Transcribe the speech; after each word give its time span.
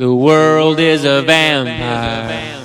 The 0.00 0.14
world 0.14 0.80
is 0.80 1.04
a 1.04 1.20
vampire. 1.20 2.56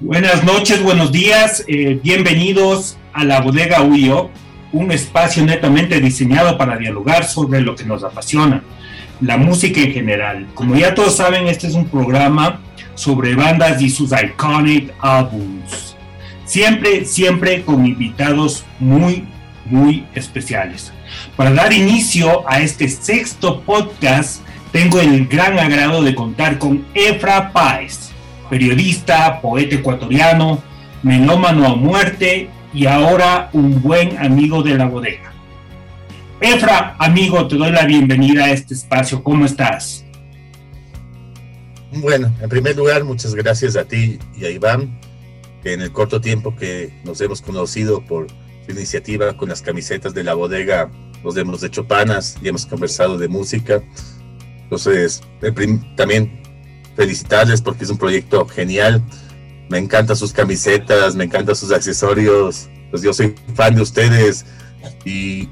Buenas 0.00 0.44
noches, 0.44 0.82
buenos 0.82 1.10
días, 1.10 1.64
eh, 1.66 1.98
bienvenidos 2.02 2.98
a 3.16 3.24
la 3.24 3.40
bodega 3.40 3.82
UIO, 3.82 4.30
un 4.72 4.92
espacio 4.92 5.44
netamente 5.44 6.00
diseñado 6.00 6.58
para 6.58 6.76
dialogar 6.76 7.24
sobre 7.24 7.60
lo 7.60 7.74
que 7.74 7.84
nos 7.84 8.04
apasiona, 8.04 8.62
la 9.20 9.36
música 9.36 9.80
en 9.80 9.92
general. 9.92 10.46
Como 10.54 10.76
ya 10.76 10.94
todos 10.94 11.16
saben, 11.16 11.46
este 11.46 11.66
es 11.66 11.74
un 11.74 11.88
programa 11.88 12.60
sobre 12.94 13.34
bandas 13.34 13.80
y 13.80 13.90
sus 13.90 14.12
iconic 14.12 14.92
albums. 15.00 15.96
Siempre, 16.44 17.04
siempre 17.04 17.62
con 17.62 17.86
invitados 17.86 18.64
muy, 18.78 19.24
muy 19.64 20.06
especiales. 20.14 20.92
Para 21.36 21.52
dar 21.52 21.72
inicio 21.72 22.48
a 22.48 22.60
este 22.60 22.88
sexto 22.88 23.62
podcast, 23.62 24.42
tengo 24.72 25.00
el 25.00 25.26
gran 25.26 25.58
agrado 25.58 26.02
de 26.02 26.14
contar 26.14 26.58
con 26.58 26.84
Efra 26.94 27.52
Páez 27.52 28.06
periodista, 28.48 29.40
poeta 29.40 29.76
ecuatoriano, 29.76 30.62
melómano 31.02 31.66
a 31.66 31.76
muerte 31.76 32.50
y 32.76 32.86
ahora 32.86 33.48
un 33.54 33.80
buen 33.80 34.18
amigo 34.18 34.62
de 34.62 34.74
la 34.74 34.84
bodega. 34.84 35.32
Efra, 36.42 36.94
amigo, 36.98 37.48
te 37.48 37.56
doy 37.56 37.70
la 37.70 37.86
bienvenida 37.86 38.44
a 38.44 38.50
este 38.50 38.74
espacio. 38.74 39.22
¿Cómo 39.24 39.46
estás? 39.46 40.04
Bueno, 41.90 42.30
en 42.38 42.48
primer 42.50 42.76
lugar, 42.76 43.02
muchas 43.02 43.34
gracias 43.34 43.76
a 43.76 43.86
ti 43.86 44.18
y 44.36 44.44
a 44.44 44.50
Iván, 44.50 45.00
que 45.62 45.72
en 45.72 45.80
el 45.80 45.90
corto 45.90 46.20
tiempo 46.20 46.54
que 46.54 46.92
nos 47.02 47.18
hemos 47.22 47.40
conocido 47.40 48.04
por 48.04 48.26
su 48.66 48.72
iniciativa 48.72 49.34
con 49.38 49.48
las 49.48 49.62
camisetas 49.62 50.12
de 50.12 50.24
la 50.24 50.34
bodega, 50.34 50.90
nos 51.24 51.34
hemos 51.38 51.62
hecho 51.62 51.88
panas 51.88 52.36
y 52.42 52.48
hemos 52.48 52.66
conversado 52.66 53.16
de 53.16 53.28
música. 53.28 53.82
Entonces, 54.64 55.22
también 55.96 56.42
felicitarles 56.94 57.62
porque 57.62 57.84
es 57.84 57.90
un 57.90 57.96
proyecto 57.96 58.46
genial. 58.46 59.02
Me 59.68 59.78
encantan 59.78 60.16
sus 60.16 60.32
camisetas, 60.32 61.14
me 61.14 61.24
encantan 61.24 61.56
sus 61.56 61.72
accesorios. 61.72 62.68
Pues 62.90 63.02
yo 63.02 63.12
soy 63.12 63.34
fan 63.54 63.74
de 63.74 63.82
ustedes 63.82 64.46
y 65.04 65.48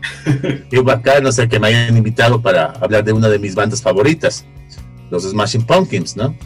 qué 0.71 0.81
bacán, 0.83 1.27
o 1.27 1.33
sea, 1.33 1.49
que 1.49 1.59
me 1.59 1.69
hayan 1.69 1.97
invitado 1.97 2.41
para 2.41 2.67
hablar 2.81 3.05
de 3.05 3.13
una 3.13 3.29
de 3.29 3.39
mis 3.39 3.55
bandas 3.55 3.83
favoritas, 3.83 4.45
los 5.11 5.25
Smashing 5.25 5.63
Pumpkins, 5.63 6.17
¿no? 6.17 6.37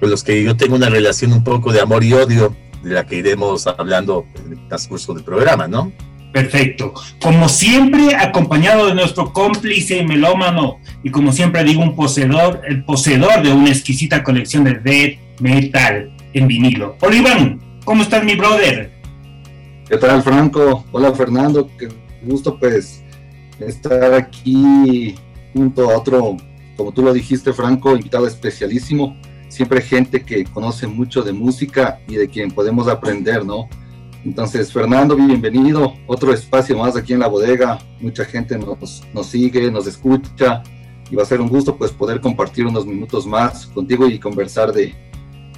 Con 0.00 0.10
los 0.10 0.24
que 0.24 0.42
yo 0.42 0.56
tengo 0.56 0.76
una 0.76 0.88
relación 0.88 1.32
un 1.32 1.44
poco 1.44 1.72
de 1.72 1.80
amor 1.80 2.04
y 2.04 2.12
odio, 2.12 2.56
de 2.82 2.90
la 2.90 3.04
que 3.04 3.16
iremos 3.16 3.66
hablando 3.66 4.26
en 4.46 4.52
el 4.52 4.68
transcurso 4.68 5.12
del 5.14 5.24
programa, 5.24 5.68
¿no? 5.68 5.92
Perfecto. 6.32 6.94
Como 7.20 7.48
siempre, 7.48 8.14
acompañado 8.14 8.86
de 8.86 8.94
nuestro 8.94 9.32
cómplice 9.32 10.02
melómano, 10.04 10.78
y 11.02 11.10
como 11.10 11.32
siempre 11.32 11.64
digo, 11.64 11.82
un 11.82 11.96
poseedor, 11.96 12.62
el 12.66 12.84
poseedor 12.84 13.42
de 13.42 13.52
una 13.52 13.70
exquisita 13.70 14.22
colección 14.22 14.64
de 14.64 14.74
death 14.74 15.40
metal 15.40 16.12
en 16.32 16.46
vinilo. 16.46 16.96
Oliván, 17.00 17.60
¿cómo 17.84 18.02
estás, 18.02 18.24
mi 18.24 18.36
brother? 18.36 18.92
¿Qué 19.88 19.96
tal, 19.96 20.22
Franco? 20.22 20.84
Hola, 20.92 21.12
Fernando. 21.12 21.68
Qué 21.78 21.88
gusto, 22.22 22.58
pues, 22.58 23.02
estar 23.58 24.14
aquí 24.14 25.14
junto 25.52 25.90
a 25.90 25.98
otro, 25.98 26.36
como 26.76 26.92
tú 26.92 27.02
lo 27.02 27.12
dijiste, 27.12 27.52
Franco, 27.52 27.96
invitado 27.96 28.26
especialísimo. 28.26 29.16
Siempre 29.48 29.80
gente 29.80 30.24
que 30.24 30.44
conoce 30.44 30.86
mucho 30.86 31.22
de 31.22 31.32
música 31.32 31.98
y 32.06 32.14
de 32.14 32.28
quien 32.28 32.52
podemos 32.52 32.86
aprender, 32.86 33.44
¿no? 33.44 33.68
Entonces, 34.24 34.72
Fernando, 34.72 35.16
bienvenido. 35.16 35.94
Otro 36.06 36.32
espacio 36.32 36.78
más 36.78 36.94
aquí 36.94 37.14
en 37.14 37.20
la 37.20 37.26
bodega. 37.26 37.78
Mucha 38.00 38.24
gente 38.24 38.56
nos, 38.56 39.02
nos 39.12 39.26
sigue, 39.26 39.70
nos 39.72 39.86
escucha 39.86 40.62
y 41.10 41.16
va 41.16 41.24
a 41.24 41.26
ser 41.26 41.40
un 41.40 41.48
gusto 41.48 41.76
pues 41.76 41.90
poder 41.90 42.20
compartir 42.20 42.66
unos 42.66 42.86
minutos 42.86 43.26
más 43.26 43.66
contigo 43.66 44.06
y 44.06 44.20
conversar 44.20 44.72
de, 44.72 44.94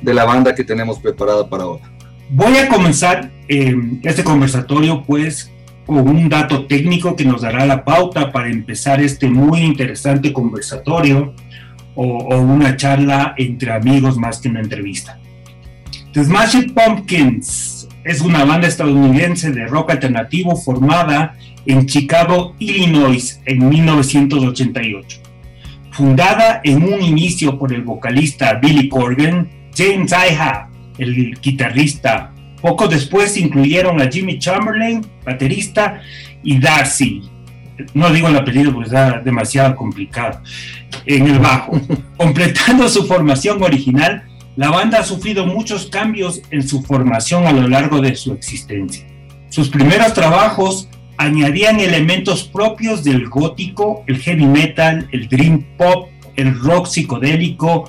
de 0.02 0.14
la 0.14 0.24
banda 0.24 0.54
que 0.54 0.64
tenemos 0.64 0.98
preparada 0.98 1.48
para 1.48 1.64
ahora. 1.64 1.90
Voy 2.30 2.56
a 2.56 2.68
comenzar 2.68 3.30
eh, 3.48 3.74
este 4.02 4.24
conversatorio 4.24 5.02
pues 5.04 5.50
con 5.86 6.08
un 6.08 6.28
dato 6.28 6.66
técnico 6.66 7.16
que 7.16 7.24
nos 7.24 7.42
dará 7.42 7.66
la 7.66 7.84
pauta 7.84 8.32
para 8.32 8.48
empezar 8.48 9.02
este 9.02 9.28
muy 9.28 9.60
interesante 9.60 10.32
conversatorio 10.32 11.34
o, 11.94 12.04
o 12.04 12.40
una 12.40 12.76
charla 12.76 13.34
entre 13.36 13.72
amigos 13.72 14.16
más 14.16 14.40
que 14.40 14.48
una 14.48 14.60
entrevista. 14.60 15.18
The 16.12 16.24
Smashing 16.24 16.74
Pumpkins 16.74 17.88
es 18.04 18.20
una 18.20 18.44
banda 18.44 18.68
estadounidense 18.68 19.50
de 19.50 19.66
rock 19.66 19.90
alternativo 19.90 20.56
formada 20.56 21.36
en 21.66 21.86
Chicago, 21.86 22.54
Illinois, 22.58 23.40
en 23.44 23.68
1988. 23.68 25.20
Fundada 25.90 26.60
en 26.64 26.82
un 26.82 27.02
inicio 27.02 27.58
por 27.58 27.72
el 27.72 27.82
vocalista 27.82 28.54
Billy 28.54 28.88
Corgan, 28.88 29.48
James 29.74 30.12
Iha, 30.12 30.68
el 30.98 31.38
guitarrista. 31.40 32.32
Poco 32.60 32.86
después 32.86 33.36
incluyeron 33.36 34.00
a 34.00 34.10
Jimmy 34.10 34.38
Chamberlain, 34.38 35.04
baterista, 35.24 36.00
y 36.44 36.58
Darcy, 36.58 37.22
no 37.94 38.12
digo 38.12 38.28
el 38.28 38.36
apellido 38.36 38.72
porque 38.72 38.88
está 38.88 39.20
demasiado 39.20 39.74
complicado, 39.74 40.40
en 41.06 41.26
el 41.26 41.38
bajo, 41.38 41.80
completando 42.16 42.88
su 42.88 43.06
formación 43.06 43.62
original 43.62 44.24
la 44.54 44.68
banda 44.68 44.98
ha 44.98 45.02
sufrido 45.02 45.46
muchos 45.46 45.86
cambios 45.86 46.42
en 46.50 46.68
su 46.68 46.82
formación 46.82 47.46
a 47.46 47.52
lo 47.52 47.66
largo 47.68 48.02
de 48.02 48.14
su 48.14 48.34
existencia. 48.34 49.06
Sus 49.48 49.70
primeros 49.70 50.12
trabajos 50.12 50.90
añadían 51.16 51.80
elementos 51.80 52.44
propios 52.44 53.02
del 53.02 53.30
gótico, 53.30 54.04
el 54.06 54.18
heavy 54.18 54.44
metal, 54.44 55.08
el 55.12 55.26
dream 55.28 55.64
pop, 55.78 56.10
el 56.36 56.58
rock 56.60 56.86
psicodélico. 56.86 57.88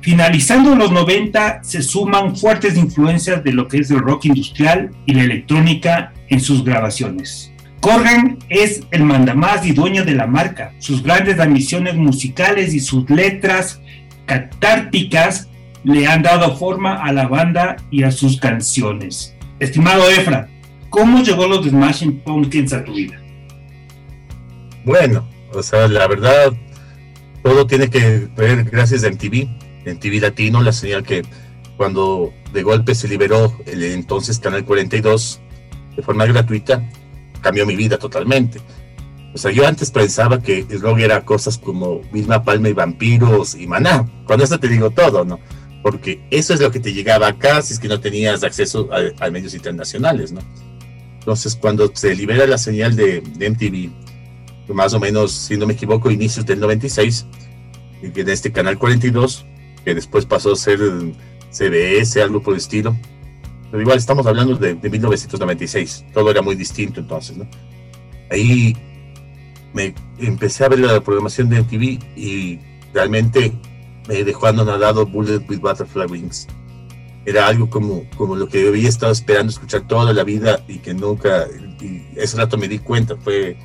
Finalizando 0.00 0.74
los 0.74 0.90
90 0.92 1.62
se 1.62 1.82
suman 1.82 2.34
fuertes 2.34 2.76
influencias 2.76 3.44
de 3.44 3.52
lo 3.52 3.68
que 3.68 3.78
es 3.78 3.90
el 3.90 3.98
rock 3.98 4.26
industrial 4.26 4.90
y 5.04 5.12
la 5.12 5.24
electrónica 5.24 6.14
en 6.28 6.40
sus 6.40 6.64
grabaciones. 6.64 7.52
Corgan 7.80 8.38
es 8.48 8.82
el 8.90 9.04
mandamás 9.04 9.66
y 9.66 9.72
dueño 9.72 10.04
de 10.04 10.14
la 10.14 10.26
marca. 10.26 10.72
Sus 10.78 11.02
grandes 11.02 11.38
ambiciones 11.38 11.94
musicales 11.94 12.74
y 12.74 12.80
sus 12.80 13.08
letras 13.10 13.80
catárticas 14.26 15.48
le 15.84 16.06
han 16.06 16.22
dado 16.22 16.56
forma 16.56 17.02
a 17.02 17.12
la 17.12 17.26
banda 17.26 17.76
y 17.90 18.02
a 18.02 18.10
sus 18.10 18.38
canciones. 18.38 19.34
Estimado 19.58 20.08
Efra, 20.10 20.48
¿cómo 20.88 21.22
llegó 21.22 21.46
los 21.46 21.66
Smashing 21.66 22.20
Pumpkins 22.20 22.72
a 22.72 22.84
tu 22.84 22.94
vida? 22.94 23.20
Bueno, 24.84 25.28
o 25.52 25.62
sea, 25.62 25.88
la 25.88 26.06
verdad, 26.06 26.52
todo 27.42 27.66
tiene 27.66 27.88
que 27.88 28.28
ver 28.36 28.64
gracias 28.64 29.04
a 29.04 29.10
MTV, 29.10 29.48
MTV 29.86 30.20
Latino, 30.20 30.62
la 30.62 30.72
señal 30.72 31.02
que 31.02 31.22
cuando 31.76 32.32
de 32.52 32.62
golpe 32.62 32.94
se 32.94 33.08
liberó 33.08 33.56
el 33.66 33.82
entonces 33.82 34.38
Canal 34.38 34.64
42 34.64 35.40
de 35.96 36.02
forma 36.02 36.26
gratuita, 36.26 36.88
cambió 37.40 37.66
mi 37.66 37.76
vida 37.76 37.98
totalmente. 37.98 38.60
O 39.32 39.38
sea, 39.38 39.50
yo 39.52 39.66
antes 39.66 39.90
pensaba 39.90 40.42
que 40.42 40.66
el 40.68 40.80
rock 40.80 40.98
era 40.98 41.24
cosas 41.24 41.56
como 41.56 42.00
Misma 42.12 42.42
Palma 42.42 42.68
y 42.68 42.72
Vampiros 42.72 43.54
y 43.54 43.66
Maná. 43.66 44.04
Con 44.26 44.40
eso 44.40 44.58
te 44.58 44.68
digo 44.68 44.90
todo, 44.90 45.24
¿no? 45.24 45.38
porque 45.82 46.20
eso 46.30 46.54
es 46.54 46.60
lo 46.60 46.70
que 46.70 46.80
te 46.80 46.92
llegaba 46.92 47.28
acá 47.28 47.62
si 47.62 47.72
es 47.72 47.78
que 47.78 47.88
no 47.88 48.00
tenías 48.00 48.42
acceso 48.42 48.88
a, 49.18 49.30
medios 49.30 49.54
internacionales, 49.54 50.32
¿no? 50.32 50.40
Entonces, 51.18 51.56
cuando 51.56 51.90
se 51.94 52.14
libera 52.14 52.46
la 52.46 52.58
señal 52.58 52.96
de, 52.96 53.22
MTV, 53.22 54.74
más 54.74 54.94
o 54.94 55.00
menos, 55.00 55.32
si 55.32 55.56
no 55.56 55.66
me 55.66 55.74
equivoco, 55.74 56.10
inicios 56.10 56.46
del 56.46 56.60
96, 56.60 57.26
en 58.02 58.28
este 58.28 58.52
canal 58.52 58.78
42, 58.78 59.46
que 59.84 59.94
después 59.94 60.26
pasó 60.26 60.52
a 60.52 60.56
ser 60.56 60.80
CBS, 61.50 62.22
algo 62.22 62.42
por 62.42 62.54
el 62.54 62.58
estilo, 62.58 62.96
pero 63.70 63.82
igual 63.82 63.98
estamos 63.98 64.26
hablando 64.26 64.56
de, 64.56 64.74
de 64.74 64.90
1996, 64.90 66.06
todo 66.12 66.30
era 66.30 66.42
muy 66.42 66.56
distinto 66.56 67.00
entonces, 67.00 67.36
¿no? 67.36 67.48
Ahí 68.30 68.76
me 69.72 69.94
empecé 70.18 70.64
a 70.64 70.68
ver 70.68 70.80
la 70.80 71.00
programación 71.00 71.48
de 71.48 71.62
MTV 71.62 71.98
y 72.16 72.58
realmente 72.92 73.52
me 74.08 74.24
dejó 74.24 74.46
anonadado 74.46 75.06
Bullet 75.06 75.44
with 75.48 75.60
Butterfly 75.60 76.06
Wings. 76.06 76.46
Era 77.24 77.46
algo 77.46 77.68
como, 77.68 78.08
como 78.16 78.34
lo 78.34 78.48
que 78.48 78.62
yo 78.62 78.68
había 78.70 78.88
estado 78.88 79.12
esperando 79.12 79.50
escuchar 79.50 79.86
toda 79.86 80.12
la 80.12 80.24
vida 80.24 80.64
y 80.66 80.78
que 80.78 80.94
nunca, 80.94 81.46
y 81.80 82.02
ese 82.16 82.36
rato 82.36 82.56
me 82.56 82.66
di 82.66 82.78
cuenta, 82.78 83.16
fue 83.16 83.56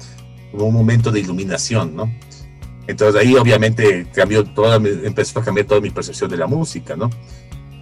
como 0.51 0.65
un 0.65 0.73
momento 0.73 1.11
de 1.11 1.21
iluminación, 1.21 1.95
¿no? 1.95 2.11
Entonces 2.87 3.19
ahí 3.19 3.35
obviamente 3.35 4.07
cambió 4.13 4.43
toda, 4.43 4.75
empezó 4.75 5.39
a 5.39 5.43
cambiar 5.43 5.67
toda 5.67 5.81
mi 5.81 5.89
percepción 5.89 6.29
de 6.29 6.37
la 6.37 6.47
música, 6.47 6.95
¿no? 6.95 7.09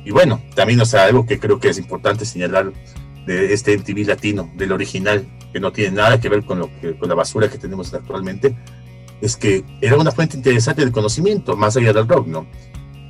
Y 0.06 0.12
bueno, 0.12 0.42
también, 0.56 0.80
o 0.82 0.86
sea, 0.86 1.06
algo 1.06 1.26
que 1.26 1.40
creo 1.40 1.60
que 1.60 1.70
es 1.70 1.78
importante 1.78 2.26
señalar 2.26 2.72
de 3.26 3.54
este 3.54 3.78
MTV 3.78 4.06
latino, 4.06 4.52
del 4.56 4.72
original, 4.72 5.26
que 5.52 5.60
no 5.60 5.72
tiene 5.72 5.96
nada 5.96 6.20
que 6.20 6.30
ver 6.30 6.44
con, 6.44 6.60
lo 6.60 6.70
que, 6.80 6.96
con 6.98 7.08
la 7.08 7.16
basura 7.16 7.50
que 7.50 7.58
tenemos 7.58 7.94
actualmente, 7.94 8.56
es 9.22 9.38
que 9.38 9.64
era 9.80 9.98
una 9.98 10.12
fuente 10.12 10.36
interesante 10.36 10.84
de 10.84 10.92
conocimiento, 10.92 11.56
más 11.56 11.78
allá 11.78 11.94
del 11.94 12.08
rock, 12.08 12.28
¿no? 12.28 12.46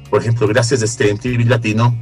Por 0.10 0.22
ejemplo, 0.22 0.48
gracias 0.48 0.81
a 0.84 0.86
este 0.86 1.12
MTV 1.12 1.48
Latino, 1.48 1.98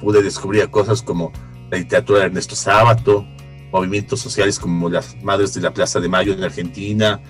pude 0.00 0.22
descubrir 0.22 0.68
cosas 0.70 1.02
como 1.02 1.32
la 1.70 1.78
literatura 1.78 2.20
de 2.20 2.26
Ernesto 2.26 2.54
Sábato, 2.54 3.26
movimientos 3.72 4.20
sociales 4.20 4.58
como 4.58 4.88
las 4.88 5.20
Madres 5.22 5.54
de 5.54 5.60
la 5.60 5.72
Plaza 5.72 5.98
de 5.98 6.08
Mayo 6.08 6.32
en 6.32 6.44
Argentina, 6.44 7.20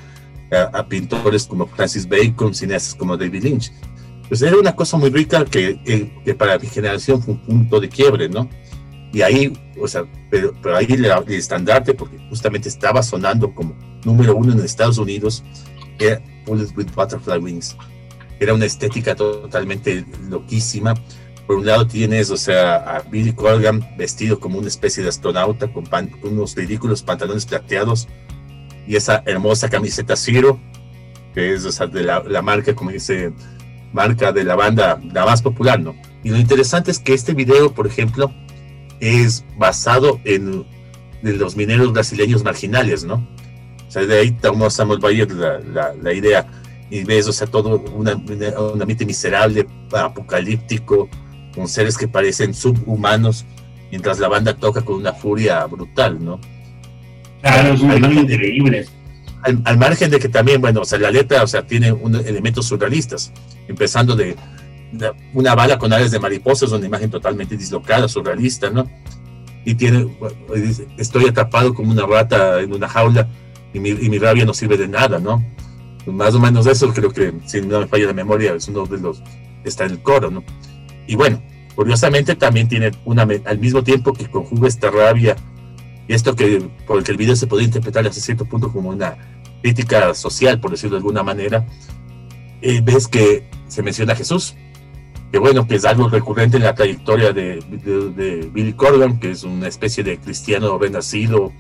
a, 0.51 0.87
pintores 0.87 1.47
como 1.47 1.67
Francis 1.67 2.09
Bacon, 2.09 2.55
cineastas 2.55 2.95
como 2.95 3.17
David 3.17 3.45
Lynch. 3.45 3.73
Pues 4.29 4.43
era 4.43 4.57
una 4.57 4.75
cosa 4.75 4.97
muy 4.97 5.11
rica 5.11 5.45
que, 5.45 6.11
que, 6.25 6.35
para 6.35 6.59
mi 6.59 6.67
generación 6.67 7.23
fue 7.23 7.35
un 7.35 7.41
punto 7.41 7.81
de 7.81 7.89
quiebre, 7.89 8.29
¿no? 8.29 8.49
Y 9.13 9.23
ahí, 9.23 9.53
o 9.81 9.87
sea, 9.87 10.05
pero, 10.31 10.53
pero 10.63 10.77
ahí 10.77 10.87
el, 10.89 11.07
estandarte, 11.29 11.95
porque 11.95 12.19
justamente 12.29 12.69
estaba 12.69 13.03
sonando 13.03 13.55
como 13.55 13.77
número 14.05 14.35
uno 14.35 14.53
en 14.53 14.61
Estados 14.61 14.99
Unidos, 14.99 15.45
era 15.99 16.21
Bullets 16.47 16.77
with 16.77 16.89
Butterfly 16.95 17.39
Wings. 17.39 17.77
Era 18.41 18.55
una 18.55 18.65
estética 18.65 19.15
totalmente 19.15 20.05
loquísima. 20.29 20.95
Por 21.47 21.57
un 21.57 21.67
lado 21.67 21.87
tienes, 21.87 22.31
o 22.31 22.37
sea, 22.37 22.77
a 22.77 23.01
Billy 23.01 23.33
Corgan 23.33 23.87
vestido 23.97 24.41
como 24.41 24.59
una 24.59 24.69
especie 24.69 25.03
de 25.03 25.11
astronauta 25.11 25.73
con, 25.73 25.85
unos 26.23 26.55
ridículos 26.57 27.03
pantalones 27.03 27.47
plateados 27.47 28.09
y 28.87 28.97
esa 28.97 29.23
hermosa 29.27 29.69
camiseta 29.69 30.17
Zero, 30.17 30.59
que 31.35 31.55
es 31.55 31.65
o 31.65 31.73
sea, 31.73 31.87
de 31.87 32.03
la, 32.03 32.23
la 32.23 32.43
marca, 32.43 32.75
como 32.75 32.91
dice 32.91 33.33
marca 33.93 34.33
de 34.33 34.45
la 34.45 34.57
banda, 34.57 35.01
la 35.13 35.25
más 35.25 35.41
popular, 35.41 35.81
¿no? 35.81 35.95
Y 36.23 36.31
lo 36.31 36.39
interesante 36.39 36.91
es 36.91 36.99
que 36.99 37.15
este 37.15 37.33
video, 37.33 37.73
por 37.73 37.87
ejemplo, 37.87 38.33
es 39.01 39.45
basado 39.57 40.21
en, 40.25 40.67
los 41.23 41.57
mineros 41.57 41.93
brasileños 41.93 42.45
marginales, 42.45 43.05
¿no? 43.05 43.27
O 43.87 43.91
sea, 43.91 44.05
de 44.05 44.19
ahí 44.19 44.33
tomó 44.33 44.69
Samuel 44.69 44.99
Bayer 44.99 45.31
la, 45.31 45.61
la, 45.61 45.95
la, 45.95 46.13
idea 46.13 46.47
y 46.91 47.05
ves, 47.05 47.29
o 47.29 47.33
sea, 47.33 47.47
todo 47.47 47.79
un 47.79 48.09
ambiente 48.09 49.07
miserable, 49.07 49.67
apocalíptico, 49.93 51.09
con 51.55 51.69
seres 51.69 51.97
que 51.97 52.09
parecen 52.09 52.53
subhumanos, 52.53 53.47
mientras 53.91 54.19
la 54.19 54.29
banda 54.29 54.55
toca 54.55 54.83
con 54.83 54.97
una 54.97 55.13
furia 55.13 55.65
brutal, 55.67 56.23
¿no? 56.23 56.41
Claro, 57.45 57.77
al, 59.65 59.77
margen 59.77 60.11
de 60.11 60.19
que 60.19 60.31
también, 60.31 60.63
bueno, 60.63 60.81
o 60.81 60.85
sea, 60.87 60.99
la 60.99 61.11
letra, 61.11 61.43
o 61.43 61.47
sea, 61.47 61.67
tiene 61.67 61.95
elementos 62.25 62.65
surrealistas, 62.65 63.33
empezando 63.69 64.17
de, 64.17 64.35
una 65.35 65.55
bala 65.55 65.79
con 65.79 65.93
alas 65.93 66.11
de 66.11 66.19
mariposas, 66.19 66.73
una 66.73 66.87
imagen 66.87 67.11
totalmente 67.11 67.55
dislocada, 67.55 68.09
surrealista, 68.09 68.71
¿no? 68.71 68.89
Y 69.67 69.75
tiene, 69.75 70.09
estoy 70.97 71.29
atrapado 71.29 71.75
como 71.75 71.93
una 71.93 72.07
rata 72.07 72.61
en 72.61 72.73
una 72.73 72.89
jaula 72.89 73.29
y 73.75 73.81
mi, 73.81 73.91
y 73.91 74.09
mi 74.09 74.19
rabia 74.19 74.47
no 74.47 74.55
sirve 74.55 74.79
de 74.79 74.89
nada, 74.89 75.19
¿no? 75.19 75.45
Más 76.07 76.35
o 76.35 76.41
menos 76.41 76.67
eso 76.67 76.95
creo 76.95 77.11
que, 77.11 77.35
si 77.45 77.61
no 77.61 77.81
me 77.81 77.87
falla 77.87 78.07
la 78.07 78.15
memoria, 78.15 78.55
es 78.55 78.69
uno 78.69 78.87
de 78.87 78.99
los, 78.99 79.23
está 79.65 79.85
en 79.85 79.91
el 79.91 80.03
coro, 80.03 80.31
¿no? 80.31 80.43
Y 81.07 81.15
bueno, 81.15 81.43
curiosamente 81.75 82.37
también 82.37 82.69
tiene 82.69 82.93
una, 83.05 83.27
al 83.45 83.59
mismo 83.59 83.85
tiempo 83.85 84.15
que 84.15 84.31
conjuga 84.31 84.69
esta 84.69 84.91
rabia 84.91 85.37
esto 86.09 86.37
que, 86.37 86.69
porque 86.87 87.13
el 87.13 87.17
video 87.17 87.37
se 87.37 87.47
puede 87.47 87.65
interpretar 87.65 88.07
hasta 88.07 88.21
cierto 88.21 88.45
punto 88.45 88.73
como 88.73 88.91
una 88.91 89.17
crítica 89.63 90.15
social, 90.15 90.61
por 90.61 90.73
decirlo 90.73 90.97
de 90.97 90.99
alguna 90.99 91.23
manera, 91.23 91.67
eh, 92.61 92.81
ves 92.83 93.09
que 93.09 93.45
se 93.69 93.83
menciona 93.83 94.13
a 94.13 94.17
Jesús, 94.17 94.55
que 95.33 95.39
bueno, 95.39 95.67
que 95.67 95.77
es 95.77 95.85
algo 95.85 96.09
recurrente 96.09 96.59
en 96.59 96.65
la 96.65 96.75
trayectoria 96.75 97.33
de, 97.33 97.61
de, 97.71 98.51
Billy 98.53 98.75
Corgan, 98.75 99.19
que 99.19 99.31
es 99.31 99.43
una 99.43 99.67
especie 99.67 100.05
de 100.05 100.19
cristiano 100.19 100.79
renacido, 100.79 101.53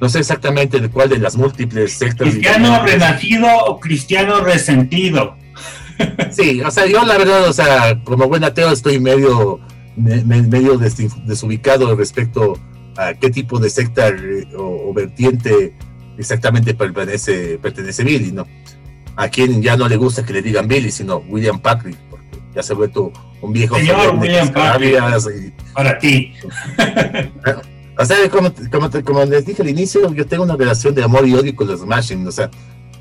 no 0.00 0.08
sé 0.08 0.18
exactamente 0.18 0.80
de 0.80 0.90
cuál 0.90 1.08
de 1.08 1.18
las 1.18 1.36
múltiples 1.36 1.92
sectas. 1.92 2.28
¿Cristiano 2.28 2.84
renacido 2.84 3.48
o 3.66 3.80
cristiano 3.80 4.40
resentido? 4.40 5.36
Sí, 6.30 6.60
o 6.60 6.70
sea, 6.70 6.84
yo 6.86 7.04
la 7.04 7.16
verdad, 7.16 7.48
o 7.48 7.52
sea, 7.52 8.02
como 8.04 8.28
buen 8.28 8.44
ateo 8.44 8.70
estoy 8.70 9.00
medio, 9.00 9.60
medio 9.96 10.78
desubicado 10.78 11.96
respecto 11.96 12.58
a 12.96 13.14
qué 13.14 13.30
tipo 13.30 13.58
de 13.58 13.70
secta 13.70 14.08
eh, 14.08 14.46
o, 14.56 14.92
vertiente 14.92 15.74
exactamente 16.18 16.74
pertenece, 16.74 17.58
pertenece 17.58 18.04
Billy, 18.04 18.32
¿no? 18.32 18.46
A 19.16 19.28
quien 19.28 19.62
ya 19.62 19.76
no 19.76 19.88
le 19.88 19.96
gusta 19.96 20.24
que 20.24 20.32
le 20.32 20.42
digan 20.42 20.68
Billy, 20.68 20.90
sino 20.90 21.18
William 21.28 21.60
Patrick, 21.60 21.96
porque 22.10 22.38
ya 22.54 22.62
se 22.62 22.72
ha 22.72 22.76
vuelto 22.76 23.12
un 23.40 23.52
viejo. 23.52 23.76
Señor 23.76 24.16
William 24.18 24.52
Patrick, 24.52 25.54
para 25.74 25.98
ti. 25.98 26.32
o 27.98 28.04
sea, 28.04 28.16
como, 28.30 28.52
como, 29.04 29.24
les 29.24 29.46
dije 29.46 29.62
al 29.62 29.68
inicio, 29.68 30.12
yo 30.14 30.26
tengo 30.26 30.44
una 30.44 30.56
relación 30.56 30.94
de 30.94 31.04
amor 31.04 31.26
y 31.26 31.34
odio 31.34 31.54
con 31.54 31.66
los 31.66 31.80
Smashing, 31.80 32.26
o 32.26 32.32
sea, 32.32 32.50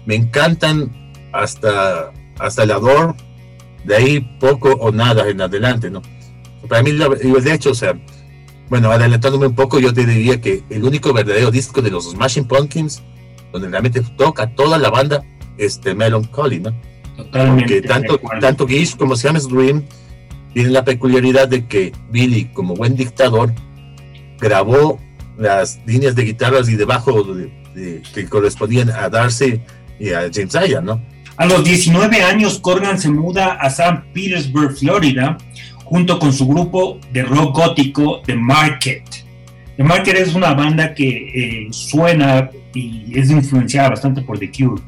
me 0.05 0.15
encantan 0.15 0.91
hasta, 1.31 2.11
hasta 2.39 2.63
el 2.63 2.71
ador, 2.71 3.15
de 3.85 3.95
ahí 3.95 4.37
poco 4.39 4.71
o 4.73 4.91
nada 4.91 5.27
en 5.29 5.41
adelante, 5.41 5.89
¿no? 5.89 6.01
Para 6.67 6.81
mí, 6.81 6.91
de 6.91 7.53
hecho, 7.53 7.71
o 7.71 7.75
sea, 7.75 7.93
bueno, 8.69 8.91
adelantándome 8.91 9.47
un 9.47 9.55
poco, 9.55 9.79
yo 9.79 9.93
te 9.93 10.05
diría 10.05 10.41
que 10.41 10.63
el 10.69 10.83
único 10.83 11.13
verdadero 11.13 11.51
disco 11.51 11.81
de 11.81 11.91
los 11.91 12.11
Smashing 12.11 12.45
Pumpkins, 12.45 13.01
donde 13.51 13.69
realmente 13.69 14.01
toca 14.17 14.47
toda 14.55 14.77
la 14.77 14.89
banda, 14.89 15.23
es 15.57 15.79
The 15.79 15.93
Melancholy, 15.93 16.59
¿no? 16.59 16.73
Totalmente. 17.15 17.63
Porque 17.63 17.87
tanto, 17.87 18.19
tanto 18.41 18.67
Gish 18.67 18.97
como 18.97 19.15
Siamese 19.15 19.47
Dream 19.47 19.83
tienen 20.53 20.73
la 20.73 20.83
peculiaridad 20.83 21.47
de 21.47 21.65
que 21.65 21.93
Billy, 22.09 22.45
como 22.53 22.75
buen 22.75 22.95
dictador, 22.95 23.53
grabó 24.39 24.99
las 25.37 25.79
líneas 25.85 26.15
de 26.15 26.23
guitarras 26.23 26.69
y 26.69 26.75
de 26.75 26.85
bajo 26.85 27.25
que 27.73 28.25
correspondían 28.29 28.89
a 28.89 29.09
Darcy 29.09 29.61
y 29.99 30.09
a 30.09 30.29
James 30.33 30.53
Ian, 30.67 30.85
¿no? 30.85 31.01
A 31.37 31.45
los 31.45 31.63
19 31.65 32.21
años, 32.21 32.59
Corgan 32.59 32.97
se 32.97 33.09
muda 33.09 33.57
a 33.59 33.69
San 33.69 34.05
Petersburg, 34.13 34.77
Florida, 34.77 35.37
junto 35.85 36.19
con 36.19 36.33
su 36.33 36.47
grupo 36.47 36.99
de 37.13 37.23
rock 37.23 37.55
gótico 37.55 38.21
The 38.25 38.35
Market. 38.35 39.03
The 39.77 39.83
Market 39.83 40.17
es 40.17 40.35
una 40.35 40.53
banda 40.53 40.93
que 40.93 41.07
eh, 41.07 41.67
suena 41.71 42.49
y 42.73 43.17
es 43.17 43.31
influenciada 43.31 43.89
bastante 43.89 44.21
por 44.21 44.37
The 44.37 44.51
Cure. 44.51 44.81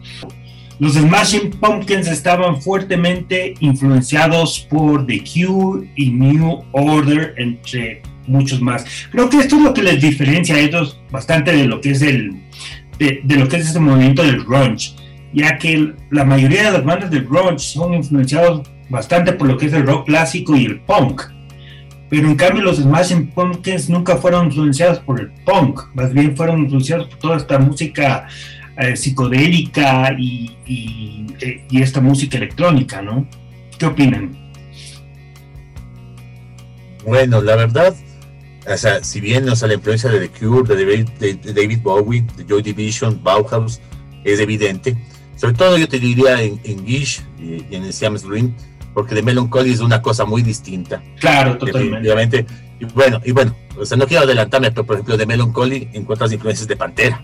Los 0.80 0.94
Smashing 0.94 1.52
Pumpkins 1.52 2.08
estaban 2.08 2.62
fuertemente 2.62 3.56
influenciados 3.62 4.68
por 4.70 5.08
The 5.08 5.24
Cure 5.24 5.90
y 5.96 6.12
New 6.12 6.64
Order, 6.72 7.34
entre 7.38 8.04
muchos 8.28 8.62
más. 8.62 8.86
Creo 9.12 9.28
que 9.30 9.38
esto 9.38 9.56
es 9.56 9.64
lo 9.64 9.74
que 9.74 9.82
les 9.82 10.02
diferencia 10.02 10.56
a 10.56 10.60
ellos 10.60 11.00
bastante 11.10 11.52
de 11.52 11.66
lo 11.66 11.82
que 11.82 11.92
es 11.92 12.02
el 12.02 12.44
de, 13.00 13.22
lo 13.28 13.48
que 13.48 13.58
es 13.58 13.68
este 13.68 13.80
movimiento 13.80 14.24
del 14.24 14.44
grunge, 14.44 14.94
ya 15.34 15.58
que 15.58 15.94
la 16.12 16.26
mayoría 16.26 16.64
de 16.64 16.72
las 16.72 16.84
bandas 16.84 17.10
del 17.10 17.26
grunge 17.26 17.60
son 17.60 17.94
influenciados 17.94 18.68
bastante 18.90 19.34
por 19.34 19.48
lo 19.48 19.58
que 19.58 19.68
es 19.68 19.74
el 19.74 19.86
rock 19.86 20.06
clásico 20.06 20.56
y 20.56 20.66
el 20.66 20.80
punk. 20.82 21.24
Pero 22.10 22.28
en 22.28 22.36
cambio 22.36 22.64
los 22.64 22.78
Smashing 22.78 23.32
Pumpkins 23.32 23.90
nunca 23.90 24.16
fueron 24.16 24.46
influenciados 24.46 25.00
por 25.00 25.20
el 25.20 25.30
punk, 25.44 25.82
más 25.94 26.14
bien 26.14 26.38
fueron 26.38 26.62
influenciados 26.62 27.08
por 27.08 27.20
toda 27.20 27.38
esta 27.38 27.60
música 27.60 28.28
eh, 28.78 28.96
psicodélica 28.96 30.16
y, 30.18 30.56
eh, 31.42 31.66
y, 31.70 31.82
esta 31.82 32.00
música 32.00 32.38
electrónica, 32.38 33.02
¿no? 33.02 33.28
¿Qué 33.78 33.88
opinan? 33.88 34.38
Bueno, 37.04 37.42
la 37.42 37.56
verdad, 37.56 37.96
o 38.72 38.78
sea, 38.78 39.04
si 39.04 39.20
bien 39.20 39.50
o 39.50 39.56
sea, 39.56 39.68
la 39.68 39.74
influencia 39.74 40.10
de 40.10 40.28
The 40.28 40.40
Cure, 40.40 40.76
de 40.76 41.34
David, 41.54 41.80
Bowie, 41.82 42.24
de 42.38 42.46
Joy 42.46 42.62
Division, 42.62 43.20
Bauhaus, 43.24 43.82
es 44.24 44.40
evidente, 44.40 44.96
sobre 45.38 45.56
todo 45.56 45.78
yo 45.78 45.88
te 45.88 46.00
diría 46.00 46.42
en, 46.42 46.86
Gish 46.86 47.22
y, 47.40 47.76
en 47.76 47.84
el 47.84 47.94
Siamese 47.94 48.28
Dream, 48.28 48.54
porque 48.94 49.16
de 49.16 49.22
Melancholy 49.22 49.72
es 49.72 49.80
una 49.80 50.02
cosa 50.02 50.26
muy 50.26 50.42
distinta. 50.42 51.02
Claro, 51.20 51.58
totalmente. 51.58 52.46
Y 52.80 52.86
bueno, 52.86 53.22
y 53.24 53.32
bueno, 53.32 53.56
o 53.78 53.86
sea, 53.86 53.98
no 53.98 54.08
quiero 54.08 54.24
adelantarme, 54.24 54.72
pero 54.72 54.86
por 54.86 54.96
ejemplo 54.96 55.18
de 55.18 55.26
Melancholy 55.26 55.90
encuentras 55.94 56.32
influencias 56.32 56.68
de 56.68 56.76
Pantera. 56.76 57.24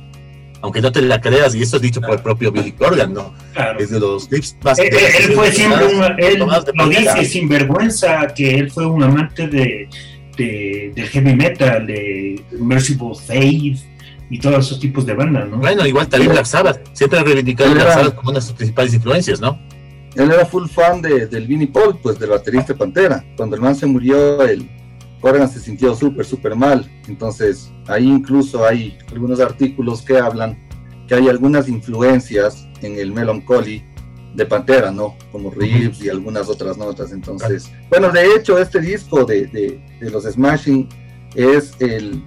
Aunque 0.62 0.82
no 0.82 0.94
te 0.94 1.02
la 1.02 1.20
creas, 1.20 1.54
y 1.56 1.62
eso 1.62 1.76
es 1.76 1.82
dicho 1.82 2.00
por 2.00 2.12
el 2.12 2.22
propio 2.22 2.50
Billy 2.50 2.72
Corgan, 2.72 3.14
¿no? 3.14 3.34
Claro. 3.52 3.78
Es 3.80 3.90
de 3.90 4.00
los 4.00 4.30
clips 4.30 4.56
más... 4.64 4.80
Él, 4.80 4.92
él 4.94 5.34
fue 5.34 5.52
siempre 5.52 5.86
un, 5.88 6.04
él 6.18 6.40
lo 6.40 6.88
dice 6.88 7.26
sin 7.26 7.50
vergüenza, 7.50 8.28
que 8.34 8.56
él 8.60 8.72
fue 8.72 8.86
un 8.86 9.04
amante 9.04 9.48
de, 9.50 9.90
de, 10.38 10.94
del 10.96 11.08
heavy 11.10 11.36
metal, 11.36 11.86
de 11.86 12.42
Merciful 12.58 13.14
Faith, 13.14 13.80
y 14.30 14.40
todos 14.40 14.66
esos 14.66 14.80
tipos 14.80 15.06
de 15.06 15.14
bandas, 15.14 15.50
¿no? 15.50 15.58
Bueno, 15.58 15.86
igual 15.86 16.08
también 16.08 16.32
Black 16.32 16.46
Sabbath, 16.46 16.80
siempre 16.94 17.20
ha 17.20 17.24
reivindicado 17.24 17.74
Black 17.74 17.94
Sabbath 17.94 18.16
como 18.16 18.30
una 18.30 18.40
de 18.40 18.46
sus 18.46 18.54
principales 18.54 18.94
influencias, 18.94 19.42
¿no? 19.42 19.60
Él 20.16 20.32
era 20.32 20.46
full 20.46 20.68
fan 20.68 21.02
de, 21.02 21.28
del 21.28 21.48
Vinnie 21.48 21.68
Paul, 21.68 21.98
pues 22.02 22.20
del 22.20 22.30
baterista 22.30 22.76
Pantera. 22.76 23.24
Cuando 23.36 23.56
el 23.56 23.62
man 23.62 23.76
se 23.76 23.86
murió, 23.86 24.42
el 24.44 24.70
Corgan 25.22 25.50
se 25.50 25.60
sintió 25.60 25.96
súper, 25.96 26.26
súper 26.26 26.56
mal. 26.56 26.90
Entonces, 27.08 27.72
ahí 27.88 28.08
incluso 28.08 28.66
hay 28.66 28.98
algunos 29.12 29.40
artículos 29.40 30.02
que 30.02 30.18
hablan 30.18 30.62
que 31.08 31.16
hay 31.16 31.28
algunas 31.28 31.68
influencias 31.68 32.66
en 32.82 32.98
el 32.98 33.12
Melancholy 33.12 33.84
de 34.36 34.46
Pantera, 34.46 34.90
¿no? 34.90 35.16
Como 35.32 35.52
riffs 35.52 36.02
y 36.04 36.10
algunas 36.10 36.48
otras 36.48 36.78
notas. 36.78 37.12
Entonces, 37.12 37.70
bueno, 37.90 38.10
de 38.10 38.36
hecho, 38.36 38.58
este 38.58 38.80
disco 38.80 39.26
de, 39.26 39.48
de, 39.48 39.84
de 40.00 40.10
los 40.10 40.24
Smashing 40.24 40.88
es 41.36 41.74
el 41.80 42.24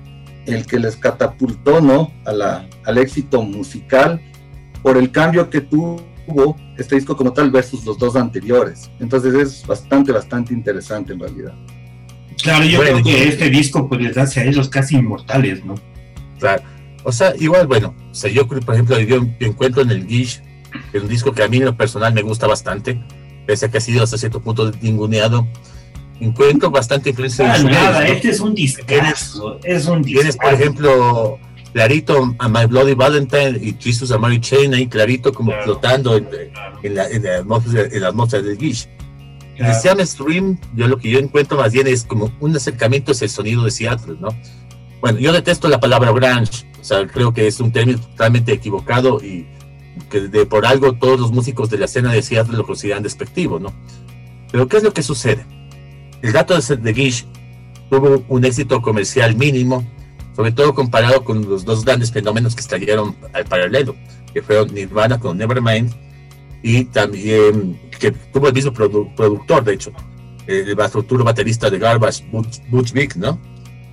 el 0.47 0.67
que 0.67 0.79
les 0.79 0.97
catapultó 0.97 1.81
¿no? 1.81 2.13
a 2.25 2.33
la, 2.33 2.69
al 2.85 2.99
éxito 2.99 3.43
musical 3.43 4.21
por 4.83 4.97
el 4.97 5.11
cambio 5.11 5.51
que 5.51 5.61
tuvo 5.61 6.01
este 6.77 6.97
disco 6.97 7.17
como 7.17 7.33
tal 7.33 7.51
versus 7.51 7.85
los 7.85 7.99
dos 7.99 8.17
anteriores. 8.17 8.91
Entonces 9.01 9.35
es 9.35 9.67
bastante, 9.67 10.13
bastante 10.13 10.53
interesante 10.53 11.13
en 11.13 11.21
realidad. 11.21 11.55
Claro, 12.43 12.65
yo 12.65 12.81
creo 12.81 13.03
que 13.03 13.29
este 13.29 13.49
disco 13.51 13.89
pues 13.89 14.01
les 14.01 14.17
hace 14.17 14.41
a 14.41 14.45
ellos 14.45 14.69
casi 14.69 14.97
inmortales, 14.97 15.65
¿no? 15.65 15.75
Claro. 16.39 16.63
O 17.03 17.13
sea, 17.13 17.33
igual, 17.39 17.67
bueno, 17.67 17.95
o 18.11 18.15
sea, 18.15 18.31
yo 18.31 18.47
por 18.47 18.75
ejemplo, 18.75 18.99
yo 19.01 19.25
encuentro 19.41 19.83
en 19.83 19.91
el 19.91 20.07
Gish, 20.07 20.41
es 20.93 21.03
un 21.03 21.09
disco 21.09 21.33
que 21.33 21.43
a 21.43 21.49
mí 21.49 21.59
en 21.59 21.67
lo 21.67 21.77
personal 21.77 22.13
me 22.13 22.23
gusta 22.23 22.47
bastante, 22.47 23.01
pese 23.47 23.67
a 23.67 23.71
que 23.71 23.79
ha 23.79 23.81
sido 23.81 24.03
hasta 24.03 24.19
cierto 24.19 24.41
punto 24.41 24.71
ninguneado, 24.81 25.47
encuentro 26.21 26.71
bastante 26.71 27.11
influencia 27.11 27.53
ah, 27.53 27.59
nada, 27.63 28.07
este 28.09 28.31
es 28.31 28.41
un 28.41 28.55
discazo, 28.55 29.61
es 29.63 29.87
un 29.87 30.03
discazo. 30.03 30.21
Tienes, 30.21 30.37
por 30.37 30.53
ejemplo, 30.53 31.39
clarito 31.77 32.35
a 32.39 32.49
My 32.49 32.65
Bloody 32.65 32.95
Valentine 32.95 33.61
y 33.61 33.77
Jesus 33.79 34.11
a 34.11 34.17
Mary 34.17 34.41
Chain 34.41 34.73
ahí 34.73 34.87
clarito 34.87 35.31
como 35.31 35.53
flotando 35.63 36.17
en, 36.17 36.27
la, 36.95 37.07
en, 37.11 37.23
la, 37.23 37.37
atmósfera, 37.41 37.95
en 37.95 38.01
la 38.01 38.09
atmósfera 38.09 38.43
del 38.45 38.57
Gish. 38.57 38.89
Claro. 39.59 39.75
El 39.75 39.79
Siam 39.79 40.07
Stream, 40.07 40.59
yo 40.75 40.89
lo 40.89 40.97
que 40.97 41.11
yo 41.11 41.19
encuentro 41.19 41.59
más 41.59 41.75
bien 41.75 41.87
es 41.87 42.05
como 42.05 42.33
un 42.41 42.57
acercamiento 42.57 43.13
hacia 43.13 43.27
el 43.27 43.31
sonido 43.31 43.63
de 43.63 43.71
Seattle, 43.71 44.17
¿no? 44.19 44.29
Bueno, 45.03 45.19
yo 45.19 45.35
detesto 45.35 45.69
la 45.69 45.79
palabra 45.79 46.13
grunge, 46.13 46.67
o 46.81 46.85
sea, 46.85 47.07
creo 47.07 47.35
que 47.35 47.47
es 47.47 47.61
un 47.61 47.71
término 47.71 48.01
totalmente 48.01 48.53
equivocado 48.53 49.23
y 49.23 49.47
que 50.09 50.23
de 50.23 50.47
por 50.47 50.65
algo 50.65 50.95
todos 50.95 51.21
los 51.21 51.31
músicos 51.31 51.69
de 51.69 51.77
la 51.77 51.85
escena 51.85 52.11
de 52.11 52.23
Seattle 52.23 52.57
lo 52.57 52.65
consideran 52.65 53.03
despectivo, 53.03 53.59
¿no? 53.59 53.75
Pero 54.51 54.67
¿qué 54.67 54.79
es 54.79 54.83
lo 54.83 54.95
que 54.95 55.03
sucede? 55.03 55.45
El 56.23 56.33
gato 56.33 56.59
de 56.59 56.95
Gish 56.95 57.27
tuvo 57.91 58.25
un 58.29 58.47
éxito 58.47 58.81
comercial 58.81 59.37
mínimo, 59.37 59.87
sobre 60.37 60.53
todo 60.53 60.75
comparado 60.75 61.25
con 61.25 61.49
los 61.49 61.65
dos 61.65 61.85
grandes 61.85 62.13
fenómenos 62.13 62.55
que 62.55 62.61
estallaron 62.61 63.17
al 63.33 63.47
paralelo, 63.47 63.97
que 64.35 64.43
fueron 64.43 64.73
Nirvana 64.75 65.19
con 65.19 65.39
Nevermind 65.39 65.91
y 66.63 66.85
también 66.85 67.81
que 67.99 68.11
tuvo 68.11 68.49
el 68.49 68.53
mismo 68.53 68.73
productor, 68.73 69.65
de 69.65 69.75
hecho, 69.75 69.93
el 70.47 70.77
futuro 70.91 71.25
baterista 71.25 71.71
de 71.71 71.79
Garbage, 71.79 72.25
Butch, 72.31 72.61
Butch 72.69 72.93
Vig, 72.93 73.17
¿no? 73.17 73.41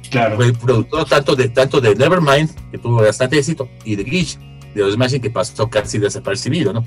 Claro. 0.09 0.35
Fue 0.35 0.47
el 0.47 0.53
productor 0.53 1.05
tanto 1.05 1.35
de, 1.35 1.47
tanto 1.47 1.79
de 1.79 1.95
Nevermind, 1.95 2.49
que 2.71 2.77
tuvo 2.77 2.97
bastante 2.97 3.37
éxito, 3.37 3.69
y 3.85 3.95
de 3.95 4.03
Gish, 4.03 4.37
de 4.75 4.81
los 4.81 4.93
Smashing, 4.95 5.21
que 5.21 5.29
pasó 5.29 5.69
casi 5.69 5.97
desapercibido, 5.97 6.73
¿no? 6.73 6.85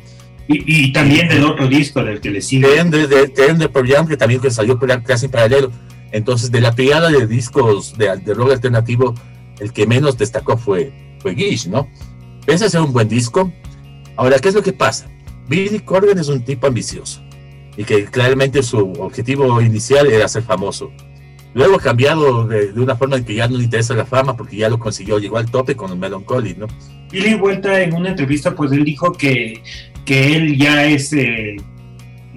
Y, 0.49 0.87
y 0.89 0.93
también 0.93 1.29
del 1.29 1.45
otro 1.45 1.67
disco 1.67 2.05
del 2.05 2.21
que 2.21 2.31
le 2.31 2.43
sigue. 2.43 2.69
De, 2.85 3.07
de, 3.07 3.27
de, 3.27 3.71
Jam, 3.89 4.07
que 4.07 4.17
también 4.17 4.41
que 4.41 4.51
salió 4.51 4.79
casi 5.05 5.27
en 5.27 5.33
paralelo. 5.33 5.73
Entonces, 6.13 6.53
de 6.53 6.61
la 6.61 6.73
pegada 6.73 7.11
de 7.11 7.27
discos 7.27 7.99
de, 7.99 8.17
de 8.19 8.35
rock 8.35 8.53
alternativo, 8.53 9.15
el 9.61 9.73
que 9.73 9.87
menos 9.87 10.19
destacó 10.19 10.57
fue, 10.57 10.93
fue 11.21 11.35
Gish, 11.35 11.69
¿no? 11.69 11.89
Pese 12.45 12.67
a 12.67 12.69
ser 12.69 12.81
un 12.81 12.93
buen 12.93 13.09
disco. 13.09 13.53
Ahora, 14.17 14.39
¿qué 14.39 14.49
es 14.49 14.55
lo 14.55 14.63
que 14.63 14.73
pasa? 14.73 15.09
Billy 15.49 15.81
Corgan 15.81 16.19
es 16.19 16.29
un 16.29 16.45
tipo 16.45 16.67
ambicioso 16.67 17.23
y 17.77 17.85
que 17.85 18.07
claramente 18.07 18.63
su 18.63 18.79
objetivo 18.79 19.61
inicial 19.61 20.11
era 20.11 20.29
ser 20.29 20.43
famoso. 20.43 20.91
Luego 21.55 21.77
ha 21.77 21.81
cambiado 21.81 22.47
de, 22.47 22.73
una 22.75 22.97
forma 22.97 23.17
en 23.17 23.25
que 23.25 23.35
ya 23.35 23.49
no 23.49 23.57
le 23.57 23.65
interesa 23.65 23.95
la 23.95 24.05
fama 24.05 24.37
porque 24.37 24.57
ya 24.57 24.69
lo 24.69 24.79
consiguió, 24.79 25.19
llegó 25.19 25.39
al 25.39 25.51
tope 25.51 25.75
con 25.75 25.91
el 25.91 25.99
Melancholy, 25.99 26.55
¿no? 26.55 26.67
Billy 27.11 27.35
Vuelta 27.35 27.81
en 27.81 27.95
una 27.95 28.11
entrevista 28.11 28.55
pues 28.55 28.73
él 28.73 28.85
dijo 28.85 29.13
que, 29.13 29.63
que 30.05 30.37
él 30.37 30.59
ya 30.59 30.85
es 30.87 31.13
eh, 31.13 31.57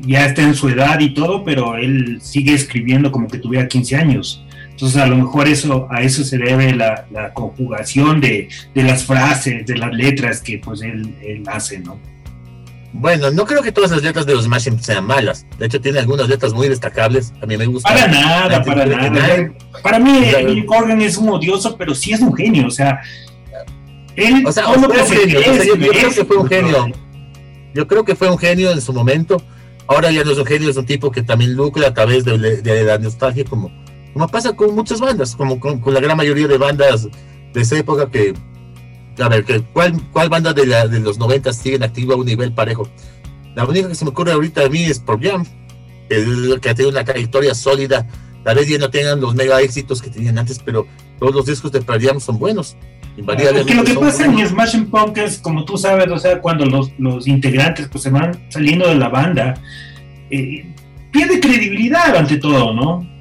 ya 0.01 0.25
está 0.25 0.43
en 0.43 0.55
su 0.55 0.69
edad 0.69 0.99
y 0.99 1.13
todo, 1.13 1.43
pero 1.43 1.75
él 1.75 2.19
sigue 2.21 2.53
escribiendo 2.53 3.11
como 3.11 3.27
que 3.27 3.39
tuviera 3.39 3.67
15 3.67 3.95
años. 3.95 4.45
Entonces 4.79 5.01
a 5.01 5.07
lo 5.07 5.17
mejor 5.17 5.45
eso, 5.45 5.87
a 5.91 6.01
eso 6.03 6.23
se 6.23 6.37
debe 6.37 6.73
la, 6.73 7.05
la 7.11 7.33
conjugación 7.33 8.21
de, 8.21 8.47
de, 8.73 8.83
las 8.83 9.03
frases, 9.03 9.65
de 9.65 9.77
las 9.77 9.91
letras 9.91 10.39
que 10.39 10.57
pues 10.57 10.81
él, 10.81 11.17
él 11.21 11.43
hace, 11.47 11.79
¿no? 11.79 11.99
Bueno, 12.93 13.29
no 13.29 13.43
creo 13.43 13.61
que 13.61 13.73
todas 13.73 13.91
las 13.91 14.01
letras 14.03 14.25
de 14.25 14.35
los 14.35 14.45
Smashing 14.45 14.81
sean 14.81 15.05
malas. 15.05 15.45
De 15.57 15.65
hecho, 15.65 15.81
tiene 15.81 15.99
algunas 15.99 16.29
letras 16.29 16.53
muy 16.53 16.69
destacables. 16.69 17.33
A 17.41 17.45
mí 17.45 17.57
me 17.57 17.65
gusta. 17.65 17.89
Para 17.89 18.07
nada, 18.07 18.63
para 18.63 18.85
nada. 18.85 19.51
Para 19.83 19.99
mí, 19.99 20.21
Billy 20.45 20.65
Corgan 20.65 21.01
es 21.01 21.17
un 21.17 21.27
odioso, 21.27 21.75
pero 21.75 21.93
sí 21.93 22.13
es 22.13 22.21
un 22.21 22.33
genio. 22.33 22.67
O 22.67 22.71
sea, 22.71 23.01
él. 24.15 24.45
O 24.47 24.51
sea, 24.53 24.63
fue 24.63 24.77
un 24.77 25.07
genio. 25.07 25.39
Es, 25.41 25.67
yo, 25.67 25.75
yo 25.75 25.91
creo 25.91 26.09
que 26.09 26.23
fue 26.23 26.37
un 26.37 26.47
genio. 26.47 26.87
Yo 27.73 27.85
creo 27.85 28.05
que 28.05 28.15
fue 28.15 28.31
un 28.31 28.37
genio 28.37 28.71
en 28.71 28.79
su 28.79 28.93
momento. 28.93 29.43
Ahora 29.87 30.09
ya 30.09 30.23
no 30.23 30.31
es 30.31 30.37
un 30.37 30.45
genio, 30.45 30.69
es 30.69 30.77
un 30.77 30.85
tipo 30.85 31.11
que 31.11 31.21
también 31.21 31.53
lucra 31.53 31.89
a 31.89 31.93
través 31.93 32.23
de, 32.23 32.37
de, 32.37 32.61
de 32.61 32.83
la 32.85 32.97
nostalgia, 32.97 33.43
como, 33.43 33.71
como 34.13 34.27
pasa 34.27 34.53
con 34.53 34.75
muchas 34.75 34.99
bandas, 34.99 35.35
como 35.35 35.59
con, 35.59 35.79
con, 35.79 35.93
la 35.93 35.99
gran 35.99 36.17
mayoría 36.17 36.47
de 36.47 36.57
bandas 36.57 37.07
de 37.53 37.61
esa 37.61 37.77
época 37.77 38.09
que 38.09 38.33
a 39.21 39.27
ver, 39.27 39.45
¿cuál, 39.73 40.01
cuál 40.11 40.29
banda 40.29 40.53
de, 40.53 40.65
la, 40.65 40.87
de 40.87 40.99
los 40.99 41.17
90 41.17 41.51
siguen 41.53 41.83
activa 41.83 42.13
a 42.13 42.17
un 42.17 42.25
nivel 42.25 42.53
parejo? 42.53 42.89
La 43.55 43.65
única 43.65 43.87
que 43.87 43.95
se 43.95 44.05
me 44.05 44.11
ocurre 44.11 44.31
ahorita 44.31 44.65
a 44.65 44.69
mí 44.69 44.83
es 44.83 44.99
Pearl 44.99 45.19
Jam, 45.21 45.45
que 46.07 46.69
ha 46.69 46.75
tenido 46.75 46.89
una 46.89 47.03
trayectoria 47.03 47.53
sólida. 47.53 48.07
Tal 48.43 48.55
vez 48.55 48.67
ya 48.69 48.77
no 48.77 48.89
tengan 48.89 49.19
los 49.19 49.35
mega 49.35 49.61
éxitos 49.61 50.01
que 50.01 50.09
tenían 50.09 50.37
antes, 50.37 50.59
pero 50.59 50.87
todos 51.19 51.35
los 51.35 51.45
discos 51.45 51.71
de 51.71 51.81
Pearl 51.81 52.01
Jam 52.01 52.19
son 52.19 52.39
buenos. 52.39 52.77
Porque 53.25 53.51
lo 53.75 53.83
que 53.83 53.95
pasa 53.95 54.25
en 54.25 54.47
Smashing 54.47 54.89
Punk 54.89 55.17
es, 55.17 55.39
como 55.39 55.65
tú 55.65 55.77
sabes, 55.77 56.09
o 56.09 56.17
sea, 56.17 56.39
cuando 56.39 56.65
los, 56.65 56.91
los 56.97 57.27
integrantes 57.27 57.89
pues, 57.89 58.03
se 58.03 58.09
van 58.09 58.39
saliendo 58.49 58.87
de 58.87 58.95
la 58.95 59.09
banda, 59.09 59.55
eh, 60.29 60.73
pierde 61.11 61.39
credibilidad 61.41 62.15
ante 62.15 62.37
todo, 62.37 62.73
¿no? 62.73 63.18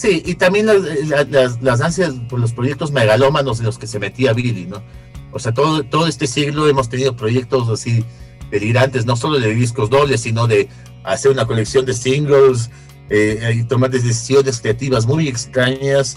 Sí, 0.00 0.22
y 0.24 0.36
también 0.36 0.64
las, 0.64 1.60
las, 1.60 1.80
ansias 1.82 2.14
por 2.30 2.40
los 2.40 2.54
proyectos 2.54 2.90
megalómanos 2.90 3.60
en 3.60 3.66
los 3.66 3.76
que 3.76 3.86
se 3.86 3.98
metía 3.98 4.32
Billy, 4.32 4.64
¿no? 4.64 4.82
O 5.30 5.38
sea, 5.38 5.52
todo, 5.52 5.84
todo 5.84 6.06
este 6.06 6.26
siglo 6.26 6.66
hemos 6.68 6.88
tenido 6.88 7.14
proyectos 7.14 7.68
así 7.68 8.02
delirantes, 8.50 9.04
no 9.04 9.14
solo 9.14 9.38
de 9.38 9.54
discos 9.54 9.90
dobles, 9.90 10.22
sino 10.22 10.46
de 10.46 10.70
hacer 11.04 11.30
una 11.30 11.44
colección 11.44 11.84
de 11.84 11.92
singles 11.92 12.70
eh, 13.10 13.56
y 13.56 13.64
tomar 13.64 13.90
decisiones 13.90 14.62
creativas 14.62 15.04
muy 15.04 15.28
extrañas, 15.28 16.16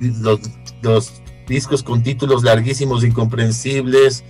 los, 0.00 0.40
los 0.80 1.12
discos 1.46 1.82
con 1.82 2.02
títulos 2.02 2.44
larguísimos, 2.44 3.04
incomprensibles, 3.04 4.24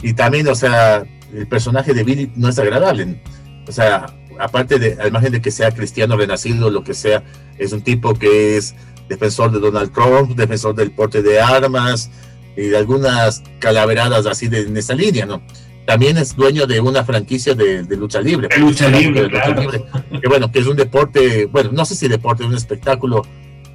y 0.00 0.14
también, 0.14 0.46
o 0.46 0.54
sea, 0.54 1.04
el 1.32 1.48
personaje 1.48 1.92
de 1.92 2.04
Billy 2.04 2.30
no 2.36 2.50
es 2.50 2.58
agradable. 2.60 3.20
O 3.66 3.72
sea, 3.72 4.14
aparte 4.38 4.78
de, 4.78 4.96
al 5.00 5.12
margen 5.12 5.32
de 5.32 5.40
que 5.40 5.50
sea 5.50 5.70
cristiano 5.70 6.16
renacido, 6.16 6.70
lo 6.70 6.84
que 6.84 6.94
sea, 6.94 7.22
es 7.58 7.72
un 7.72 7.82
tipo 7.82 8.14
que 8.14 8.56
es 8.56 8.74
defensor 9.08 9.52
de 9.52 9.60
Donald 9.60 9.92
Trump, 9.92 10.36
defensor 10.36 10.74
del 10.74 10.90
porte 10.90 11.22
de 11.22 11.40
armas 11.40 12.10
y 12.56 12.68
de 12.68 12.76
algunas 12.76 13.42
calaveradas 13.58 14.26
así 14.26 14.48
de, 14.48 14.60
en 14.60 14.76
esa 14.76 14.94
línea, 14.94 15.26
¿no? 15.26 15.42
También 15.86 16.16
es 16.16 16.34
dueño 16.34 16.66
de 16.66 16.80
una 16.80 17.04
franquicia 17.04 17.54
de, 17.54 17.82
de 17.82 17.96
lucha 17.96 18.20
libre. 18.20 18.48
De 18.48 18.58
lucha 18.58 18.88
libre, 18.88 19.22
de 19.22 19.28
lucha 19.28 19.48
libre, 19.48 19.84
que 20.22 20.28
bueno, 20.28 20.50
que 20.50 20.60
es 20.60 20.66
un 20.66 20.76
deporte, 20.76 21.46
bueno, 21.46 21.70
no 21.72 21.84
sé 21.84 21.94
si 21.94 22.08
deporte, 22.08 22.42
es 22.42 22.48
un 22.48 22.54
espectáculo 22.54 23.22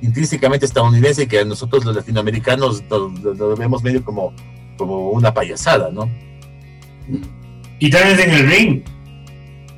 intrínsecamente 0.01 0.65
estadounidense 0.65 1.27
que 1.27 1.39
a 1.39 1.45
nosotros 1.45 1.85
los 1.85 1.95
latinoamericanos 1.95 2.83
lo, 2.89 3.09
lo, 3.21 3.33
lo 3.33 3.55
vemos 3.55 3.83
medio 3.83 4.03
como, 4.03 4.33
como 4.77 5.11
una 5.11 5.33
payasada, 5.33 5.91
¿no? 5.91 6.09
Y 7.79 7.89
también 7.89 8.19
en 8.19 8.31
el 8.31 8.49
ring. 8.49 8.83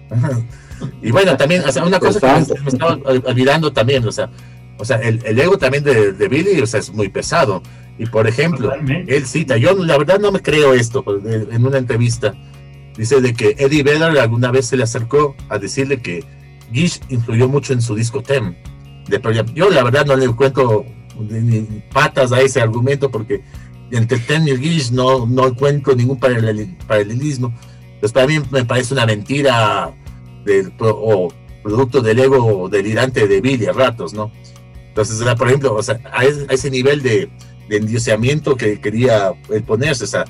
Y 1.01 1.11
bueno, 1.11 1.35
también, 1.37 1.63
o 1.67 1.71
sea, 1.71 1.83
una 1.83 1.99
cosa 1.99 2.19
que 2.19 2.53
me, 2.53 2.61
me 2.61 2.69
estaba 2.69 2.99
olvidando 3.03 3.71
también, 3.73 4.07
o 4.07 4.11
sea, 4.11 4.29
o 4.77 4.85
sea, 4.85 4.97
el, 4.97 5.21
el 5.25 5.39
ego 5.39 5.57
también 5.57 5.83
de, 5.83 6.13
de, 6.13 6.27
Billy, 6.27 6.59
o 6.59 6.65
sea, 6.67 6.79
es 6.79 6.91
muy 6.91 7.09
pesado. 7.09 7.61
Y 7.99 8.07
por 8.07 8.27
ejemplo, 8.27 8.69
Totalmente. 8.69 9.15
él 9.15 9.27
cita, 9.27 9.57
yo 9.57 9.75
la 9.75 9.97
verdad 9.97 10.19
no 10.19 10.31
me 10.31 10.41
creo 10.41 10.73
esto, 10.73 11.03
en 11.23 11.65
una 11.65 11.77
entrevista, 11.77 12.33
dice 12.97 13.21
de 13.21 13.33
que 13.33 13.55
Eddie 13.59 13.83
Vedder 13.83 14.17
alguna 14.17 14.49
vez 14.49 14.65
se 14.67 14.77
le 14.77 14.83
acercó 14.83 15.35
a 15.49 15.59
decirle 15.59 16.01
que 16.01 16.23
Gish 16.71 16.99
influyó 17.09 17.47
mucho 17.47 17.73
en 17.73 17.81
su 17.81 17.95
disco 17.95 18.23
Tem. 18.23 18.55
De, 19.07 19.21
yo 19.53 19.69
la 19.69 19.83
verdad 19.83 20.05
no 20.05 20.15
le 20.15 20.25
encuentro 20.25 20.85
ni 21.19 21.61
patas 21.93 22.31
a 22.31 22.41
ese 22.41 22.61
argumento 22.61 23.11
porque 23.11 23.41
entre 23.91 24.19
Tem 24.19 24.47
y 24.47 24.57
Gish 24.57 24.91
no, 24.91 25.25
no 25.27 25.47
encuentro 25.47 25.95
ningún 25.95 26.19
paralelismo. 26.19 27.53
Pues 27.99 28.11
para 28.11 28.25
mí 28.25 28.39
me 28.49 28.65
parece 28.65 28.93
una 28.93 29.05
mentira 29.05 29.93
del, 30.45 30.71
o 30.79 31.31
producto 31.63 32.01
del 32.01 32.19
ego 32.19 32.69
delirante 32.69 33.27
de 33.27 33.41
Billy 33.41 33.65
a 33.65 33.73
ratos, 33.73 34.13
¿no? 34.13 34.31
Entonces, 34.87 35.23
por 35.35 35.47
ejemplo, 35.47 35.73
o 35.75 35.83
sea, 35.83 35.99
a, 36.11 36.25
ese, 36.25 36.45
a 36.49 36.53
ese 36.53 36.69
nivel 36.69 37.01
de, 37.01 37.29
de 37.69 37.77
endioseamiento 37.77 38.55
que 38.55 38.79
quería 38.81 39.33
él 39.49 39.63
ponerse, 39.63 40.03
o 40.03 40.07
sea, 40.07 40.25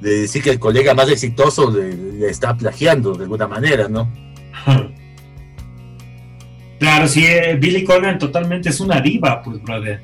de 0.00 0.22
decir 0.22 0.42
que 0.42 0.50
el 0.50 0.58
colega 0.58 0.94
más 0.94 1.08
exitoso 1.08 1.70
le, 1.70 1.94
le 1.94 2.28
está 2.28 2.56
plagiando 2.56 3.14
de 3.14 3.24
alguna 3.24 3.48
manera, 3.48 3.88
¿no? 3.88 4.12
Claro, 6.82 7.06
sí, 7.06 7.24
eh, 7.24 7.56
Billy 7.60 7.84
Corgan 7.84 8.18
totalmente 8.18 8.70
es 8.70 8.80
una 8.80 9.00
diva, 9.00 9.40
pues, 9.40 9.62
brother. 9.62 10.02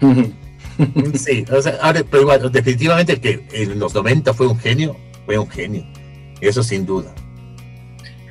sí, 1.14 1.44
o 1.52 1.60
sea, 1.60 1.76
ahora, 1.82 2.02
pero 2.10 2.22
igual, 2.22 2.50
definitivamente 2.50 3.20
que 3.20 3.44
en 3.52 3.78
los 3.78 3.94
90 3.94 4.32
fue 4.32 4.46
un 4.46 4.58
genio, 4.58 4.96
fue 5.26 5.36
un 5.36 5.46
genio, 5.46 5.84
eso 6.40 6.62
sin 6.62 6.86
duda. 6.86 7.14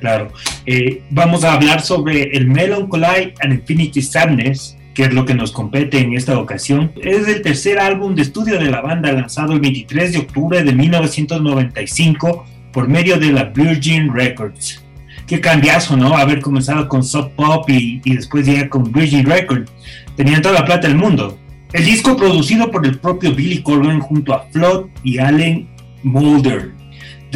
Claro. 0.00 0.32
Eh, 0.66 1.02
vamos 1.10 1.44
a 1.44 1.54
hablar 1.54 1.80
sobre 1.80 2.36
el 2.36 2.46
Melancholy 2.46 3.32
and 3.40 3.52
Infinity 3.52 4.02
Sadness, 4.02 4.76
que 4.94 5.04
es 5.04 5.12
lo 5.12 5.24
que 5.24 5.34
nos 5.34 5.52
compete 5.52 5.98
en 5.98 6.14
esta 6.14 6.38
ocasión. 6.38 6.92
Es 7.02 7.28
el 7.28 7.42
tercer 7.42 7.78
álbum 7.78 8.14
de 8.14 8.22
estudio 8.22 8.58
de 8.58 8.70
la 8.70 8.80
banda 8.80 9.12
lanzado 9.12 9.52
el 9.52 9.60
23 9.60 10.12
de 10.12 10.18
octubre 10.18 10.62
de 10.62 10.72
1995 10.72 12.46
por 12.72 12.88
medio 12.88 13.18
de 13.18 13.32
la 13.32 13.44
Virgin 13.44 14.12
Records. 14.12 14.82
Qué 15.26 15.40
cambiazo, 15.40 15.96
¿no? 15.96 16.16
Haber 16.16 16.40
comenzado 16.40 16.88
con 16.88 17.02
Soft 17.02 17.32
Pop 17.36 17.68
y, 17.68 18.00
y 18.04 18.14
después 18.14 18.46
llegar 18.46 18.68
con 18.68 18.92
Virgin 18.92 19.26
Records. 19.26 19.70
Tenían 20.14 20.40
toda 20.40 20.54
la 20.60 20.64
plata 20.64 20.86
del 20.86 20.96
mundo. 20.96 21.38
El 21.72 21.84
disco 21.84 22.16
producido 22.16 22.70
por 22.70 22.86
el 22.86 22.98
propio 22.98 23.34
Billy 23.34 23.62
Corgan 23.62 24.00
junto 24.00 24.32
a 24.32 24.46
Flood 24.52 24.86
y 25.02 25.18
Allen 25.18 25.68
Mulder. 26.02 26.75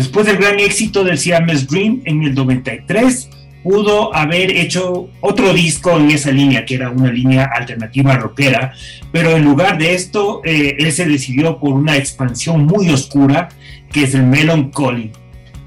Después 0.01 0.25
del 0.25 0.39
gran 0.39 0.59
éxito 0.59 1.05
del 1.05 1.19
Siamese 1.19 1.67
Dream 1.67 2.01
en 2.07 2.23
el 2.23 2.35
93, 2.35 3.29
pudo 3.63 4.17
haber 4.17 4.51
hecho 4.51 5.11
otro 5.21 5.53
disco 5.53 5.99
en 5.99 6.11
esa 6.11 6.31
línea, 6.31 6.65
que 6.65 6.77
era 6.77 6.89
una 6.89 7.13
línea 7.13 7.51
alternativa 7.55 8.17
rockera, 8.17 8.73
pero 9.13 9.37
en 9.37 9.45
lugar 9.45 9.77
de 9.77 9.93
esto, 9.93 10.41
eh, 10.43 10.75
él 10.79 10.91
se 10.91 11.05
decidió 11.05 11.59
por 11.59 11.75
una 11.75 11.99
expansión 11.99 12.65
muy 12.65 12.89
oscura, 12.89 13.51
que 13.93 14.05
es 14.05 14.15
el 14.15 14.23
Melancholy 14.23 15.13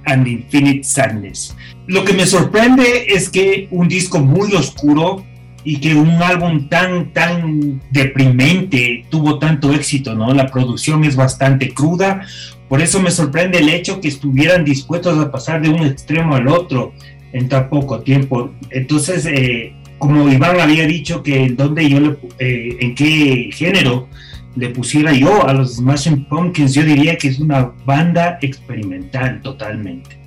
and 0.05 0.27
Infinite 0.27 0.83
Sadness. 0.83 1.55
Lo 1.85 2.03
que 2.03 2.13
me 2.13 2.25
sorprende 2.25 3.05
es 3.09 3.29
que 3.29 3.67
un 3.69 3.87
disco 3.87 4.17
muy 4.17 4.51
oscuro 4.55 5.23
y 5.63 5.79
que 5.79 5.95
un 5.95 6.21
álbum 6.21 6.67
tan, 6.67 7.13
tan 7.13 7.81
deprimente 7.91 9.05
tuvo 9.09 9.39
tanto 9.39 9.71
éxito, 9.73 10.15
¿no? 10.15 10.33
La 10.33 10.47
producción 10.47 11.03
es 11.03 11.15
bastante 11.15 11.73
cruda, 11.73 12.25
por 12.67 12.81
eso 12.81 12.99
me 13.01 13.11
sorprende 13.11 13.59
el 13.59 13.69
hecho 13.69 14.01
que 14.01 14.07
estuvieran 14.07 14.65
dispuestos 14.65 15.17
a 15.19 15.31
pasar 15.31 15.61
de 15.61 15.69
un 15.69 15.83
extremo 15.83 16.35
al 16.35 16.47
otro 16.47 16.93
en 17.31 17.47
tan 17.47 17.69
poco 17.69 17.99
tiempo. 18.01 18.51
Entonces, 18.71 19.25
eh, 19.25 19.75
como 19.99 20.29
Iván 20.29 20.59
había 20.59 20.85
dicho 20.85 21.23
que 21.23 21.49
donde 21.49 21.89
yo, 21.89 21.99
le, 21.99 22.17
eh, 22.39 22.77
en 22.79 22.95
qué 22.95 23.49
género 23.53 24.07
le 24.55 24.69
pusiera 24.69 25.13
yo 25.13 25.47
a 25.47 25.53
los 25.53 25.75
Smashing 25.75 26.25
Pumpkins, 26.25 26.73
yo 26.73 26.83
diría 26.83 27.17
que 27.17 27.29
es 27.29 27.39
una 27.39 27.71
banda 27.85 28.37
experimental 28.41 29.41
totalmente. 29.41 30.19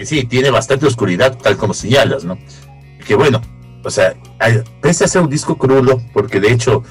Sí, 0.00 0.24
tiene 0.24 0.50
bastante 0.50 0.86
oscuridad, 0.86 1.36
tal 1.38 1.56
como 1.56 1.74
señalas, 1.74 2.24
¿no? 2.24 2.38
Que 3.06 3.14
bueno, 3.14 3.40
o 3.84 3.90
sea, 3.90 4.14
pese 4.80 5.04
a 5.04 5.08
ser 5.08 5.22
un 5.22 5.30
disco 5.30 5.56
crudo, 5.56 6.00
porque 6.12 6.40
de 6.40 6.52
hecho 6.52 6.82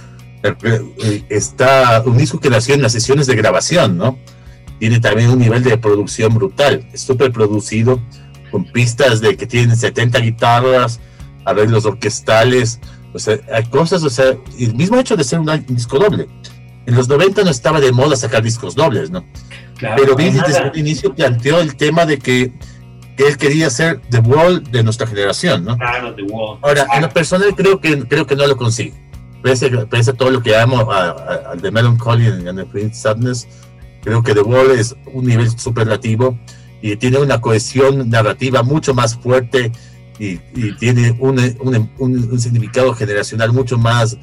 eh, 0.44 1.24
está 1.30 2.04
un 2.06 2.18
disco 2.18 2.40
que 2.40 2.50
nació 2.50 2.76
en 2.76 2.82
las 2.82 2.92
sesiones 2.92 3.28
de 3.28 3.36
grabación, 3.36 3.98
¿no? 3.98 4.18
Tiene 4.80 5.00
también 5.00 5.30
un 5.30 5.40
nivel 5.40 5.64
de 5.64 5.78
producción 5.78 6.34
brutal, 6.34 6.88
súper 6.94 7.32
producido, 7.32 8.00
con 8.52 8.66
pistas 8.66 9.22
de 9.22 9.36
que 9.36 9.48
tienen 9.48 9.76
70 9.76 10.20
guitarras, 10.20 11.00
arreglos 11.46 11.86
orquestales, 11.86 12.80
o 13.14 13.20
sea, 13.20 13.40
hay 13.54 13.64
cosas, 13.66 14.04
o 14.04 14.10
sea, 14.10 14.36
el 14.60 14.76
mismo 14.76 15.00
hecho 15.00 15.16
de 15.16 15.24
ser 15.24 15.40
un, 15.40 15.66
disco 15.68 16.00
doble. 16.00 16.28
En 16.86 16.96
los 16.96 17.08
90 17.08 17.44
no 17.44 17.50
estaba 17.50 17.80
de 17.80 17.92
moda 17.92 18.16
sacar 18.16 18.44
discos 18.44 18.76
dobles, 18.76 19.10
¿no? 19.12 19.26
Pero 19.80 20.16
Billy 20.16 20.40
desde 20.46 20.68
el 20.68 20.78
inicio 20.78 21.14
planteó 21.14 21.62
el 21.62 21.76
tema 21.76 22.06
de 22.06 22.18
que, 22.18 22.52
que, 23.15 23.27
él 23.27 23.38
quería 23.38 23.70
ser 23.70 24.01
The 24.10 24.20
Wall 24.20 24.63
de 24.72 24.84
nuestra 24.84 25.08
generación, 25.08 25.63
¿no? 25.63 25.77
Claro, 25.77 26.13
The 26.15 26.24
Wall. 26.24 26.60
Ahora, 26.62 26.88
en 26.96 27.01
lo 27.01 27.10
personal 27.10 27.55
creo 27.55 27.79
que, 27.79 28.08
creo 28.08 28.25
que 28.25 28.36
no 28.36 28.48
lo 28.48 28.58
consigue. 28.58 28.93
Pese, 29.41 29.70
pese 29.88 30.12
a 30.12 30.13
todo 30.13 30.32
lo 30.32 30.41
que 30.41 30.55
amo 30.55 30.89
al 30.91 31.60
de 31.60 31.70
Melancholy 31.70 32.27
and 32.27 32.58
the 32.58 32.65
Prince 32.65 33.01
Sadness, 33.01 33.48
creo 34.01 34.24
que 34.24 34.34
The 34.34 34.41
Wall 34.41 34.72
es 34.72 34.96
un 35.13 35.25
nivel 35.25 35.50
superlativo 35.60 36.38
y 36.82 36.96
tiene 36.96 37.17
una 37.17 37.41
cohesión 37.41 38.10
narrativa 38.10 38.63
mucho 38.63 38.93
más 38.93 39.15
fuerte 39.15 39.72
y, 40.20 40.38
tiene 40.79 41.15
un, 41.20 41.39
un, 41.60 41.89
un, 41.98 42.39
significado 42.39 42.93
generacional 42.93 43.51
mucho 43.51 43.77
más, 43.77 44.17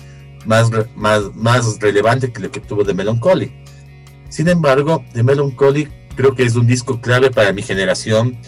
más, 0.46 0.70
más, 0.94 1.34
más 1.34 1.78
relevante 1.80 2.32
que 2.32 2.40
lo 2.40 2.50
que 2.50 2.60
tuvo 2.60 2.84
de 2.84 2.94
Melancholy. 2.94 3.52
Sin 4.28 4.48
embargo, 4.48 5.04
The 5.12 5.22
Melancholy 5.22 5.88
creo 6.14 6.34
que 6.34 6.44
es 6.44 6.54
un 6.54 6.66
disco 6.66 7.00
clave 7.00 7.30
para 7.30 7.52
mi 7.52 7.62
generación, 7.62 8.38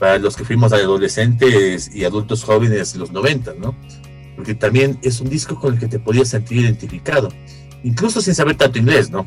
para 0.00 0.18
los 0.18 0.34
que 0.34 0.44
fuimos 0.44 0.72
adolescentes 0.72 1.94
y 1.94 2.04
adultos 2.04 2.42
jóvenes 2.42 2.94
de 2.94 2.98
los 2.98 3.12
90, 3.12 3.54
¿no? 3.60 3.76
Porque 4.34 4.54
también 4.54 4.98
es 5.02 5.20
un 5.20 5.28
disco 5.28 5.60
con 5.60 5.74
el 5.74 5.78
que 5.78 5.86
te 5.86 5.98
podías 5.98 6.28
sentir 6.28 6.62
identificado, 6.62 7.28
incluso 7.84 8.22
sin 8.22 8.34
saber 8.34 8.56
tanto 8.56 8.78
inglés, 8.78 9.10
¿no? 9.10 9.20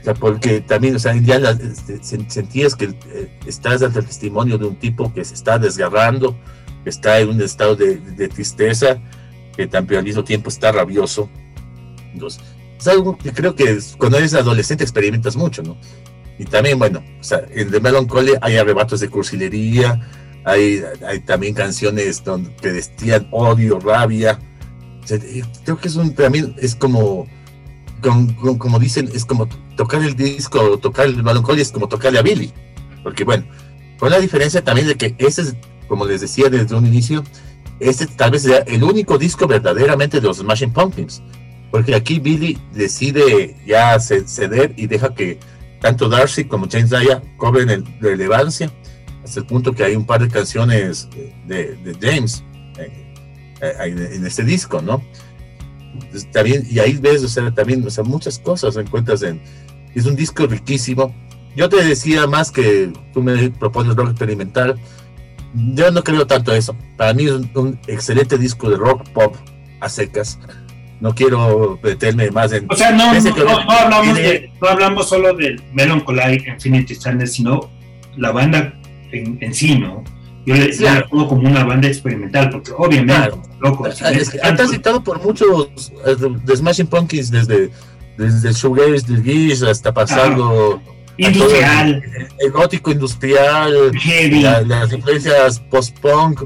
O 0.00 0.02
sea, 0.02 0.14
porque 0.14 0.62
también, 0.62 0.96
o 0.96 0.98
sea, 0.98 1.14
ya 1.14 1.36
este, 1.36 2.00
sentías 2.02 2.74
que 2.74 2.86
eh, 2.86 3.38
estás 3.46 3.82
ante 3.82 3.98
el 3.98 4.06
testimonio 4.06 4.56
de 4.56 4.64
un 4.64 4.76
tipo 4.76 5.12
que 5.12 5.22
se 5.22 5.34
está 5.34 5.58
desgarrando, 5.58 6.34
que 6.82 6.88
está 6.88 7.20
en 7.20 7.28
un 7.28 7.42
estado 7.42 7.76
de, 7.76 8.28
tristeza, 8.28 8.98
que 9.54 9.66
también 9.66 9.98
al 9.98 10.04
mismo 10.04 10.24
tiempo 10.24 10.48
está 10.48 10.72
rabioso. 10.72 11.28
Entonces, 12.14 12.42
es 12.78 12.88
algo 12.88 13.18
que 13.18 13.32
creo 13.32 13.54
que 13.54 13.78
cuando 13.98 14.16
eres 14.16 14.32
adolescente 14.32 14.82
experimentas 14.82 15.36
mucho, 15.36 15.62
¿no? 15.62 15.76
Y 16.40 16.46
también, 16.46 16.78
bueno, 16.78 17.04
o 17.20 17.22
sea, 17.22 17.42
en 17.50 17.70
The 17.70 17.80
Melancholy 17.80 18.32
hay 18.40 18.56
arrebatos 18.56 19.00
de 19.00 19.10
cursilería, 19.10 20.00
hay, 20.42 20.82
hay 21.06 21.20
también 21.20 21.52
canciones 21.52 22.24
donde, 22.24 22.56
que 22.56 22.72
vestían 22.72 23.28
odio, 23.30 23.78
rabia. 23.78 24.38
creo 25.64 25.76
que 25.76 25.88
es 25.88 25.96
un, 25.96 26.14
también 26.14 26.56
es 26.58 26.74
como 26.74 27.28
como 28.56 28.78
dicen, 28.78 29.10
es 29.12 29.26
como 29.26 29.50
tocar 29.76 30.02
el 30.02 30.16
disco, 30.16 30.78
tocar 30.78 31.08
el 31.08 31.22
melancolía 31.22 31.60
es 31.60 31.72
como 31.72 31.88
tocarle 31.88 32.20
a 32.20 32.22
Billy. 32.22 32.50
Porque 33.02 33.24
bueno, 33.24 33.44
con 33.98 34.08
la 34.08 34.18
diferencia 34.18 34.64
también 34.64 34.86
de 34.86 34.94
que 34.94 35.14
ese 35.18 35.42
es, 35.42 35.56
como 35.88 36.06
les 36.06 36.22
decía 36.22 36.48
desde 36.48 36.74
un 36.74 36.86
inicio, 36.86 37.22
este 37.80 38.06
tal 38.06 38.30
vez 38.30 38.44
sea 38.44 38.60
el 38.60 38.82
único 38.82 39.18
disco 39.18 39.46
verdaderamente 39.46 40.22
de 40.22 40.26
los 40.26 40.38
Smashing 40.38 40.72
Pumpkins. 40.72 41.22
Porque 41.70 41.94
aquí 41.94 42.18
Billy 42.18 42.58
decide 42.72 43.56
ya 43.66 44.00
ceder 44.00 44.72
y 44.78 44.86
deja 44.86 45.14
que 45.14 45.38
tanto 45.80 46.08
Darcy 46.08 46.44
como 46.44 46.68
James 46.70 46.90
Daya 46.90 47.22
cobren 47.36 47.84
relevancia, 48.00 48.70
hasta 49.24 49.40
el 49.40 49.46
punto 49.46 49.72
que 49.72 49.84
hay 49.84 49.96
un 49.96 50.06
par 50.06 50.20
de 50.20 50.28
canciones 50.28 51.08
de, 51.46 51.96
James 52.00 52.44
eh, 52.78 53.14
eh, 53.60 54.10
en 54.14 54.26
este 54.26 54.44
disco, 54.44 54.80
¿no? 54.80 55.02
también, 56.32 56.66
y 56.68 56.78
ahí 56.78 56.96
ves, 56.96 57.22
o 57.24 57.28
sea, 57.28 57.50
también, 57.52 57.84
o 57.86 57.90
sea, 57.90 58.04
muchas 58.04 58.38
cosas 58.38 58.76
encuentras 58.76 59.22
en, 59.22 59.40
es 59.94 60.06
un 60.06 60.16
disco 60.16 60.46
riquísimo. 60.46 61.14
Yo 61.56 61.68
te 61.68 61.82
decía 61.84 62.26
más 62.26 62.50
que 62.50 62.92
tú 63.12 63.22
me 63.22 63.50
propones 63.50 63.96
rock 63.96 64.10
experimental, 64.10 64.78
yo 65.74 65.90
no 65.90 66.02
creo 66.04 66.26
tanto 66.26 66.52
eso. 66.52 66.76
Para 66.96 67.12
mí 67.12 67.24
es 67.24 67.32
un, 67.32 67.78
excelente 67.86 68.38
disco 68.38 68.70
de 68.70 68.76
rock 68.76 69.08
pop 69.10 69.34
a 69.80 69.88
secas. 69.88 70.38
No 71.00 71.14
quiero 71.14 71.78
meterme 71.82 72.30
más 72.30 72.52
en. 72.52 72.66
O 72.68 72.76
sea, 72.76 72.90
no, 72.90 73.14
no, 73.14 73.70
hablamos, 73.70 74.16
de, 74.16 74.52
no 74.60 74.68
hablamos 74.68 75.08
solo 75.08 75.34
del 75.34 75.62
Melancholy 75.72 76.44
Infinity 76.46 76.94
Sadness, 76.94 77.34
sino 77.34 77.70
la 78.16 78.32
banda 78.32 78.74
en, 79.12 79.38
en 79.40 79.54
sí, 79.54 79.78
¿no? 79.78 80.04
Yo 80.46 80.54
le, 80.54 80.70
claro. 80.70 81.06
pongo 81.10 81.28
como 81.28 81.48
una 81.48 81.64
banda 81.64 81.88
experimental, 81.88 82.50
porque 82.50 82.72
obviamente, 82.76 83.30
loco. 83.60 83.86
han 83.86 84.68
citado 84.68 85.02
por 85.02 85.22
muchos 85.22 85.92
eh, 86.06 86.16
de 86.44 86.56
Smashing 86.56 86.86
Pumpkins, 86.86 87.30
desde, 87.30 87.70
desde 88.16 88.52
shoegaze 88.52 89.06
del 89.06 89.22
Gish 89.22 89.62
hasta 89.64 89.92
pasando. 89.92 90.80
industrial. 91.18 92.02
El, 92.38 92.50
gótico 92.50 92.90
industrial, 92.90 93.92
las 94.66 94.92
influencias 94.92 95.60
post-punk, 95.70 96.44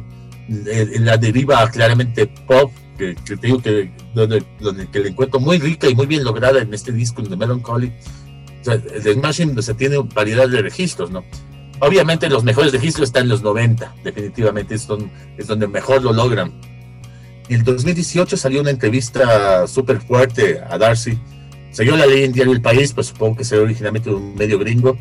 la 0.49 1.17
deriva 1.17 1.69
claramente 1.71 2.27
pop, 2.27 2.73
que, 2.97 3.15
que 3.15 3.37
digo 3.37 3.61
que, 3.61 3.91
donde, 4.15 4.45
donde, 4.61 4.89
que 4.89 5.01
le 5.01 5.11
encuentro 5.11 5.41
muy 5.41 5.59
rica 5.59 5.89
y 5.89 5.95
muy 5.95 6.07
bien 6.07 6.25
lograda 6.25 6.61
en 6.61 6.73
este 6.73 6.93
disco 6.93 7.23
de 7.23 7.37
Melancholy. 7.37 7.93
O 8.61 8.65
sea, 8.65 8.75
el 8.75 9.03
de 9.03 9.15
Smashing 9.15 9.63
se 9.63 9.75
tiene 9.75 9.99
variedad 10.15 10.49
de 10.49 10.63
registros, 10.63 11.11
¿no? 11.11 11.25
Obviamente 11.81 12.29
los 12.29 12.45
mejores 12.45 12.73
registros 12.73 13.09
están 13.09 13.25
en 13.25 13.29
los 13.31 13.43
90, 13.43 13.95
definitivamente 14.05 14.75
es 14.75 14.87
donde, 14.87 15.11
es 15.37 15.47
donde 15.47 15.67
mejor 15.67 16.03
lo 16.03 16.13
logran. 16.13 16.53
En 17.49 17.57
el 17.57 17.65
2018 17.65 18.37
salió 18.37 18.61
una 18.63 18.71
entrevista 18.71 19.67
súper 19.67 20.01
fuerte 20.01 20.61
a 20.67 20.79
Darcy. 20.79 21.19
Salió 21.73 21.97
la 21.97 22.07
ley 22.07 22.25
en 22.25 22.33
Diario 22.33 22.53
El 22.53 22.63
País, 22.63 22.93
pues 22.93 23.09
supongo 23.09 23.37
que 23.37 23.45
será 23.45 23.63
originalmente 23.63 24.09
un 24.09 24.35
medio 24.35 24.59
gringo. 24.59 24.97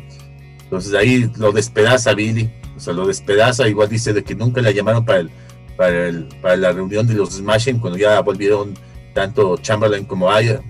Entonces 0.64 0.92
ahí 0.94 1.30
lo 1.36 1.52
despedaza 1.52 2.14
Billy, 2.14 2.50
o 2.76 2.80
sea, 2.80 2.92
lo 2.92 3.06
despedaza, 3.06 3.68
igual 3.68 3.88
dice 3.88 4.12
de 4.12 4.24
que 4.24 4.34
nunca 4.34 4.60
la 4.60 4.72
llamaron 4.72 5.04
para, 5.04 5.20
el, 5.20 5.30
para, 5.76 6.08
el, 6.08 6.24
para 6.40 6.56
la 6.56 6.72
reunión 6.72 7.06
de 7.06 7.14
los 7.14 7.34
Smashing 7.34 7.78
cuando 7.78 7.98
ya 7.98 8.20
volvieron 8.20 8.74
tanto 9.12 9.56
Chamberlain 9.58 10.04
como 10.04 10.30
Aya. 10.30 10.60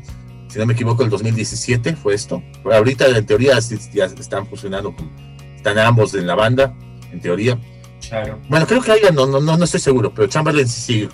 Si 0.48 0.58
no 0.58 0.66
me 0.66 0.74
equivoco, 0.74 1.02
el 1.02 1.10
2017 1.10 1.96
fue 1.96 2.14
esto. 2.14 2.42
ahorita 2.64 3.06
en 3.08 3.26
teoría 3.26 3.58
ya 3.92 4.04
están 4.04 4.46
funcionando 4.46 4.94
están 5.56 5.78
ambos 5.78 6.14
en 6.14 6.26
la 6.26 6.34
banda, 6.34 6.74
en 7.10 7.20
teoría. 7.20 7.58
Claro. 8.06 8.38
Bueno, 8.50 8.66
creo 8.66 8.82
que 8.82 8.92
haya, 8.92 9.10
no, 9.10 9.26
no, 9.26 9.40
no, 9.40 9.64
estoy 9.64 9.80
seguro, 9.80 10.12
pero 10.12 10.28
Chamberlain 10.28 10.68
sí 10.68 10.80
sigue. 10.80 11.08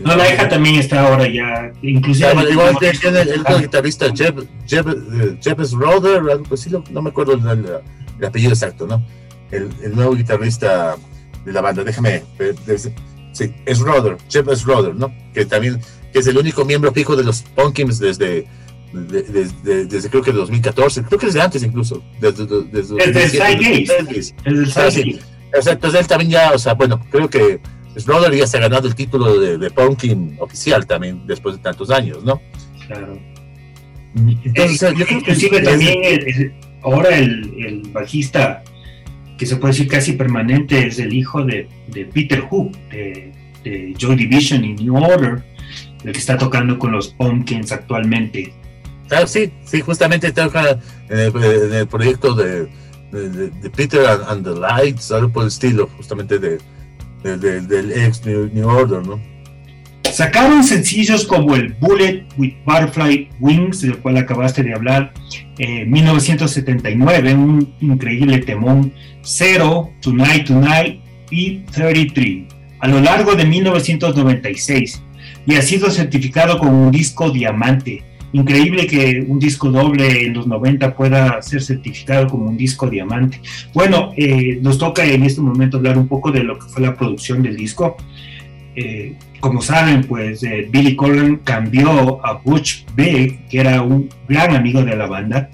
no, 0.00 0.14
la 0.14 0.32
hija 0.32 0.48
también 0.48 0.76
está 0.76 1.08
ahora 1.08 1.26
ya, 1.26 1.72
inclusive. 1.82 2.28
igual 2.50 2.76
tiene 2.78 3.20
el, 3.20 3.28
el, 3.30 3.60
guitarrista 3.62 4.06
Jeb, 4.14 4.46
Jeb, 4.64 4.88
eh, 4.88 5.38
Jeb 5.42 5.58
Roder, 5.72 6.18
algo 6.18 6.54
así, 6.54 6.70
no 6.70 7.02
me 7.02 7.10
acuerdo 7.10 7.32
el, 7.32 7.66
el, 8.20 8.24
apellido 8.24 8.52
exacto, 8.52 8.86
¿no? 8.86 9.04
El, 9.50 9.70
el, 9.82 9.96
nuevo 9.96 10.14
guitarrista 10.14 10.94
de 11.44 11.52
la 11.52 11.60
banda, 11.60 11.82
déjame, 11.82 12.22
sí, 13.36 13.54
es 13.66 13.78
Roder, 13.78 14.16
Jeb 14.28 14.46
Roder, 14.64 14.94
¿no? 14.94 15.14
Que 15.34 15.44
también 15.44 15.80
que 16.12 16.20
es 16.20 16.26
el 16.26 16.38
único 16.38 16.64
miembro 16.64 16.92
fijo 16.92 17.14
de 17.14 17.24
los 17.24 17.42
Pumpkins 17.42 17.98
desde, 17.98 18.46
desde, 18.92 19.84
desde, 19.86 20.08
creo 20.08 20.22
que 20.22 20.32
2014, 20.32 21.02
creo 21.02 21.18
que 21.18 21.26
desde 21.26 21.42
antes 21.42 21.62
incluso. 21.62 22.02
Desde, 22.20 22.46
desde, 22.46 22.96
el 23.04 23.30
Sidegate. 23.30 23.86
Desde 24.44 25.20
O 25.58 25.62
sea, 25.62 25.72
entonces 25.74 26.00
él 26.00 26.06
también 26.06 26.30
ya, 26.30 26.52
o 26.52 26.58
sea, 26.58 26.74
bueno, 26.74 27.04
creo 27.10 27.28
que 27.28 27.60
Snowder 27.98 28.34
ya 28.34 28.46
se 28.46 28.56
ha 28.56 28.60
ganado 28.60 28.88
el 28.88 28.94
título 28.94 29.38
de, 29.38 29.58
de 29.58 29.70
Pumpkin 29.70 30.36
oficial 30.40 30.86
también 30.86 31.26
después 31.26 31.56
de 31.56 31.62
tantos 31.62 31.90
años, 31.90 32.24
¿no? 32.24 32.40
Claro. 32.86 33.18
Entonces, 34.16 34.80
yo 34.80 34.94
creo 34.94 35.06
que 35.06 35.14
inclusive 35.14 35.60
también 35.60 36.56
ahora 36.82 37.16
el, 37.18 37.54
el, 37.58 37.82
bajista 37.90 38.64
que 39.36 39.46
se 39.46 39.56
puede 39.56 39.72
decir 39.72 39.88
casi 39.88 40.12
permanente 40.12 40.86
es 40.86 40.98
el 40.98 41.12
hijo 41.12 41.44
de, 41.44 41.68
de 41.88 42.04
Peter 42.06 42.40
Hook, 42.40 42.76
de, 42.90 43.32
de 43.64 43.94
Joy 43.96 44.16
Division 44.16 44.64
y 44.64 44.74
New 44.74 44.96
Order, 44.96 45.42
el 46.04 46.12
que 46.12 46.18
está 46.18 46.38
tocando 46.38 46.78
con 46.78 46.92
los 46.92 47.08
Pumpkins 47.08 47.72
actualmente. 47.72 48.52
Claro, 49.08 49.26
sí, 49.26 49.52
sí, 49.64 49.80
justamente 49.80 50.32
toca 50.32 50.78
en 51.08 51.18
el, 51.18 51.86
proyecto 51.86 52.34
de, 52.34 52.68
de, 53.12 53.70
Peter 53.70 54.04
and, 54.28 54.44
the 54.44 54.58
Lights, 54.58 55.12
algo 55.12 55.30
por 55.30 55.42
el 55.42 55.48
estilo, 55.48 55.88
justamente 55.96 56.38
de, 56.38 56.58
del 57.22 57.92
ex 57.92 58.24
New, 58.24 58.68
Order, 58.68 59.06
¿no? 59.06 59.20
Sacaron 60.12 60.64
sencillos 60.64 61.26
como 61.26 61.54
el 61.54 61.74
Bullet 61.74 62.24
with 62.38 62.54
Butterfly 62.64 63.28
Wings, 63.40 63.82
del 63.82 63.98
cual 63.98 64.16
acabaste 64.16 64.62
de 64.62 64.74
hablar, 64.74 65.12
en 65.58 65.90
1979, 65.90 67.34
un 67.34 67.74
increíble 67.80 68.38
temón, 68.38 68.92
Zero, 69.22 69.90
Tonight 70.00 70.46
Tonight 70.46 71.00
y 71.30 71.58
33, 71.72 72.44
a 72.80 72.88
lo 72.88 73.00
largo 73.00 73.34
de 73.34 73.44
1996, 73.44 75.02
y 75.46 75.54
ha 75.54 75.62
sido 75.62 75.90
certificado 75.90 76.58
como 76.58 76.86
un 76.86 76.90
disco 76.90 77.30
diamante 77.30 78.02
increíble 78.32 78.86
que 78.86 79.24
un 79.26 79.38
disco 79.38 79.70
doble 79.70 80.26
en 80.26 80.34
los 80.34 80.46
90 80.46 80.94
pueda 80.94 81.40
ser 81.42 81.62
certificado 81.62 82.26
como 82.28 82.46
un 82.46 82.56
disco 82.56 82.88
diamante. 82.88 83.40
Bueno, 83.72 84.12
eh, 84.16 84.58
nos 84.62 84.78
toca 84.78 85.04
en 85.04 85.22
este 85.22 85.40
momento 85.40 85.78
hablar 85.78 85.98
un 85.98 86.08
poco 86.08 86.30
de 86.30 86.42
lo 86.42 86.58
que 86.58 86.66
fue 86.66 86.82
la 86.82 86.94
producción 86.94 87.42
del 87.42 87.56
disco. 87.56 87.96
Eh, 88.76 89.14
como 89.40 89.62
saben, 89.62 90.04
pues 90.04 90.42
eh, 90.42 90.68
Billy 90.70 90.94
Corgan 90.96 91.36
cambió 91.36 92.24
a 92.24 92.34
Butch 92.34 92.84
Big, 92.94 93.48
que 93.48 93.60
era 93.60 93.82
un 93.82 94.08
gran 94.28 94.54
amigo 94.54 94.82
de 94.82 94.96
la 94.96 95.06
banda, 95.06 95.50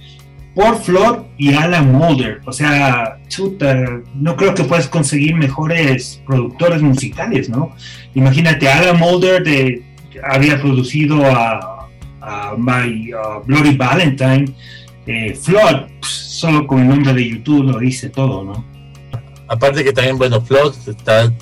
por 0.55 0.77
Flood 0.83 1.21
y 1.39 1.55
Alan 1.55 1.93
Mulder. 1.93 2.41
O 2.45 2.53
sea, 2.53 3.19
chuta, 3.29 4.01
no 4.15 4.37
creo 4.37 4.55
que 4.55 4.65
puedas 4.65 4.89
conseguir 4.89 5.35
mejores 5.35 6.21
productores 6.27 6.83
musicales, 6.83 7.49
¿no? 7.49 7.75
Imagínate, 8.15 8.69
Alan 8.69 8.99
Mulder 8.99 9.43
de, 9.43 9.83
había 10.23 10.61
producido 10.61 11.25
a 11.25 11.89
My 12.59 13.11
Bloody 13.47 13.77
Valentine, 13.77 14.47
eh, 15.07 15.35
Flood, 15.35 15.89
pues, 16.01 16.13
solo 16.13 16.67
con 16.67 16.81
el 16.81 16.89
nombre 16.89 17.13
de 17.13 17.29
YouTube 17.29 17.65
lo 17.65 17.79
dice 17.79 18.09
todo, 18.09 18.45
¿no? 18.45 18.65
Aparte 19.49 19.83
que 19.85 19.93
también, 19.93 20.17
bueno, 20.17 20.41
Flood 20.41 20.75
está, 20.87 21.33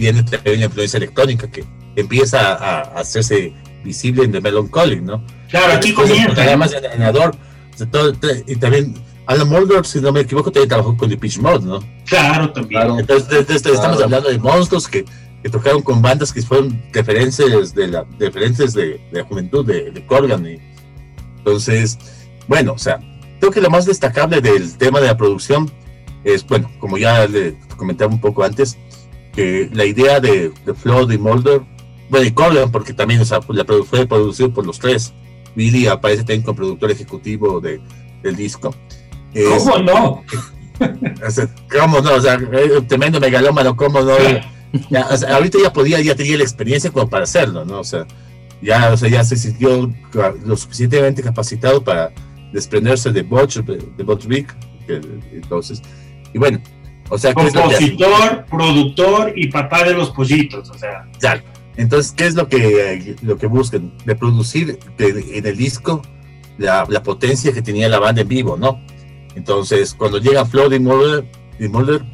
viene 0.00 0.22
también 0.24 0.56
una 0.56 0.66
influencia 0.66 0.96
electrónica 0.96 1.50
que 1.50 1.64
empieza 1.94 2.54
a, 2.54 2.80
hacerse 2.98 3.52
visible 3.84 4.24
en 4.24 4.32
The 4.32 4.40
Melancholy, 4.40 5.00
¿no? 5.00 5.24
Claro, 5.48 5.74
aquí 5.74 5.92
comienza. 5.92 6.42
Además, 6.42 6.72
el 6.72 6.82
ganador, 6.82 7.36
y 8.46 8.56
también 8.56 8.94
Alan 9.26 9.48
Mulder, 9.48 9.86
si 9.86 10.00
no 10.00 10.12
me 10.12 10.20
equivoco, 10.20 10.50
también 10.50 10.68
trabajó 10.68 10.96
con 10.96 11.08
The 11.08 11.16
Pitch 11.16 11.38
Mode, 11.38 11.64
¿no? 11.64 11.80
Claro, 12.06 12.52
también. 12.52 12.98
Entonces, 12.98 13.48
estamos 13.48 14.02
hablando 14.02 14.28
de 14.28 14.38
monstruos 14.38 14.88
que 14.88 15.04
que 15.42 15.48
tocaron 15.48 15.82
con 15.82 16.02
bandas 16.02 16.32
que 16.32 16.42
fueron 16.42 16.82
referencias 16.92 17.74
de 17.74 17.88
la, 17.88 18.04
referentes 18.18 18.74
de, 18.74 19.00
la 19.10 19.24
juventud 19.24 19.64
de, 19.64 19.90
de 19.90 20.06
Corgan. 20.06 20.46
Y, 20.46 20.58
entonces, 21.38 21.98
bueno, 22.46 22.74
o 22.74 22.78
sea, 22.78 23.00
creo 23.38 23.50
que 23.50 23.60
lo 23.60 23.70
más 23.70 23.86
destacable 23.86 24.40
del 24.40 24.76
tema 24.76 25.00
de 25.00 25.06
la 25.06 25.16
producción 25.16 25.70
es, 26.24 26.46
bueno, 26.46 26.70
como 26.78 26.98
ya 26.98 27.26
le 27.26 27.56
comentaba 27.76 28.12
un 28.12 28.20
poco 28.20 28.44
antes, 28.44 28.76
que 29.32 29.70
la 29.72 29.84
idea 29.84 30.20
de, 30.20 30.52
de 30.64 30.74
Flood 30.74 31.10
y 31.12 31.18
Mulder, 31.18 31.62
bueno, 32.08 32.26
y 32.26 32.32
Corgan, 32.32 32.70
porque 32.72 32.92
también 32.92 33.20
o 33.20 33.24
sea, 33.24 33.40
la 33.48 33.64
fue 33.84 34.06
producido 34.06 34.52
por 34.52 34.66
los 34.66 34.78
tres. 34.78 35.12
Billy 35.54 35.86
aparece 35.86 36.22
también 36.22 36.42
como 36.42 36.56
productor 36.56 36.90
ejecutivo 36.90 37.60
de, 37.60 37.80
del 38.22 38.36
disco. 38.36 38.74
¿Cómo 39.32 39.78
no? 39.78 40.24
¿Cómo 41.70 42.00
no? 42.00 42.14
O 42.14 42.20
sea, 42.20 42.38
tremendo 42.88 43.20
megalómano, 43.20 43.76
¿cómo 43.76 44.00
no? 44.00 44.16
ya, 44.88 45.02
ahorita 45.02 45.58
ya 45.62 45.72
podía, 45.72 46.00
ya 46.00 46.14
tenía 46.14 46.36
la 46.36 46.44
experiencia 46.44 46.90
como 46.90 47.08
para 47.08 47.24
hacerlo, 47.24 47.64
¿no? 47.64 47.80
O 47.80 47.84
sea, 47.84 48.06
ya, 48.62 48.92
o 48.92 48.96
sea, 48.96 49.08
ya 49.08 49.24
se 49.24 49.36
sintió 49.36 49.92
lo 50.44 50.56
suficientemente 50.56 51.22
capacitado 51.22 51.82
para 51.82 52.12
desprenderse 52.52 53.10
de 53.10 53.22
Butch, 53.22 53.58
de 53.58 54.04
Butch 54.04 54.26
entonces, 55.32 55.80
y 56.32 56.38
bueno, 56.38 56.60
o 57.10 57.18
sea, 57.18 57.34
compositor, 57.34 58.46
productor 58.48 59.32
y 59.36 59.48
papá 59.48 59.84
de 59.84 59.94
los 59.94 60.10
pollitos, 60.10 60.70
o 60.70 60.78
sea. 60.78 61.06
Ya, 61.20 61.42
entonces, 61.76 62.12
¿qué 62.16 62.26
es 62.26 62.34
lo 62.34 62.48
que, 62.48 63.16
lo 63.22 63.36
que 63.36 63.46
buscan? 63.46 63.92
Reproducir 64.06 64.78
en 64.98 65.46
el 65.46 65.56
disco 65.56 66.02
la, 66.58 66.86
la, 66.88 67.02
potencia 67.02 67.52
que 67.52 67.62
tenía 67.62 67.88
la 67.88 67.98
banda 67.98 68.22
en 68.22 68.28
vivo, 68.28 68.56
¿no? 68.56 68.80
Entonces, 69.34 69.94
cuando 69.94 70.18
llega 70.18 70.44
Floyd 70.44 70.72
y 70.72 70.78
Mulder, 70.78 71.24
y 71.58 71.68
Mulder 71.68 72.04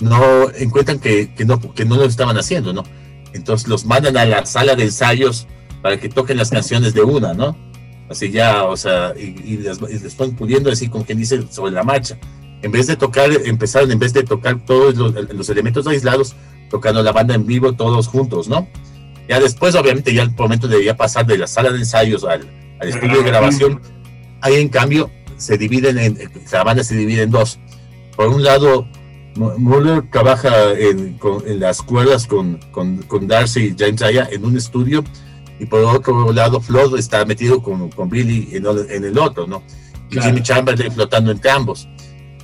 no 0.00 0.50
encuentran 0.56 0.98
que, 0.98 1.32
que, 1.34 1.44
no, 1.44 1.60
que 1.60 1.84
no 1.84 1.96
lo 1.96 2.04
estaban 2.04 2.36
haciendo, 2.36 2.72
¿no? 2.72 2.84
Entonces 3.32 3.68
los 3.68 3.84
mandan 3.84 4.16
a 4.16 4.24
la 4.24 4.46
sala 4.46 4.74
de 4.74 4.84
ensayos 4.84 5.46
para 5.82 5.98
que 5.98 6.08
toquen 6.08 6.36
las 6.36 6.50
canciones 6.50 6.94
de 6.94 7.02
una, 7.02 7.34
¿no? 7.34 7.56
Así 8.08 8.30
ya, 8.30 8.64
o 8.64 8.76
sea, 8.76 9.14
y, 9.16 9.56
les, 9.56 9.80
les, 9.80 10.16
van 10.16 10.32
pudiendo 10.32 10.70
así 10.70 10.88
como 10.88 11.04
quien 11.04 11.18
dice 11.18 11.42
sobre 11.50 11.72
la 11.72 11.82
marcha. 11.82 12.18
En 12.62 12.72
vez 12.72 12.86
de 12.86 12.96
tocar, 12.96 13.30
empezaron, 13.44 13.90
en 13.90 13.98
vez 13.98 14.12
de 14.12 14.22
tocar 14.22 14.64
todos 14.64 14.96
los, 14.96 15.12
los 15.32 15.48
elementos 15.50 15.86
aislados, 15.86 16.34
tocando 16.70 17.02
la 17.02 17.12
banda 17.12 17.34
en 17.34 17.46
vivo 17.46 17.74
todos 17.74 18.06
juntos, 18.08 18.48
¿no? 18.48 18.66
Ya 19.28 19.40
después, 19.40 19.74
obviamente, 19.74 20.12
ya 20.12 20.22
el 20.22 20.30
momento 20.32 20.68
de 20.68 20.84
ya 20.84 20.96
pasar 20.96 21.26
de 21.26 21.38
la 21.38 21.46
sala 21.46 21.70
de 21.70 21.78
ensayos 21.78 22.24
al, 22.24 22.48
al 22.80 22.88
estudio 22.88 23.22
de 23.22 23.28
grabación, 23.30 23.80
ahí 24.40 24.56
en 24.56 24.68
cambio 24.68 25.10
se 25.36 25.58
dividen 25.58 25.98
en, 25.98 26.18
la 26.52 26.64
banda 26.64 26.84
se 26.84 26.96
divide 26.96 27.22
en 27.22 27.30
dos. 27.30 27.58
Por 28.16 28.28
un 28.28 28.42
lado, 28.42 28.86
Muller 29.36 30.02
trabaja 30.10 30.72
en, 30.72 31.18
en 31.46 31.60
las 31.60 31.82
cuerdas 31.82 32.26
con, 32.26 32.60
con, 32.70 32.98
con, 33.02 33.26
Darcy 33.26 33.60
y 33.68 33.76
James 33.76 34.02
Aya 34.02 34.28
en 34.30 34.44
un 34.44 34.56
estudio 34.56 35.02
y 35.58 35.66
por 35.66 35.80
otro 35.80 36.32
lado 36.32 36.60
Flood 36.60 36.98
está 36.98 37.24
metido 37.24 37.62
con, 37.62 37.90
con 37.90 38.08
Billy 38.08 38.48
en, 38.52 38.64
en, 38.90 39.04
el 39.04 39.18
otro, 39.18 39.46
¿no? 39.46 39.62
Y 40.10 40.20
Jimmy 40.20 40.42
Chamberlain 40.42 40.92
flotando 40.92 41.32
entre 41.32 41.50
ambos. 41.50 41.88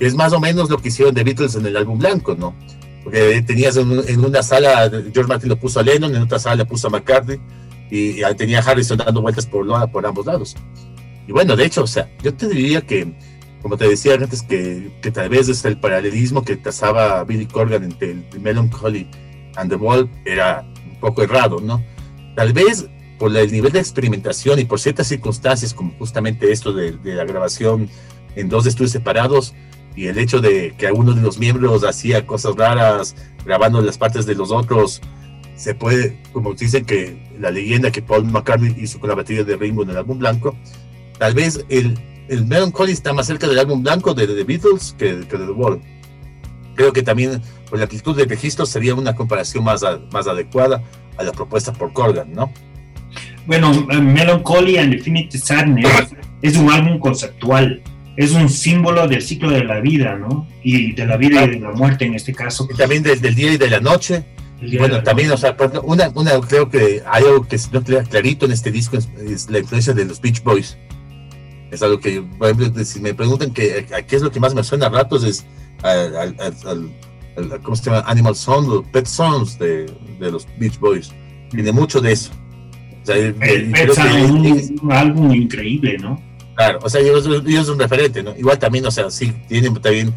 Es 0.01 0.15
más 0.15 0.33
o 0.33 0.39
menos 0.39 0.69
lo 0.69 0.77
que 0.79 0.87
hicieron 0.87 1.13
The 1.13 1.23
Beatles 1.23 1.55
en 1.55 1.65
el 1.65 1.77
álbum 1.77 1.99
blanco, 1.99 2.35
¿no? 2.35 2.55
Porque 3.03 3.43
tenías 3.43 3.77
en, 3.77 4.25
una 4.25 4.41
sala, 4.41 4.89
George 4.89 5.27
Martin 5.27 5.49
lo 5.49 5.57
puso 5.57 5.79
a 5.79 5.83
Lennon, 5.83 6.15
en 6.15 6.23
otra 6.23 6.39
sala 6.39 6.55
le 6.55 6.65
puso 6.65 6.87
a 6.87 6.89
McCartney 6.89 7.39
y, 7.91 8.23
y 8.23 8.35
tenía 8.35 8.59
a 8.59 8.63
Harrison 8.63 8.97
dando 8.97 9.21
vueltas 9.21 9.45
por, 9.45 9.67
por 9.91 10.05
ambos 10.05 10.25
lados. 10.25 10.55
Y 11.27 11.31
bueno, 11.31 11.55
de 11.55 11.65
hecho, 11.65 11.83
o 11.83 11.87
sea, 11.87 12.09
yo 12.23 12.33
te 12.33 12.47
diría 12.47 12.81
que 12.81 13.13
como 13.61 13.77
te 13.77 13.87
decía 13.87 14.15
antes, 14.15 14.41
que, 14.41 14.91
tal 15.13 15.29
vez 15.29 15.47
es 15.47 15.63
el 15.65 15.77
paralelismo 15.77 16.43
que 16.43 16.57
trazaba 16.57 17.23
Billy 17.23 17.45
Corgan 17.45 17.83
entre 17.83 18.11
el 18.11 18.25
Melancholy 18.39 19.07
and 19.55 19.69
the 19.69 19.75
Wall 19.75 20.09
era 20.25 20.65
un 20.89 20.99
poco 20.99 21.21
errado, 21.21 21.59
¿no? 21.61 21.83
Tal 22.35 22.53
vez 22.53 22.87
por 23.19 23.35
el 23.37 23.51
nivel 23.51 23.71
de 23.71 23.79
experimentación 23.79 24.57
y 24.57 24.65
por 24.65 24.79
ciertas 24.79 25.07
circunstancias, 25.07 25.75
como 25.75 25.91
justamente 25.99 26.51
esto 26.51 26.73
de 26.73 26.97
la 27.03 27.23
grabación 27.23 27.87
en 28.35 28.49
dos 28.49 28.65
estudios 28.65 28.91
separados 28.91 29.53
y 29.95 30.07
el 30.07 30.17
hecho 30.17 30.39
de 30.39 30.73
que 30.77 30.87
alguno 30.87 31.13
de 31.13 31.21
los 31.21 31.37
miembros 31.37 31.83
hacía 31.83 32.25
cosas 32.25 32.55
raras 32.55 33.15
grabando 33.45 33.81
las 33.81 33.97
partes 33.97 34.25
de 34.25 34.35
los 34.35 34.51
otros, 34.51 35.01
se 35.55 35.75
puede, 35.75 36.19
como 36.31 36.53
dicen 36.53 36.85
que 36.85 37.29
la 37.39 37.51
leyenda 37.51 37.91
que 37.91 38.01
Paul 38.01 38.25
McCartney 38.25 38.75
hizo 38.77 38.99
con 38.99 39.09
la 39.09 39.15
batería 39.15 39.43
de 39.43 39.55
Ringo 39.55 39.83
en 39.83 39.91
el 39.91 39.97
álbum 39.97 40.17
blanco, 40.17 40.55
tal 41.19 41.33
vez 41.33 41.63
el 41.69 41.99
el 42.31 42.45
Melancholy 42.45 42.93
está 42.93 43.11
más 43.11 43.27
cerca 43.27 43.45
del 43.45 43.59
álbum 43.59 43.83
blanco 43.83 44.13
de 44.13 44.25
The 44.25 44.45
Beatles 44.45 44.95
que, 44.97 45.15
de 45.15 45.25
The 45.25 45.51
Wall. 45.51 45.81
Creo 46.75 46.93
que 46.93 47.03
también 47.03 47.41
por 47.69 47.77
la 47.77 47.83
actitud 47.83 48.15
de 48.15 48.23
registro 48.23 48.65
sería 48.65 48.95
una 48.95 49.13
comparación 49.13 49.65
más, 49.65 49.83
más 50.13 50.27
adecuada 50.27 50.81
a 51.17 51.23
la 51.23 51.33
propuesta 51.33 51.73
por 51.73 51.91
Corgan, 51.91 52.31
¿no? 52.33 52.49
Bueno, 53.45 53.73
Melancholy 53.73 54.77
and 54.77 54.93
Infinite 54.93 55.37
Sadness 55.37 56.15
es 56.41 56.55
un 56.55 56.71
álbum 56.71 56.99
conceptual, 56.99 57.83
es 58.17 58.31
un 58.31 58.49
símbolo 58.49 59.07
del 59.07 59.21
ciclo 59.21 59.49
de 59.49 59.63
la 59.63 59.79
vida, 59.79 60.15
¿no? 60.15 60.47
Y 60.63 60.93
de 60.93 61.05
la 61.05 61.17
vida 61.17 61.43
y 61.43 61.51
de 61.51 61.59
la 61.59 61.71
muerte 61.71 62.05
en 62.05 62.15
este 62.15 62.33
caso. 62.33 62.67
Y 62.71 62.77
también 62.77 63.03
del, 63.03 63.35
día 63.35 63.53
y 63.53 63.57
de 63.57 63.69
la 63.69 63.79
noche. 63.79 64.23
bueno, 64.77 65.01
también, 65.03 65.31
o 65.31 65.37
sea, 65.37 65.55
una, 65.83 66.09
una, 66.09 66.39
creo 66.41 66.69
que 66.69 67.01
hay 67.05 67.23
algo 67.23 67.47
que 67.47 67.57
no 67.71 67.83
queda 67.83 68.03
clarito 68.03 68.45
en 68.45 68.51
este 68.51 68.71
disco, 68.71 68.97
es 68.97 69.49
la 69.49 69.59
influencia 69.59 69.93
de 69.93 70.05
los 70.05 70.19
Beach 70.21 70.43
Boys 70.43 70.77
es 71.71 71.81
algo 71.81 71.99
que, 71.99 72.21
por 72.21 72.49
ejemplo, 72.49 72.83
si 72.83 72.99
me 72.99 73.13
preguntan 73.13 73.51
que, 73.51 73.87
a 73.95 74.01
qué 74.01 74.17
es 74.17 74.21
lo 74.21 74.29
que 74.29 74.39
más 74.39 74.53
me 74.53 74.63
suena 74.63 74.87
a 74.87 74.89
ratos, 74.89 75.23
es 75.23 75.45
al, 75.83 76.35
¿cómo 77.63 77.75
se 77.75 77.85
llama? 77.85 78.03
Animal 78.05 78.35
Song, 78.35 78.85
Pet 78.91 79.05
Songs 79.05 79.57
de, 79.57 79.85
de, 80.19 80.31
los 80.31 80.45
Beach 80.59 80.77
Boys. 80.79 81.11
Tiene 81.49 81.71
mucho 81.71 82.01
de 82.01 82.11
eso. 82.11 82.31
O 83.01 83.05
sea, 83.05 83.15
es 83.17 84.79
un, 84.81 84.91
álbum 84.91 85.33
increíble, 85.33 85.97
¿no? 85.97 86.21
Claro, 86.61 86.77
o 86.83 86.89
sea, 86.91 87.01
ellos, 87.01 87.27
es 87.47 87.69
un 87.69 87.79
referente, 87.79 88.21
¿no? 88.21 88.37
Igual 88.37 88.59
también, 88.59 88.85
o 88.85 88.91
sea, 88.91 89.09
sí, 89.09 89.33
tienen 89.47 89.73
también, 89.81 90.13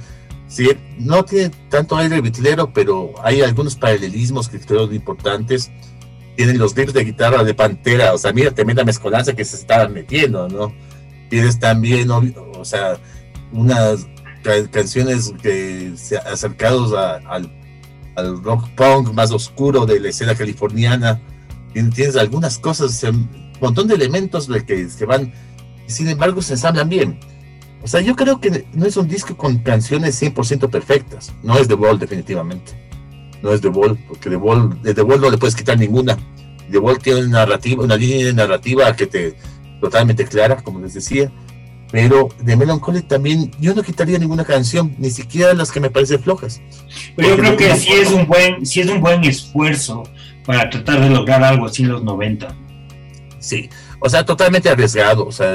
sí, 0.47 0.69
no 0.99 1.25
tiene 1.25 1.51
tanto 1.71 1.97
aire 1.97 2.21
bitlero, 2.21 2.71
pero 2.71 3.15
hay 3.23 3.41
algunos 3.41 3.77
paralelismos 3.77 4.51
que 4.51 4.61
creo 4.61 4.93
importantes. 4.93 5.71
Tienen 6.37 6.59
los 6.59 6.75
riffs 6.75 6.93
de 6.93 7.03
guitarra 7.03 7.45
de 7.45 7.55
Pantera, 7.55 8.13
o 8.13 8.19
sea, 8.19 8.35
mira, 8.35 8.51
tremenda 8.51 8.85
mezcolanza 8.85 9.33
que 9.33 9.43
se 9.43 9.57
estaban 9.57 9.95
metiendo, 9.95 10.47
¿no? 10.47 10.75
Tienes 11.31 11.59
también, 11.59 12.11
o 12.11 12.63
sea, 12.63 12.99
unas 13.51 14.07
canciones 14.71 15.33
que 15.43 15.95
se 15.97 16.19
acercados 16.19 16.93
al, 16.93 17.51
al, 18.17 18.45
rock 18.45 18.69
punk 18.77 19.15
más 19.15 19.31
oscuro 19.31 19.87
de 19.87 19.99
la 19.99 20.11
escena 20.11 20.35
californiana. 20.35 21.23
Tienes 21.73 22.17
algunas 22.17 22.59
cosas, 22.59 23.03
un 23.05 23.31
montón 23.63 23.89
de 23.89 23.95
elementos 23.95 24.47
de 24.47 24.63
que, 24.67 24.91
se 24.91 25.07
sin 25.87 26.09
embargo, 26.09 26.43
se 26.43 26.55
ensamblan 26.55 26.89
bien. 26.89 27.19
O 27.83 27.87
sea, 27.87 28.01
yo 28.01 28.17
creo 28.17 28.41
que 28.41 28.65
no 28.73 28.87
es 28.87 28.97
un 28.97 29.09
disco 29.09 29.37
con 29.37 29.59
canciones 29.59 30.21
100% 30.21 30.71
perfectas. 30.71 31.33
No 31.43 31.59
es 31.59 31.69
The 31.69 31.75
Wall, 31.75 31.99
definitivamente. 31.99 32.73
No 33.43 33.53
es 33.53 33.61
The 33.61 33.69
Wall, 33.69 33.99
porque 34.09 34.31
The 34.31 34.37
Wall, 34.37 34.81
de 34.83 34.95
The 34.95 35.03
Wall 35.03 35.21
no 35.21 35.31
le 35.31 35.39
puedes 35.39 35.55
quitar 35.55 35.79
ninguna. 35.79 36.17
The 36.71 36.79
Wall 36.79 36.99
tiene 36.99 37.21
una, 37.21 37.41
narrativa, 37.41 37.85
una 37.85 37.97
línea 37.97 38.27
de 38.27 38.33
narrativa 38.33 38.95
que 38.97 39.07
te 39.07 39.37
totalmente 39.81 40.25
clara, 40.25 40.57
como 40.63 40.81
les 40.81 40.95
decía 40.95 41.31
pero 41.95 42.29
de 42.41 42.57
Melancholy 42.57 43.03
también 43.03 43.53
yo 43.61 43.73
no 43.73 43.81
quitaría 43.85 44.19
ninguna 44.19 44.45
canción, 44.45 44.97
ni 44.99 45.11
siquiera 45.11 45.55
las 45.55 45.71
que 45.71 45.79
me 45.79 45.91
parecen 45.91 46.21
flojas. 46.21 46.61
Pero 47.15 47.29
yo 47.29 47.37
creo 47.37 47.57
que 47.57 47.77
sí 47.77 47.93
es 47.93 48.11
un 48.11 48.27
buen, 48.27 48.67
sí 48.67 48.81
es 48.81 48.89
un 48.89 49.01
buen 49.01 49.23
esfuerzo 49.23 50.03
para 50.45 50.69
tratar 50.71 51.01
de 51.01 51.11
lograr 51.11 51.45
algo 51.45 51.67
así 51.67 51.85
en 51.85 51.91
los 51.91 52.03
90. 52.03 52.53
Sí, 53.39 53.71
o 54.05 54.09
sea, 54.11 54.23
totalmente 54.23 54.69
arriesgado, 54.69 55.27
o 55.27 55.33
sea, 55.33 55.55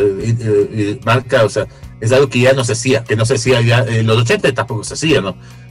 marca, 1.05 1.45
o 1.45 1.49
sea, 1.49 1.67
es 2.01 2.11
algo 2.11 2.27
que 2.29 2.39
ya 2.39 2.53
no 2.53 2.63
se 2.63 2.73
hacía, 2.73 3.03
que 3.03 3.15
no 3.15 3.23
se 3.23 3.35
hacía 3.35 3.61
ya, 3.61 3.85
en 3.87 4.07
los 4.07 4.17
80 4.17 4.51
tampoco 4.55 4.83
se 4.83 4.95
hacía, 4.95 5.21
¿no? 5.21 5.29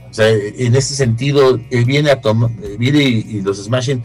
O 0.09 0.13
sea, 0.13 0.29
en 0.29 0.73
ese 0.73 0.95
sentido, 0.95 1.59
él 1.69 1.83
viene 1.83 2.09
a 2.09 2.21
tomar, 2.21 2.51
viene 2.77 3.03
y, 3.03 3.41
los 3.41 3.61
Smashing 3.61 4.01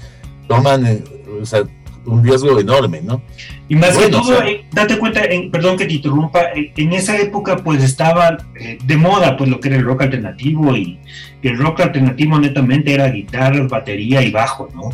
toman, 0.49 0.85
eh, 0.87 1.05
o 1.41 1.47
sea, 1.47 1.63
un 2.05 2.25
riesgo 2.25 2.59
enorme, 2.59 3.01
¿no? 3.01 3.23
Y 3.69 3.77
más 3.77 3.97
que 3.97 4.09
todo, 4.09 4.43
eh, 4.43 4.65
date 4.73 4.99
cuenta, 4.99 5.23
perdón 5.53 5.77
que 5.77 5.87
te 5.87 5.95
interrumpa, 5.95 6.43
eh, 6.57 6.73
en 6.77 6.95
esa 6.95 7.17
época 7.17 7.59
pues 7.59 7.81
estaba 7.81 8.39
eh, 8.59 8.77
de 8.85 8.97
moda 8.97 9.37
pues 9.37 9.49
lo 9.49 9.61
que 9.61 9.69
era 9.69 9.77
el 9.77 9.85
rock 9.85 10.03
alternativo 10.03 10.77
y 10.77 10.99
el 11.43 11.57
rock 11.59 11.81
alternativo 11.81 12.41
netamente 12.41 12.93
era 12.93 13.09
guitarra, 13.09 13.65
batería 13.69 14.21
y 14.21 14.33
bajo, 14.33 14.69
¿no? 14.75 14.91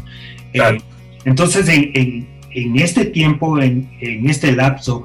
entonces 1.25 1.67
en, 1.69 2.27
este 2.53 3.07
tiempo, 3.07 3.61
en, 3.61 3.89
este 4.01 4.53
lapso, 4.53 5.05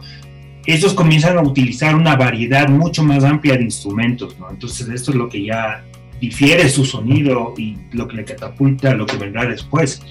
ellos 0.66 0.94
comienzan 0.94 1.38
a 1.38 1.42
utilizar 1.42 1.96
una 1.96 2.16
variedad 2.16 2.70
mucho 2.70 3.04
más 3.04 3.24
amplia 3.24 3.56
de 3.56 3.64
instrumentos, 3.64 4.38
¿no? 4.40 4.50
Entonces 4.50 4.90
esto 4.90 5.12
es 5.12 5.18
lo 5.18 5.30
que 5.30 5.46
ya 5.46 5.84
difiere 6.20 6.68
su 6.70 6.86
sonido 6.86 7.54
y 7.58 7.78
lo 7.92 8.08
que 8.08 8.18
le 8.18 8.26
catapulta 8.26 8.96
lo 8.96 9.06
que 9.06 9.18
vendrá 9.18 9.46
después. 9.46 10.02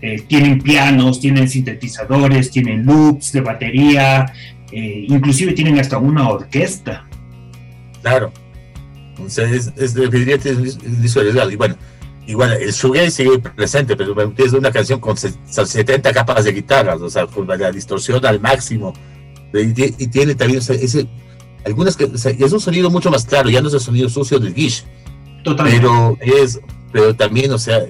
Eh, 0.00 0.22
tienen 0.26 0.60
pianos, 0.60 1.20
tienen 1.20 1.48
sintetizadores, 1.48 2.50
tienen 2.50 2.84
loops 2.84 3.30
de 3.30 3.40
batería, 3.40 4.32
eh, 4.72 5.06
inclusive 5.08 5.52
tienen 5.52 5.78
hasta 5.78 5.98
una 5.98 6.28
orquesta. 6.28 7.06
Claro. 8.00 8.32
O 9.24 9.28
sea, 9.28 9.48
es, 9.48 9.72
es 9.76 9.94
Y 9.94 11.56
bueno, 11.56 11.76
igual 12.26 12.52
el 12.52 12.72
shoegaze 12.72 13.10
sigue 13.10 13.38
presente, 13.38 13.96
pero 13.96 14.32
es 14.36 14.52
una 14.52 14.70
canción 14.70 15.00
con 15.00 15.16
70 15.16 16.12
capas 16.12 16.44
de 16.44 16.52
guitarras, 16.52 17.00
o 17.00 17.10
sea, 17.10 17.26
con 17.26 17.46
la 17.46 17.70
distorsión 17.70 18.24
al 18.24 18.40
máximo. 18.40 18.92
Y, 19.54 19.72
tiene 20.08 20.34
también 20.34 20.60
ese, 20.60 21.06
algunas 21.64 21.96
que 21.96 22.04
es 22.14 22.52
un 22.52 22.60
sonido 22.60 22.90
mucho 22.90 23.10
más 23.10 23.24
claro, 23.24 23.50
ya 23.50 23.60
no 23.60 23.68
es 23.68 23.74
el 23.74 23.80
sonido 23.80 24.08
sucio 24.08 24.38
del 24.38 24.54
Gish. 24.54 24.84
Totalmente. 25.44 25.80
Pero 25.80 26.16
es, 26.20 26.60
pero 26.92 27.14
también, 27.14 27.52
o 27.52 27.58
sea, 27.58 27.86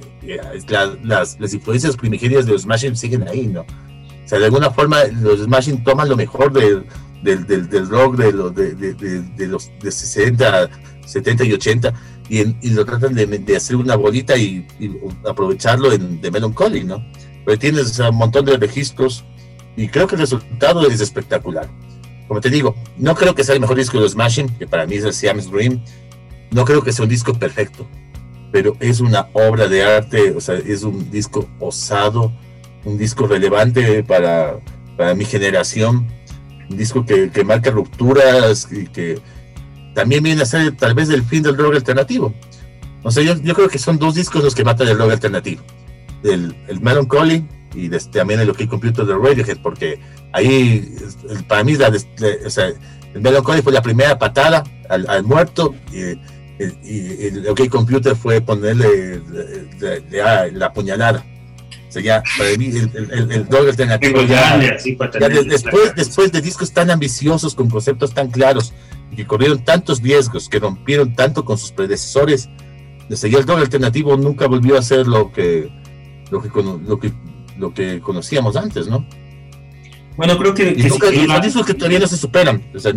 las, 1.03 1.38
las 1.38 1.55
influencias 1.55 1.97
primigenias 1.97 2.47
de 2.47 2.53
los 2.53 2.62
Smashing 2.62 2.97
siguen 2.97 3.29
ahí, 3.29 3.47
¿no? 3.47 3.61
O 3.62 4.29
sea, 4.29 4.38
de 4.38 4.47
alguna 4.47 4.71
forma 4.71 5.05
los 5.21 5.40
Smashing 5.40 5.85
toman 5.85 6.09
lo 6.09 6.16
mejor 6.16 6.53
del, 6.53 6.87
del, 7.23 7.68
del, 7.68 7.88
rock 7.88 8.16
de, 8.16 8.33
los 8.33 8.55
de, 8.55 8.75
de, 8.75 9.47
los 9.47 9.71
de 9.81 9.90
60, 9.90 10.71
70 11.07 11.45
y 11.45 11.53
80 11.53 11.92
y, 12.28 12.70
lo 12.70 12.85
tratan 12.85 13.14
de, 13.14 13.56
hacer 13.56 13.76
una 13.76 13.96
bolita 13.96 14.37
y, 14.37 14.66
aprovecharlo 15.28 15.92
en 15.92 16.20
The 16.20 16.30
Melancholy, 16.30 16.85
¿no? 16.85 17.04
Pero 17.44 17.58
tienes 17.58 17.98
un 17.98 18.16
montón 18.16 18.44
de 18.44 18.56
registros 18.56 19.24
y 19.76 19.88
creo 19.88 20.06
que 20.06 20.14
el 20.14 20.20
resultado 20.20 20.87
es 20.87 21.00
espectacular. 21.00 21.68
Como 22.28 22.40
te 22.40 22.50
digo, 22.50 22.74
no 22.96 23.14
creo 23.14 23.35
que 23.35 23.44
sea 23.44 23.54
el 23.54 23.61
mejor 23.61 23.76
disco 23.76 23.98
de 23.98 24.04
los 24.04 24.12
Smashing, 24.12 24.48
que 24.58 24.66
para 24.66 24.87
mí 24.87 24.94
es 24.96 25.04
el 25.04 25.12
Siam's 25.12 25.50
Dream. 25.50 25.82
No 26.50 26.64
creo 26.64 26.82
que 26.82 26.92
sea 26.92 27.04
un 27.04 27.08
disco 27.11 27.35
perfecto, 27.35 27.87
pero 28.50 28.76
es 28.80 29.00
una 29.00 29.28
obra 29.32 29.68
de 29.68 29.82
arte, 29.82 30.30
o 30.30 30.40
sea, 30.40 30.54
es 30.56 30.82
un 30.82 31.11
disco 31.11 31.48
osado, 31.58 32.32
un 32.85 32.98
disco 32.98 33.26
relevante 33.26 34.04
para, 34.04 34.61
para 34.96 35.14
mi 35.14 35.24
generación, 35.24 36.06
un 36.70 36.76
disco 36.76 37.04
que, 37.04 37.30
que, 37.30 37.44
marca 37.44 37.70
rupturas 37.70 38.68
y 38.70 38.87
que 38.87 39.18
también 39.94 40.22
viene 40.22 40.42
a 40.42 40.46
ser 40.46 40.76
tal 40.76 40.94
vez 40.94 41.09
el 41.11 41.22
fin 41.22 41.42
del 41.42 41.57
rock 41.57 41.74
alternativo. 41.74 42.35
O 43.02 43.11
sea, 43.11 43.22
yo, 43.22 43.37
yo 43.37 43.55
creo 43.55 43.68
que 43.68 43.78
son 43.78 43.98
dos 43.98 44.14
discos 44.14 44.42
los 44.44 44.55
que 44.55 44.64
matan 44.64 44.88
el 44.88 44.98
rock 44.98 45.12
alternativo. 45.12 45.62
El, 46.22 46.55
el 46.68 46.81
Melancholy 46.81 47.44
y 47.74 47.88
también 47.88 48.40
el 48.40 48.50
OK 48.50 48.66
Computer 48.68 49.05
de 49.05 49.14
Radiohead, 49.14 49.59
porque 49.62 49.98
ahí 50.33 50.94
para 51.48 51.64
mí 51.64 51.74
la, 51.74 51.88
o 51.88 52.50
sea, 52.50 52.68
el 53.14 53.20
Melancholy 53.20 53.62
fue 53.62 53.72
la 53.72 53.83
primera 53.83 54.18
patada 54.18 54.62
al, 54.88 55.09
al 55.09 55.22
muerto. 55.24 55.74
Y, 55.92 56.18
y 56.85 57.26
el 57.26 57.48
OK 57.48 57.68
Computer 57.68 58.14
fue 58.14 58.40
ponerle 58.40 59.20
la, 60.52 60.72
puñalada. 60.72 61.24
O 61.92 61.94
sea, 61.94 62.02
ya, 62.02 62.22
para 62.38 62.57
mí, 62.57 62.68
el, 62.68 63.31
el, 63.31 63.46
alternativo 63.68 64.22
ya, 64.22 64.57
después, 64.57 65.94
después 65.94 66.33
de 66.33 66.40
discos 66.40 66.72
tan 66.72 66.90
ambiciosos, 66.90 67.55
con 67.55 67.68
conceptos 67.68 68.14
tan 68.14 68.31
claros, 68.31 68.72
y 69.11 69.16
que 69.16 69.26
corrieron 69.26 69.62
tantos 69.62 70.00
riesgos, 70.00 70.48
que 70.48 70.59
rompieron 70.59 71.14
tanto 71.14 71.44
con 71.44 71.59
sus 71.59 71.70
predecesores, 71.70 72.48
desde 73.11 73.28
ya 73.28 73.40
el 73.40 73.44
dog 73.44 73.59
alternativo 73.59 74.16
nunca 74.16 74.46
volvió 74.46 74.78
a 74.78 74.83
ser 74.83 75.07
lo 75.07 75.33
que, 75.33 75.70
lo 76.31 76.40
que, 76.40 76.48
lo 76.87 76.98
que, 76.98 77.12
lo 77.59 77.74
que 77.74 78.00
conocíamos 78.00 78.57
antes, 78.57 78.87
¿no? 78.87 79.07
Bueno, 80.16 80.38
creo 80.38 80.55
que. 80.55 80.70
Los 80.70 81.42
discos 81.42 81.66
que 81.66 81.74
todavía 81.74 81.98
no 81.98 82.07
se 82.07 82.16
superan. 82.16 82.70
O 82.74 82.78
sea, 82.78 82.94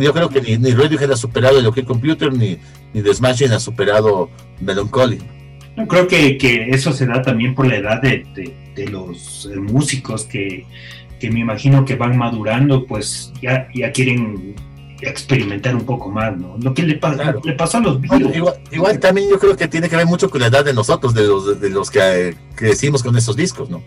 yo 0.00 0.12
creo 0.12 0.28
que 0.28 0.42
ni, 0.42 0.58
ni 0.58 0.70
Radiohead 0.70 1.10
ha 1.10 1.16
superado 1.16 1.58
el 1.58 1.66
OK 1.66 1.82
Computer, 1.82 2.32
ni, 2.32 2.56
ni 2.94 3.02
The 3.02 3.14
Smashing 3.14 3.50
ha 3.50 3.58
superado 3.58 4.30
Melancholy. 4.60 5.18
No, 5.76 5.86
creo 5.88 6.06
que, 6.06 6.36
que, 6.36 6.70
eso 6.70 6.92
se 6.92 7.06
da 7.06 7.22
también 7.22 7.54
por 7.54 7.66
la 7.66 7.76
edad 7.76 8.02
de, 8.02 8.26
de, 8.74 8.86
los 8.88 9.50
eh, 9.52 9.58
músicos 9.58 10.24
que, 10.24 10.66
que, 11.18 11.30
me 11.30 11.40
imagino 11.40 11.84
que 11.84 11.96
van 11.96 12.16
madurando, 12.16 12.86
pues 12.86 13.32
ya, 13.40 13.68
ya 13.74 13.90
quieren 13.90 14.54
experimentar 15.00 15.74
un 15.74 15.84
poco 15.84 16.10
más, 16.10 16.36
¿no? 16.36 16.56
Lo 16.60 16.74
que 16.74 16.82
le, 16.82 17.00
le 17.44 17.52
pasó 17.54 17.78
a 17.78 17.80
los 17.80 18.00
videos. 18.00 18.36
igual, 18.36 18.54
igual, 18.70 19.00
también 19.00 19.28
yo 19.30 19.38
creo 19.38 19.56
que 19.56 19.66
tiene 19.66 19.88
que 19.88 19.96
ver 19.96 20.06
mucho 20.06 20.30
con 20.30 20.40
la 20.40 20.46
edad 20.46 20.64
de 20.64 20.74
nosotros, 20.74 21.14
de 21.14 21.26
los, 21.26 21.60
de 21.60 21.70
los 21.70 21.90
que 21.90 22.28
eh, 22.28 22.34
crecimos 22.54 23.02
con 23.02 23.16
esos 23.16 23.36
discos, 23.36 23.68
¿no? 23.68 23.82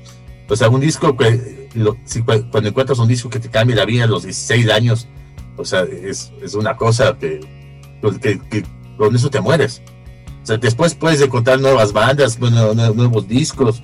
O 0.47 0.55
sea, 0.55 0.69
un 0.69 0.81
disco 0.81 1.15
que 1.17 1.69
cuando 2.51 2.69
encuentras 2.69 2.99
un 2.99 3.07
disco 3.07 3.29
que 3.29 3.39
te 3.39 3.49
cambia 3.49 3.75
la 3.77 3.85
vida 3.85 4.03
a 4.03 4.07
los 4.07 4.23
16 4.23 4.69
años, 4.69 5.07
o 5.57 5.65
sea, 5.65 5.83
es, 5.83 6.31
es 6.41 6.53
una 6.53 6.75
cosa 6.75 7.17
que, 7.19 7.39
que, 8.21 8.63
con 8.97 9.15
eso 9.15 9.29
te 9.29 9.41
mueres. 9.41 9.81
O 10.45 10.47
sea, 10.47 10.57
después 10.57 10.93
puedes 10.93 11.19
encontrar 11.21 11.59
nuevas 11.59 11.91
bandas, 11.91 12.39
nuevos 12.39 13.27
discos, 13.27 13.81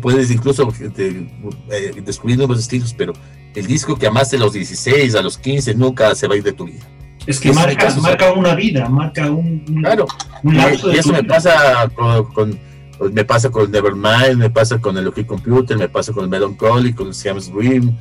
puedes 0.00 0.30
incluso 0.30 0.72
eh, 0.80 2.02
descubrir 2.04 2.38
nuevos 2.38 2.60
estilos, 2.60 2.94
pero 2.96 3.14
el 3.52 3.66
disco 3.66 3.96
que 3.96 4.06
amaste 4.06 4.36
a 4.36 4.38
los 4.38 4.52
16, 4.52 5.16
a 5.16 5.22
los 5.22 5.38
15, 5.38 5.74
nunca 5.74 6.14
se 6.14 6.28
va 6.28 6.34
a 6.34 6.36
ir 6.36 6.44
de 6.44 6.52
tu 6.52 6.66
vida. 6.66 6.86
Es 7.26 7.40
que 7.40 7.52
marca, 7.52 7.92
marca 8.00 8.32
una 8.32 8.54
vida, 8.54 8.88
marca 8.88 9.28
un, 9.28 9.58
claro. 9.80 10.06
y, 10.44 10.96
eso 10.96 11.12
me 11.12 11.24
pasa 11.24 11.90
con 11.96 12.56
pues, 12.96 13.12
me 13.12 13.24
pasa 13.24 13.50
con 13.50 13.68
Nevermind, 13.68 14.36
me 14.36 14.50
pasa 14.50 14.80
con 14.80 14.96
el 14.98 15.08
OK 15.08 15.26
Computer, 15.26 15.76
me 15.76 15.88
pasa 15.88 16.12
con 16.12 16.22
el 16.22 16.30
Melancholy, 16.30 16.92
con 16.92 17.08
el 17.08 17.14
Siam's 17.14 17.52
Dream, 17.52 17.96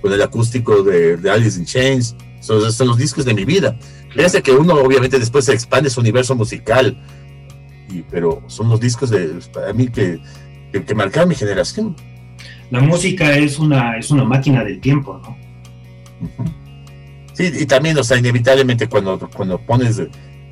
con 0.00 0.12
el 0.12 0.22
acústico 0.22 0.84
de, 0.84 1.18
Alice 1.28 1.58
in 1.58 1.64
Chains. 1.64 2.14
Son, 2.40 2.72
son, 2.72 2.86
los 2.86 2.96
discos 2.96 3.24
de 3.24 3.34
mi 3.34 3.44
vida. 3.44 3.76
Fíjense 4.12 4.40
que 4.40 4.52
uno 4.52 4.74
obviamente 4.74 5.18
después 5.18 5.44
se 5.44 5.52
expande 5.52 5.90
su 5.90 6.00
universo 6.00 6.36
musical, 6.36 6.96
y, 7.90 8.04
pero 8.10 8.42
son 8.46 8.68
los 8.68 8.80
discos 8.80 9.10
de, 9.10 9.38
para 9.52 9.72
mí 9.72 9.88
que, 9.88 10.20
que, 10.72 10.94
marcaron 10.94 11.28
mi 11.28 11.34
generación. 11.34 11.96
La 12.70 12.80
música 12.80 13.36
es 13.36 13.58
una, 13.58 13.96
es 13.96 14.10
una 14.10 14.24
máquina 14.24 14.64
del 14.64 14.80
tiempo, 14.80 15.20
¿no? 15.22 15.36
Sí, 17.34 17.50
y 17.58 17.66
también, 17.66 17.96
o 17.98 18.04
sea, 18.04 18.18
inevitablemente 18.18 18.88
cuando, 18.88 19.18
cuando 19.34 19.58
pones 19.58 20.00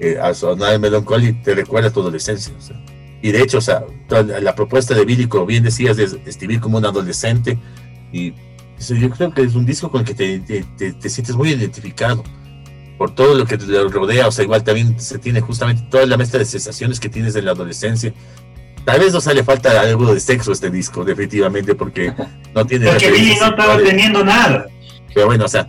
eh, 0.01 0.19
a 0.21 0.33
sonar 0.35 0.75
el 0.75 0.81
Melancholy 0.81 1.35
te 1.43 1.55
recuerda 1.55 1.91
tu 1.91 2.01
adolescencia. 2.01 2.55
O 2.57 2.61
sea 2.61 2.81
y 3.21 3.33
de 3.33 3.43
hecho, 3.43 3.59
o 3.59 3.61
sea, 3.61 3.85
la 4.41 4.55
propuesta 4.55 4.95
de 4.95 5.05
Billy, 5.05 5.27
como 5.27 5.47
bien 5.47 5.65
decías, 5.65 5.97
de 5.97 6.05
escribir 6.27 6.61
como 6.61 6.79
un 6.79 6.87
adolescente, 6.87 7.59
Y 8.13 8.33
yo 8.79 9.11
creo 9.11 9.33
que 9.33 9.43
es 9.43 9.55
un 9.55 9.67
disco 9.67 9.91
con 9.91 10.03
el 10.03 10.07
que 10.07 10.15
te, 10.15 10.65
te, 10.77 11.11
sientes 11.11 11.35
muy 11.35 11.51
identificado 11.51 12.23
por 12.99 13.15
todo 13.15 13.35
lo 13.35 13.47
que 13.47 13.57
te 13.57 13.65
rodea, 13.65 14.27
o 14.27 14.33
sea, 14.33 14.45
igual 14.45 14.65
también 14.65 14.99
se 15.01 15.19
tiene 15.19 15.41
justamente 15.41 15.85
toda 15.89 16.05
la 16.05 16.17
mezcla 16.17 16.41
de 16.41 16.45
sensaciones 16.45 16.99
que 16.99 17.09
tienes 17.09 17.37
en 17.37 17.45
la 17.45 17.53
adolescencia. 17.53 18.13
Tal 18.85 18.99
vez 19.01 19.13
no 19.13 19.21
sale 19.21 19.45
falta 19.45 19.81
algo 19.81 20.13
de 20.13 20.19
sexo 20.19 20.51
este 20.51 20.69
disco, 20.69 21.05
definitivamente, 21.05 21.75
porque 21.77 22.13
no 22.55 22.67
tiene... 22.67 22.89
Porque 22.89 23.11
Billy 23.11 23.37
no 23.37 23.47
estaba 23.47 23.79
teniendo 23.79 24.25
nada. 24.25 24.67
Pero 25.15 25.27
bueno, 25.27 25.45
o 25.45 25.49
sea, 25.49 25.69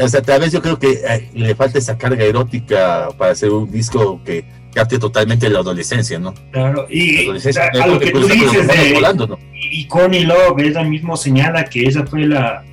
o 0.00 0.08
sea, 0.08 0.22
tal 0.22 0.40
vez 0.40 0.52
yo 0.52 0.62
creo 0.62 0.78
que 0.78 0.92
eh, 0.92 1.30
le 1.34 1.54
falta 1.54 1.78
esa 1.78 1.98
carga 1.98 2.24
erótica 2.24 3.08
para 3.18 3.32
hacer 3.32 3.50
un 3.50 3.70
disco 3.70 4.20
que 4.24 4.44
capte 4.72 4.98
totalmente 4.98 5.48
la 5.48 5.60
adolescencia, 5.60 6.18
¿no? 6.18 6.34
Claro, 6.52 6.86
y 6.88 7.28
a, 7.28 7.86
lo 7.86 7.98
que 7.98 8.12
tú 8.12 8.26
dices 8.28 8.68
de, 8.68 8.94
volando, 8.94 9.38
y 9.54 9.86
Connie 9.88 10.24
Love, 10.24 10.60
ella 10.60 10.84
mismo 10.84 11.16
señala 11.16 11.64
que 11.64 11.86
esa 11.86 12.06
fue 12.06 12.26
la, 12.26 12.64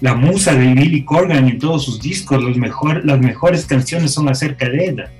la 0.00 0.14
musa 0.14 0.54
de 0.54 0.74
Billy 0.74 1.04
Corgan 1.04 1.48
en 1.48 1.58
todos 1.58 1.84
sus 1.84 2.00
discos, 2.00 2.42
los 2.42 2.56
mejor, 2.56 3.04
las 3.04 3.18
mejores 3.18 3.66
canciones 3.66 4.12
son 4.12 4.28
acerca 4.28 4.68
de 4.68 4.88
ella. 4.88 5.12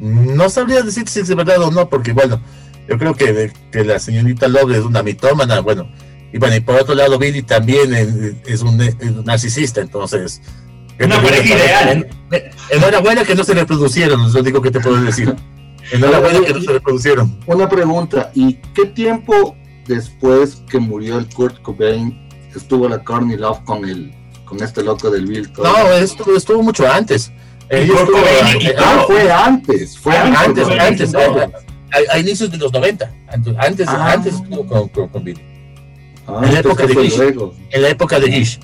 No 0.00 0.48
sabría 0.48 0.82
decir 0.82 1.08
si 1.08 1.20
es 1.20 1.34
verdad 1.34 1.62
o 1.62 1.70
no, 1.70 1.88
porque 1.88 2.12
bueno, 2.12 2.40
yo 2.88 2.98
creo 2.98 3.14
que, 3.14 3.52
que 3.70 3.84
la 3.84 3.98
señorita 3.98 4.48
Love 4.48 4.72
es 4.72 4.84
una 4.84 5.02
mitómana, 5.02 5.60
bueno, 5.60 5.88
y 6.32 6.38
bueno, 6.38 6.56
y 6.56 6.60
por 6.60 6.76
otro 6.76 6.94
lado, 6.94 7.18
Billy 7.18 7.42
también 7.42 7.94
es, 8.46 8.62
un, 8.62 8.78
narcisista, 9.24 9.80
entonces. 9.80 10.42
Una 11.00 11.22
pareja 11.22 11.56
ideal. 11.56 12.08
Enhorabuena 12.70 13.24
que 13.24 13.34
no 13.34 13.44
se 13.44 13.54
reproducieron, 13.54 14.26
es 14.26 14.34
lo 14.34 14.40
único 14.40 14.60
que 14.60 14.70
te 14.70 14.80
puedo 14.80 15.00
decir. 15.02 15.34
Enhorabuena 15.92 16.40
que 16.40 16.52
no 16.52 16.60
se 16.60 16.72
reproducieron. 16.72 17.40
Una 17.46 17.68
pregunta, 17.68 18.30
¿y 18.34 18.54
qué 18.74 18.84
tiempo 18.86 19.56
después 19.86 20.62
que 20.68 20.78
murió 20.78 21.18
el 21.18 21.26
Kurt 21.28 21.62
Cobain 21.62 22.27
estuvo 22.58 22.88
la 22.88 23.02
Courtney 23.02 23.36
Love 23.36 23.64
con 23.64 23.88
el 23.88 24.12
con 24.44 24.62
este 24.62 24.82
loco 24.82 25.10
del 25.10 25.26
Bill 25.26 25.50
No, 25.58 25.92
estuvo, 25.92 26.36
estuvo 26.36 26.62
mucho 26.62 26.90
antes. 26.90 27.30
ah, 27.70 29.04
fue 29.06 29.30
antes, 29.30 29.98
fue 29.98 30.16
antes, 30.16 30.68
antes, 30.68 31.14
a, 31.14 32.18
inicios 32.18 32.50
de 32.50 32.58
los 32.58 32.72
90, 32.72 33.10
antes, 33.58 33.88
ah. 33.88 34.12
antes 34.12 34.34
estuvo 34.34 34.66
con, 34.66 35.08
con 35.08 35.24
Billy. 35.24 35.40
Ah, 36.26 36.42
en, 36.44 36.52
la 36.54 36.60
época 36.60 36.86
de 36.86 36.94
Gish, 36.94 37.20
en 37.70 37.82
la 37.82 37.88
época 37.88 38.20
de 38.20 38.32
Gish. 38.32 38.60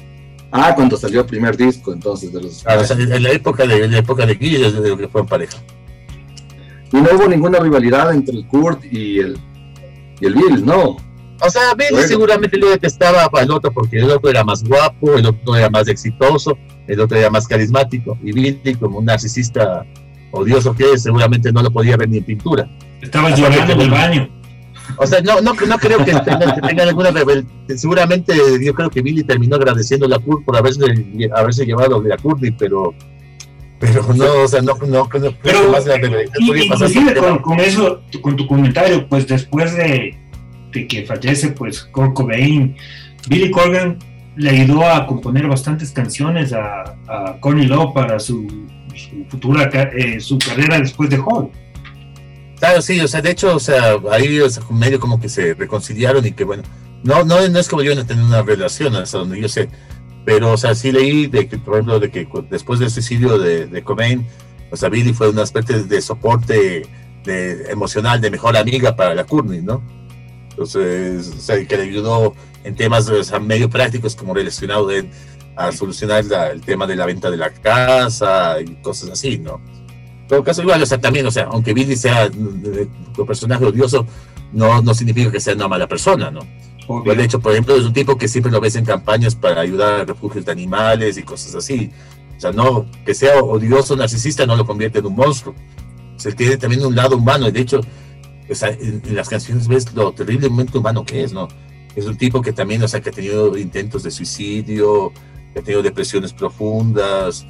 Ah, 0.53 0.73
cuando 0.75 0.97
salió 0.97 1.21
el 1.21 1.27
primer 1.27 1.57
disco, 1.57 1.93
entonces, 1.93 2.33
de 2.33 2.43
los... 2.43 2.67
Ah, 2.67 2.83
en 2.91 3.23
la 3.23 3.31
época 3.31 3.67
de, 3.67 3.89
la 3.89 3.99
época 3.99 4.27
de 4.27 4.37
Gish, 4.37 4.59
desde 4.59 4.97
que 4.97 5.09
fue 5.09 5.23
en 5.23 5.27
pareja. 5.27 5.59
Y 6.93 6.97
no 6.97 7.09
hubo 7.15 7.27
ninguna 7.27 7.59
rivalidad 7.59 8.13
entre 8.13 8.37
el 8.37 8.47
Kurt 8.47 8.85
y 8.85 9.19
el, 9.19 9.39
y 10.21 10.27
el 10.27 10.35
Bill, 10.35 10.65
¿no? 10.65 10.97
O 11.47 11.51
sea, 11.51 11.75
Billy 11.75 12.03
seguramente 12.03 12.57
lo 12.57 12.71
detestaba 12.71 13.29
al 13.33 13.51
otro 13.51 13.71
porque 13.71 13.99
el 13.99 14.11
otro 14.11 14.31
era 14.31 14.45
más 14.45 14.65
guapo, 14.65 15.15
el 15.15 15.27
otro 15.27 15.57
era 15.57 15.69
más 15.69 15.89
exitoso, 15.89 16.57
el 16.87 17.01
otro 17.01 17.19
era 17.19 17.31
más 17.31 17.47
carismático. 17.47 18.19
Y 18.23 18.33
Billy, 18.33 18.75
como 18.77 18.99
un 18.99 19.05
narcisista 19.05 19.85
odioso 20.31 20.75
que 20.75 20.93
es, 20.93 21.03
seguramente 21.03 21.53
no 21.53 21.63
lo 21.63 21.71
podía 21.71 21.97
ver 21.97 22.09
ni 22.09 22.19
en 22.19 22.25
pintura. 22.25 22.69
Estaba 23.01 23.31
llorando 23.31 23.75
en 23.75 23.81
el 23.81 23.91
baño. 23.91 24.29
O 24.97 25.07
sea, 25.07 25.21
no, 25.21 25.41
no, 25.41 25.55
no 25.55 25.79
creo 25.79 25.99
que 26.05 26.13
tenga, 26.67 26.83
alguna 26.83 27.11
Seguramente 27.77 28.35
yo 28.63 28.75
creo 28.75 28.91
que 28.91 29.03
Billy 29.03 29.23
terminó 29.23 29.57
agradeciendo 29.57 30.13
a 30.15 30.19
Kurt 30.19 30.45
por 30.45 30.57
haberse, 30.57 30.85
haberse 31.35 31.65
llevado 31.65 32.03
a 32.13 32.17
Courtney, 32.17 32.53
pero 32.53 32.95
pero 33.79 34.03
no, 34.15 34.43
o 34.45 34.49
sea, 34.49 34.63
no, 34.63 34.75
no, 34.87 35.09
creo 35.09 35.35
pero, 35.43 35.71
más 35.71 35.85
la 35.85 35.97
inclusive 36.39 37.15
con, 37.17 37.39
con, 37.39 37.61
eso, 37.61 38.01
con 38.23 38.37
tu 38.37 38.47
comentario, 38.47 39.07
pues 39.09 39.27
después 39.27 39.77
de, 39.77 40.17
de 40.75 40.87
que 40.87 41.05
fallece 41.05 41.49
pues 41.51 41.83
Kurt 41.85 42.15
Cobain, 42.15 42.77
Billy 43.29 43.51
Corgan 43.51 43.99
le 44.37 44.51
ayudó 44.51 44.87
a 44.87 45.07
componer 45.07 45.47
bastantes 45.47 45.93
canciones 45.93 46.53
a, 46.53 46.97
a 47.07 47.37
Connie 47.41 47.67
Love 47.67 47.95
para 47.95 48.19
su, 48.19 48.67
su 48.95 49.25
futura 49.29 49.71
eh, 49.73 50.21
su 50.21 50.39
carrera 50.39 50.79
después 50.79 51.09
de 51.09 51.19
Hall. 51.19 51.51
Claro, 52.59 52.83
sí, 52.83 53.01
o 53.01 53.09
sea, 53.09 53.23
de 53.23 53.31
hecho, 53.31 53.57
o 53.57 53.61
sea, 53.61 53.97
ahí 54.11 54.41
o 54.41 54.51
sea, 54.51 54.63
medio 54.71 54.99
como 54.99 55.21
que 55.21 55.29
se 55.29 55.55
reconciliaron 55.55 56.27
y 56.27 56.33
que 56.33 56.45
bueno, 56.45 56.63
no, 57.03 57.25
no, 57.25 57.47
no 57.49 57.59
es 57.59 57.69
como 57.69 57.83
yo 57.83 57.95
no 57.95 58.05
tener 58.05 58.25
una 58.25 58.43
relación 58.43 58.97
hasta 58.97 59.19
donde 59.19 59.41
yo 59.41 59.49
sé, 59.49 59.69
pero 60.25 60.53
o 60.53 60.57
sea, 60.57 60.75
sí 60.75 60.91
leí 60.91 61.27
de 61.27 61.47
que, 61.47 61.59
por 61.59 61.75
ejemplo, 61.75 62.01
de 62.01 62.11
que 62.11 62.27
después 62.51 62.81
del 62.81 62.91
suicidio 62.91 63.39
de, 63.39 63.67
de 63.67 63.83
Cobain, 63.83 64.27
o 64.71 64.77
sea, 64.77 64.89
Billy 64.89 65.13
fue 65.13 65.29
una 65.29 65.43
especie 65.43 65.85
de 65.85 66.01
soporte 66.01 66.83
de, 67.25 67.71
emocional, 67.71 68.21
de 68.21 68.31
mejor 68.31 68.57
amiga 68.57 68.97
para 68.97 69.15
la 69.15 69.25
Courtney, 69.25 69.63
¿no? 69.63 69.83
Entonces, 70.55 71.33
o 71.37 71.41
sea, 71.41 71.67
que 71.67 71.77
le 71.77 71.83
ayudó 71.83 72.35
en 72.63 72.77
temas 72.77 73.09
o 73.09 73.25
sea, 73.25 73.41
medio 73.41 73.69
prácticos 73.69 74.15
como 74.15 74.35
relacionado 74.35 74.89
a 75.57 75.73
solucionar 75.73 76.25
el 76.53 76.61
tema 76.61 76.87
de 76.87 76.95
la 76.95 77.07
venta 77.07 77.31
de 77.31 77.37
la 77.37 77.51
casa 77.51 78.61
y 78.61 78.77
cosas 78.77 79.11
así, 79.11 79.39
¿no? 79.39 79.61
En 80.23 80.29
todo 80.29 80.45
caso, 80.45 80.63
igual, 80.63 80.83
o 80.83 80.87
sea, 80.87 80.99
también, 80.99 81.27
o 81.27 81.31
sea, 81.31 81.49
aunque 81.51 81.75
Billy 81.75 81.97
sea 81.97 82.31
un 82.33 83.27
personaje 83.27 83.65
odioso, 83.65 84.07
no, 84.53 84.81
no 84.81 84.95
significa 84.95 85.31
que 85.31 85.41
sea 85.41 85.55
una 85.55 85.69
mala 85.69 85.89
persona, 85.89 86.31
¿no? 86.31 86.41
de 86.87 87.25
hecho, 87.25 87.41
por 87.41 87.53
ejemplo, 87.53 87.75
es 87.77 87.85
un 87.85 87.93
tipo 87.93 88.19
que 88.19 88.29
siempre 88.29 88.53
lo 88.53 88.61
ves 88.61 88.77
en 88.77 88.85
campañas 88.85 89.35
para 89.35 89.61
ayudar 89.61 90.01
a 90.01 90.05
refugios 90.05 90.45
de 90.45 90.53
animales 90.53 91.17
y 91.17 91.23
cosas 91.23 91.55
así. 91.55 91.91
O 92.37 92.41
sea, 92.41 92.53
no, 92.53 92.87
que 93.07 93.15
sea 93.15 93.43
odioso, 93.43 93.97
narcisista, 93.97 94.45
no 94.45 94.55
lo 94.55 94.67
convierte 94.67 94.99
en 94.99 95.07
un 95.07 95.17
monstruo. 95.17 95.55
O 96.15 96.19
sea, 96.19 96.33
tiene 96.33 96.57
también 96.57 96.85
un 96.85 96.95
lado 96.95 97.17
humano, 97.17 97.49
y 97.49 97.53
de 97.53 97.61
hecho, 97.61 97.81
o 98.49 98.55
sea, 98.55 98.71
en, 98.71 99.03
las 99.15 99.29
canciones 99.29 99.69
ves 99.69 99.93
lo 99.95 100.13
terriblemente 100.13 100.79
humano 100.79 101.05
que 101.05 101.23
es, 101.23 101.33
¿no? 101.33 101.49
Es 101.97 102.07
un 102.07 102.17
tipo 102.17 102.43
que 102.43 102.53
también, 102.53 102.83
o 102.83 102.89
sea, 102.89 103.01
que 103.01 103.11
ha 103.11 103.13
tenido 103.13 103.57
intentos 103.57 104.03
de 104.03 104.11
suicidio, 104.11 105.13
que 105.53 105.61
ha 105.61 105.63
tenido 105.63 105.83
depresiones 105.83 106.33
profundas, 106.33 107.47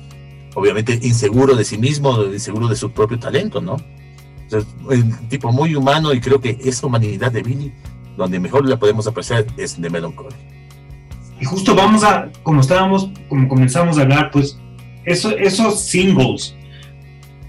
obviamente 0.54 0.98
inseguro 1.02 1.56
de 1.56 1.64
sí 1.64 1.78
mismo, 1.78 2.22
inseguro 2.24 2.68
de 2.68 2.76
su 2.76 2.90
propio 2.90 3.18
talento, 3.18 3.60
¿no? 3.60 3.76
es 4.56 4.66
un 5.02 5.28
tipo 5.28 5.50
muy 5.50 5.74
humano 5.74 6.12
y 6.12 6.20
creo 6.20 6.40
que 6.40 6.58
esa 6.64 6.86
humanidad 6.86 7.32
de 7.32 7.42
Billy, 7.42 7.72
donde 8.16 8.38
mejor 8.38 8.68
la 8.68 8.78
podemos 8.78 9.06
apreciar 9.06 9.46
es 9.56 9.80
de 9.80 9.90
Melancholy. 9.90 10.34
Y 11.40 11.44
justo 11.44 11.74
vamos 11.74 12.04
a, 12.04 12.30
como 12.42 12.60
estábamos, 12.60 13.10
como 13.28 13.48
comenzamos 13.48 13.98
a 13.98 14.02
hablar, 14.02 14.30
pues 14.30 14.58
eso, 15.04 15.36
esos 15.36 15.80
singles 15.80 16.54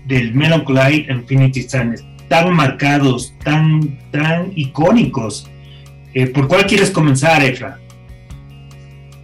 del 0.07 0.33
Melancholy 0.33 1.05
Infinity 1.09 1.63
Sadness, 1.63 2.03
tan 2.27 2.53
marcados, 2.53 3.33
tan, 3.43 3.99
tan 4.11 4.51
icónicos, 4.55 5.49
eh, 6.13 6.27
¿por 6.27 6.47
cuál 6.47 6.65
quieres 6.65 6.91
comenzar, 6.91 7.43
Efra? 7.43 7.79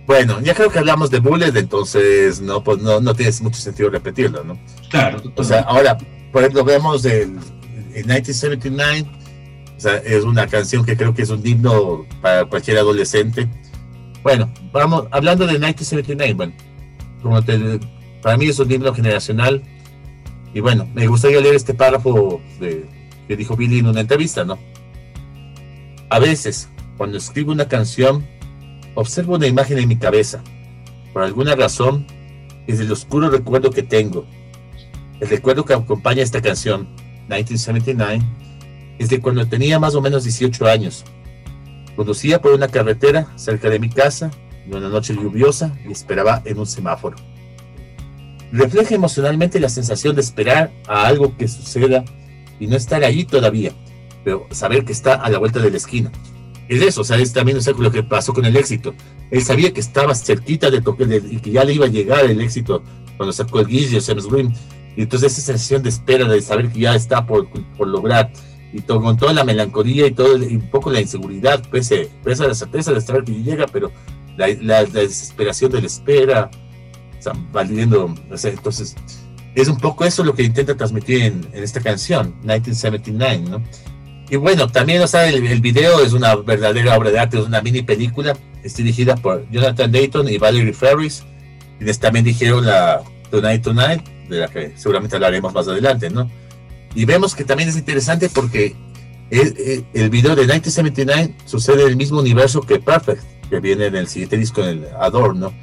Bueno, 0.06 0.42
ya 0.42 0.54
creo 0.54 0.70
que 0.70 0.80
hablamos 0.80 1.10
de 1.10 1.20
Bullet, 1.20 1.56
entonces 1.56 2.42
no, 2.42 2.64
pues 2.64 2.80
no, 2.80 3.00
no 3.00 3.14
tiene 3.14 3.32
mucho 3.42 3.62
sentido 3.62 3.90
repetirlo, 3.90 4.44
¿no? 4.44 4.60
Claro. 4.90 5.22
O 5.36 5.44
sea, 5.44 5.62
ahora, 5.62 5.98
por 6.32 6.42
ejemplo, 6.42 6.66
vemos 6.66 7.06
el, 7.06 7.32
1979, 7.94 9.06
o 9.78 9.80
sea, 9.80 9.96
es 9.98 10.24
una 10.24 10.48
canción 10.48 10.84
que 10.84 10.98
creo 10.98 11.14
que 11.14 11.22
es 11.22 11.30
un 11.30 11.46
himno 11.48 12.06
para 12.22 12.46
cualquier 12.46 12.80
adolescente. 12.80 13.48
Bueno, 14.22 14.52
vamos, 14.74 15.06
hablando 15.12 15.46
de 15.46 15.54
1979, 15.54 16.34
bueno, 16.34 16.54
como 17.22 17.42
te, 17.42 17.80
para 18.22 18.38
mí 18.38 18.48
es 18.48 18.60
un 18.60 18.72
himno 18.72 18.94
generacional. 18.94 19.64
Y 20.54 20.60
bueno, 20.60 20.88
me 20.94 21.08
gustaría 21.08 21.40
leer 21.40 21.56
este 21.56 21.74
párrafo 21.74 22.42
de, 22.60 22.86
que 23.28 23.36
dijo 23.36 23.56
Billy 23.56 23.80
en 23.80 23.88
una 23.88 24.02
entrevista, 24.02 24.44
¿no? 24.44 24.60
A 26.10 26.20
veces, 26.20 26.70
cuando 26.98 27.18
escribo 27.18 27.52
una 27.52 27.68
canción, 27.68 28.26
Observo 28.94 29.36
una 29.36 29.48
imagen 29.48 29.78
en 29.78 29.88
mi 29.88 29.96
cabeza. 29.96 30.44
Por 31.14 31.24
alguna 31.24 31.56
razón, 31.56 32.06
es 32.68 32.80
el 32.80 32.92
oscuro 32.92 33.30
recuerdo 33.30 33.72
que 33.72 33.84
tengo. 33.84 34.26
El 35.22 35.30
recuerdo 35.30 35.64
que 35.64 35.74
acompaña 35.74 36.22
esta 36.22 36.42
canción, 36.42 36.90
1979, 37.30 38.22
es 39.00 39.10
de 39.10 39.22
cuando 39.22 39.48
tenía 39.48 39.80
más 39.80 39.96
o 39.96 40.02
menos 40.02 40.26
18 40.26 40.68
años. 40.68 41.06
Conducía 41.96 42.42
por 42.42 42.54
una 42.54 42.68
carretera 42.68 43.28
cerca 43.38 43.70
de 43.70 43.80
mi 43.80 43.90
casa 43.90 44.30
en 44.66 44.76
una 44.76 44.90
noche 44.90 45.14
lluviosa 45.14 45.74
y 45.88 45.92
esperaba 45.92 46.42
en 46.44 46.60
un 46.60 46.66
semáforo. 46.66 47.16
Refleja 48.52 48.96
emocionalmente 48.96 49.60
la 49.60 49.70
sensación 49.70 50.16
de 50.16 50.22
esperar 50.22 50.72
a 50.88 51.08
algo 51.08 51.38
que 51.38 51.48
suceda 51.48 52.04
y 52.60 52.68
no 52.68 52.76
estar 52.76 53.04
allí 53.04 53.24
todavía, 53.24 53.72
pero 54.24 54.48
saber 54.52 54.86
que 54.86 54.92
está 54.92 55.16
a 55.16 55.30
la 55.30 55.38
vuelta 55.38 55.60
de 55.60 55.72
la 55.72 55.78
esquina 55.78 56.12
es 56.72 56.82
eso, 56.82 57.02
o 57.02 57.04
sea, 57.04 57.18
es 57.18 57.34
también 57.34 57.58
lo 57.80 57.92
que 57.92 58.02
pasó 58.02 58.34
con 58.34 58.46
el 58.46 58.56
éxito. 58.56 58.94
Él 59.30 59.44
sabía 59.44 59.74
que 59.74 59.82
estaba 59.82 60.16
cerquita 60.16 60.72
de 60.72 60.80
tocar 60.80 61.06
y 61.12 61.38
que 61.40 61.52
ya 61.52 61.66
le 61.66 61.74
iba 61.74 61.86
a 61.86 61.90
llegar 61.90 62.24
el 62.24 62.40
éxito 62.40 62.82
cuando 63.18 63.34
sacó 63.34 63.60
el 63.60 63.68
Guille, 63.68 64.00
James 64.00 64.26
Green. 64.28 64.54
Y 64.96 65.02
entonces 65.02 65.34
esa 65.34 65.48
sensación 65.48 65.84
de 65.84 65.90
espera, 65.90 66.26
de 66.30 66.42
saber 66.42 66.72
que 66.72 66.80
ya 66.80 66.96
está 66.96 67.26
por, 67.26 67.46
lograr, 67.86 68.32
y 68.72 68.80
con 68.84 69.18
toda 69.18 69.34
la 69.34 69.44
melancolía 69.44 70.08
y 70.08 70.12
todo 70.12 70.38
y 70.38 70.56
un 70.56 70.70
poco 70.70 70.92
la 70.92 71.02
inseguridad, 71.02 71.62
pese, 71.70 72.10
pese 72.24 72.46
a 72.46 72.48
la 72.48 72.56
certeza 72.56 72.94
de 72.94 73.02
saber 73.02 73.26
que 73.26 73.34
llega, 73.34 73.66
pero 73.68 73.92
la, 74.38 74.86
desesperación 74.86 75.72
de 75.72 75.82
la 75.82 75.88
espera, 75.88 76.50
sea, 77.22 77.34
valiendo, 77.52 78.14
o 78.32 78.38
sea, 78.38 78.52
entonces 78.52 78.96
es 79.56 79.68
un 79.68 79.78
poco 79.78 80.06
eso 80.06 80.24
lo 80.24 80.34
que 80.34 80.44
intenta 80.44 80.76
transmitir 80.76 81.24
en, 81.24 81.48
en 81.54 81.64
esta 81.64 81.82
canción, 81.82 82.36
1979, 82.42 83.50
¿no? 83.50 83.62
Y 84.30 84.38
bueno, 84.38 84.70
también, 84.70 85.02
o 85.02 85.08
sea, 85.08 85.28
el, 85.28 85.60
video 85.60 86.02
es 86.02 86.14
una 86.14 86.36
verdadera 86.36 86.98
obra 86.98 87.12
de 87.12 87.20
arte, 87.20 87.38
es 87.38 87.46
una 87.46 87.62
mini 87.62 87.82
película 87.82 88.34
es 88.64 88.76
dirigida 88.76 89.16
por 89.16 89.50
Jonathan 89.50 89.92
Dayton 89.92 90.30
y 90.30 90.38
Valerie 90.38 90.74
Ferris, 90.74 91.24
quienes 91.78 92.00
también 92.00 92.24
dijeron 92.24 92.66
la 92.66 93.02
Tonight 93.30 93.62
Tonight, 93.62 94.08
de 94.30 94.40
la 94.40 94.48
que 94.48 94.74
seguramente 94.78 95.16
hablaremos 95.16 95.54
más 95.54 95.68
adelante, 95.68 96.10
¿no? 96.10 96.30
Y 96.96 97.06
vemos 97.06 97.36
que 97.36 97.44
también 97.44 97.70
es 97.70 97.76
interesante 97.76 98.30
porque 98.30 98.76
el, 99.30 99.86
el 99.94 100.10
video 100.10 100.36
de 100.36 100.44
1979 100.44 101.36
sucede 101.46 101.84
en 101.84 101.90
el 101.90 101.96
mismo 101.96 102.20
universo 102.20 102.62
que 102.62 102.80
Perfect, 102.80 103.24
que 103.50 103.60
viene 103.60 103.88
en 103.88 103.96
el 103.96 104.08
siguiente 104.08 104.38
disco, 104.38 104.62
en 104.62 104.70
el 104.70 104.88
Adore, 105.00 105.38
¿no? 105.38 105.54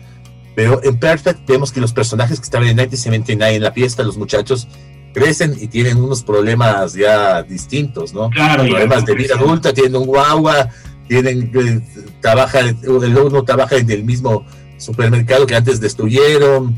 Pero 0.59 0.83
en 0.83 0.99
Perfect 0.99 1.47
vemos 1.47 1.71
que 1.71 1.81
los 1.81 1.93
personajes 1.93 2.41
que 2.41 2.43
estaban 2.43 2.67
en 2.67 2.75
1979 2.75 3.55
en 3.55 3.63
la 3.63 3.71
fiesta, 3.71 4.03
los 4.03 4.19
muchachos, 4.19 4.67
crecen 5.15 5.57
y 5.57 5.69
tienen 5.69 5.99
unos 5.99 6.25
problemas 6.25 6.95
ya 6.95 7.45
distintos, 7.45 8.13
¿no? 8.13 8.29
Claro, 8.31 8.65
problemas 8.65 9.07
de 9.07 9.15
vida 9.15 9.37
adulta, 9.37 9.73
tienen 9.73 9.95
un 9.95 10.07
guagua, 10.07 10.69
tienen, 11.07 11.53
eh, 11.55 11.81
trabaja, 12.21 12.59
el 12.59 12.77
uno 12.85 13.45
trabaja 13.45 13.77
en 13.77 13.89
el 13.89 14.03
mismo 14.03 14.45
supermercado 14.79 15.47
que 15.47 15.55
antes 15.55 15.79
destruyeron. 15.79 16.77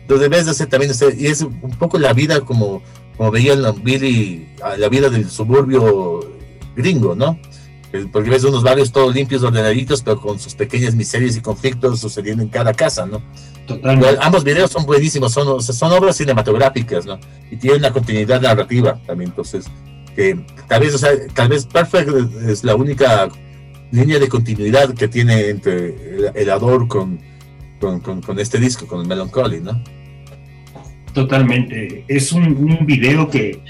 Entonces 0.00 0.28
debes 0.28 0.46
de 0.46 0.50
hacer 0.50 0.66
también, 0.66 0.90
y 1.16 1.26
es 1.28 1.42
un 1.42 1.76
poco 1.78 2.00
la 2.00 2.12
vida 2.12 2.40
como, 2.40 2.82
como 3.16 3.30
veían 3.30 3.62
Billy, 3.84 4.48
la 4.76 4.88
vida 4.88 5.08
del 5.08 5.30
suburbio 5.30 6.18
gringo, 6.74 7.14
¿no? 7.14 7.38
Porque 8.12 8.30
ves 8.30 8.44
unos 8.44 8.62
barrios 8.62 8.92
todos 8.92 9.12
limpios, 9.14 9.42
ordenaditos, 9.42 10.02
pero 10.02 10.20
con 10.20 10.38
sus 10.38 10.54
pequeñas 10.54 10.94
miserias 10.94 11.36
y 11.36 11.40
conflictos 11.40 11.98
sucediendo 11.98 12.42
en 12.42 12.48
cada 12.48 12.72
casa, 12.72 13.04
¿no? 13.04 13.20
Totalmente. 13.66 14.18
ambos 14.20 14.44
videos 14.44 14.70
son 14.70 14.86
buenísimos, 14.86 15.32
son, 15.32 15.60
son 15.60 15.92
obras 15.92 16.16
cinematográficas, 16.16 17.04
¿no? 17.04 17.18
Y 17.50 17.56
tienen 17.56 17.80
una 17.80 17.92
continuidad 17.92 18.40
narrativa 18.40 19.00
también, 19.06 19.30
entonces, 19.30 19.66
que 20.14 20.38
tal 20.68 20.80
vez, 20.80 20.94
o 20.94 20.98
sea, 20.98 21.10
tal 21.34 21.48
vez 21.48 21.66
Perfect 21.66 22.10
es 22.48 22.62
la 22.62 22.76
única 22.76 23.28
línea 23.90 24.18
de 24.18 24.28
continuidad 24.28 24.94
que 24.94 25.08
tiene 25.08 25.48
entre 25.48 26.30
el, 26.34 26.50
Ador 26.50 26.86
con, 26.86 27.18
con, 27.80 28.00
con, 28.00 28.38
este 28.38 28.58
disco, 28.58 28.86
con 28.86 29.00
el 29.00 29.08
Melancholy, 29.08 29.60
¿no? 29.60 29.82
Totalmente. 31.12 32.04
Es 32.06 32.30
un, 32.30 32.44
un 32.44 32.86
video 32.86 33.28
que 33.28 33.60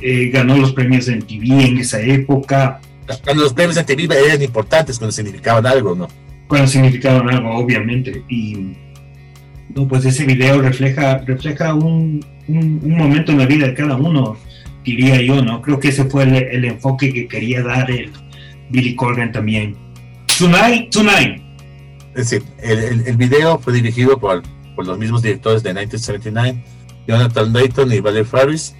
eh, 0.00 0.30
ganó 0.30 0.56
los 0.56 0.72
premios 0.72 1.08
en 1.08 1.22
TV 1.22 1.66
en 1.66 1.78
esa 1.78 2.00
época 2.00 2.80
cuando 3.22 3.42
los 3.42 3.52
premios 3.52 3.76
de 3.84 3.94
eran 4.26 4.42
importantes, 4.42 4.98
cuando 4.98 5.12
significaban 5.12 5.66
algo, 5.66 5.94
¿no? 5.94 6.08
Cuando 6.48 6.66
significaban 6.66 7.28
algo, 7.28 7.56
obviamente. 7.56 8.22
Y 8.28 8.74
no, 9.74 9.88
pues 9.88 10.04
ese 10.04 10.24
video 10.24 10.60
refleja, 10.60 11.18
refleja 11.18 11.74
un, 11.74 12.24
un, 12.48 12.96
momento 12.96 13.32
en 13.32 13.38
la 13.38 13.46
vida 13.46 13.66
de 13.66 13.74
cada 13.74 13.96
uno, 13.96 14.36
diría 14.84 15.20
yo, 15.20 15.42
¿no? 15.42 15.60
Creo 15.62 15.78
que 15.78 15.88
ese 15.88 16.04
fue 16.04 16.24
el, 16.24 16.64
enfoque 16.64 17.12
que 17.12 17.28
quería 17.28 17.62
dar 17.62 17.90
el 17.90 18.10
Billy 18.70 18.94
Corgan 18.94 19.32
también. 19.32 19.76
Tonight, 20.38 20.90
Tonight. 20.90 21.42
Es 22.14 22.30
decir, 22.30 22.42
el, 22.62 23.06
el, 23.06 23.16
video 23.16 23.58
fue 23.58 23.72
dirigido 23.72 24.18
por, 24.18 24.42
por, 24.76 24.86
los 24.86 24.98
mismos 24.98 25.22
directores 25.22 25.62
de 25.62 25.70
1979, 25.70 26.64
Jonathan 27.08 27.52
Dayton 27.52 27.92
y 27.92 28.00
Valerie 28.00 28.24
Faris. 28.24 28.74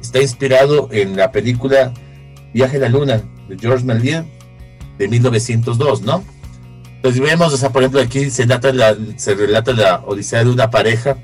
Está 0.00 0.20
inspirado 0.20 0.88
en 0.90 1.16
la 1.16 1.30
película 1.30 1.92
Viaje 2.52 2.76
a 2.78 2.80
la 2.80 2.88
Luna 2.88 3.22
George 3.58 3.84
Méliès 3.84 4.24
de 4.98 5.08
1902, 5.08 6.02
¿no? 6.02 6.24
Entonces 6.96 7.20
vemos, 7.20 7.52
o 7.52 7.56
sea, 7.56 7.70
por 7.70 7.82
ejemplo, 7.82 8.00
aquí 8.00 8.30
se 8.30 8.44
relata, 8.44 9.72
la, 9.72 10.02
odisea 10.06 10.44
de 10.44 10.50
una 10.50 10.70
pareja 10.70 11.16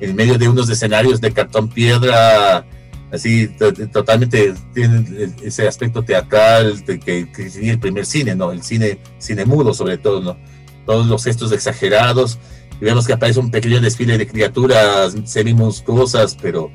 en 0.00 0.16
medio 0.16 0.38
de 0.38 0.48
unos 0.48 0.68
escenarios 0.70 1.20
de 1.20 1.32
cartón 1.32 1.68
piedra, 1.68 2.64
así 3.12 3.48
totalmente 3.92 4.54
tiene 4.72 5.34
ese 5.42 5.68
aspecto 5.68 6.02
teatral 6.02 6.82
de 6.84 6.98
que, 6.98 7.30
que 7.30 7.70
el 7.70 7.78
primer 7.78 8.06
cine, 8.06 8.34
¿no? 8.34 8.50
El 8.50 8.62
cine, 8.62 8.98
cine 9.18 9.44
mudo 9.44 9.74
sobre 9.74 9.98
todo, 9.98 10.22
¿no? 10.22 10.38
Todos 10.86 11.06
los 11.06 11.24
gestos 11.24 11.52
exagerados, 11.52 12.38
y 12.80 12.84
vemos 12.84 13.06
que 13.06 13.12
aparece 13.12 13.40
un 13.40 13.50
pequeño 13.50 13.80
desfile 13.80 14.18
de 14.18 14.26
criaturas 14.26 15.14
semi 15.24 15.54
monstruosas, 15.54 16.36
pero 16.40 16.70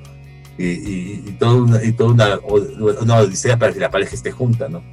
y, 0.57 0.65
y, 0.65 1.23
y, 1.27 1.31
toda 1.39 1.53
una, 1.53 1.83
y 1.83 1.91
toda 1.93 2.39
odisea 3.19 3.57
para 3.57 3.73
que 3.73 3.79
la 3.79 3.89
pareja 3.89 4.15
esté 4.15 4.31
junta, 4.31 4.69
¿no? 4.69 4.83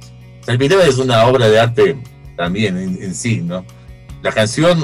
El 0.47 0.57
video 0.57 0.81
es 0.81 0.97
una 0.97 1.25
obra 1.25 1.47
de 1.47 1.59
arte 1.59 1.97
también 2.35 2.77
en, 2.77 3.13
sí, 3.13 3.41
¿no? 3.41 3.65
La 4.21 4.31
canción 4.31 4.79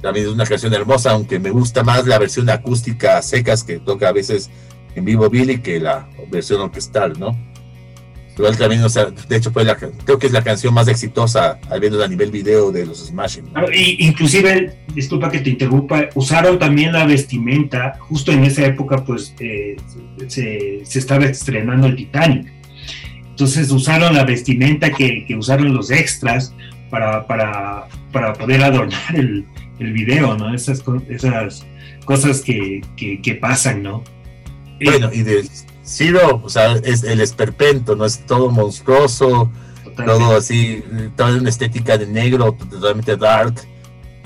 también 0.00 0.26
es 0.26 0.32
una 0.32 0.44
canción 0.44 0.74
hermosa, 0.74 1.12
aunque 1.12 1.38
me 1.38 1.50
gusta 1.50 1.82
más 1.84 2.06
la 2.06 2.18
versión 2.18 2.48
acústica 2.50 3.20
secas 3.22 3.62
que 3.62 3.78
toca 3.78 4.08
a 4.08 4.12
veces 4.12 4.50
en 4.94 5.04
vivo 5.04 5.28
Billy 5.28 5.58
que 5.58 5.80
la 5.80 6.08
versión 6.30 6.60
orquestal, 6.60 7.18
¿no? 7.18 7.36
Igual 8.38 8.56
también, 8.56 8.84
o 8.84 8.88
sea, 8.88 9.06
de 9.06 9.36
hecho, 9.36 9.50
fue 9.50 9.64
la, 9.64 9.74
creo 9.74 10.18
que 10.18 10.28
es 10.28 10.32
la 10.32 10.44
canción 10.44 10.72
más 10.72 10.86
exitosa, 10.86 11.58
al 11.68 11.80
menos 11.80 12.00
a 12.00 12.06
nivel 12.06 12.30
video 12.30 12.70
de 12.70 12.86
los 12.86 13.08
Smashing. 13.08 13.46
Y, 13.74 14.06
inclusive, 14.06 14.78
disculpa 14.94 15.28
que 15.28 15.40
te 15.40 15.50
interrumpa, 15.50 16.08
usaron 16.14 16.56
también 16.56 16.92
la 16.92 17.04
vestimenta, 17.04 17.98
justo 17.98 18.30
en 18.30 18.44
esa 18.44 18.64
época, 18.64 19.04
pues 19.04 19.34
eh, 19.40 19.76
se, 20.28 20.82
se, 20.84 20.98
estaba 21.00 21.24
estrenando 21.24 21.88
el 21.88 21.96
Titanic. 21.96 22.46
Entonces 23.30 23.72
usaron 23.72 24.14
la 24.14 24.24
vestimenta 24.24 24.90
que, 24.90 25.24
que 25.26 25.34
usaron 25.34 25.74
los 25.74 25.90
extras 25.90 26.54
para, 26.90 27.26
para, 27.26 27.88
para 28.12 28.34
poder 28.34 28.62
adornar 28.62 29.16
el, 29.16 29.46
el, 29.80 29.92
video, 29.92 30.36
¿no? 30.36 30.54
Esas, 30.54 30.84
esas 31.08 31.66
cosas 32.04 32.40
que, 32.40 32.82
que, 32.96 33.20
que 33.20 33.34
pasan, 33.34 33.82
¿no? 33.82 34.04
Bueno, 34.80 35.10
y 35.12 35.22
de 35.22 35.44
Zero, 35.88 36.42
o 36.44 36.50
sea, 36.50 36.74
es 36.84 37.02
el 37.02 37.20
esperpento, 37.22 37.96
no 37.96 38.04
es 38.04 38.26
todo 38.26 38.50
monstruoso, 38.50 39.50
todo 40.04 40.36
así, 40.36 40.84
toda 41.16 41.36
una 41.36 41.48
estética 41.48 41.96
de 41.96 42.06
negro, 42.06 42.52
totalmente 42.52 43.16
dark. 43.16 43.54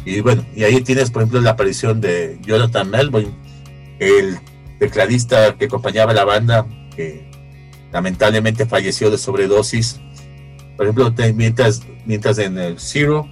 Y 0.04 0.20
bueno, 0.20 0.44
y 0.56 0.64
ahí 0.64 0.80
tienes, 0.80 1.12
por 1.12 1.22
ejemplo, 1.22 1.40
la 1.40 1.50
aparición 1.50 2.00
de 2.00 2.36
Jonathan 2.42 2.90
Melbourne, 2.90 3.30
el 4.00 4.38
tecladista 4.80 5.56
que 5.56 5.66
acompañaba 5.66 6.12
la 6.12 6.24
banda, 6.24 6.66
que 6.96 7.30
lamentablemente 7.92 8.66
falleció 8.66 9.08
de 9.10 9.18
sobredosis. 9.18 10.00
Por 10.76 10.86
ejemplo, 10.86 11.14
mientras, 11.36 11.82
mientras 12.06 12.38
en 12.38 12.58
el 12.58 12.80
Zero 12.80 13.28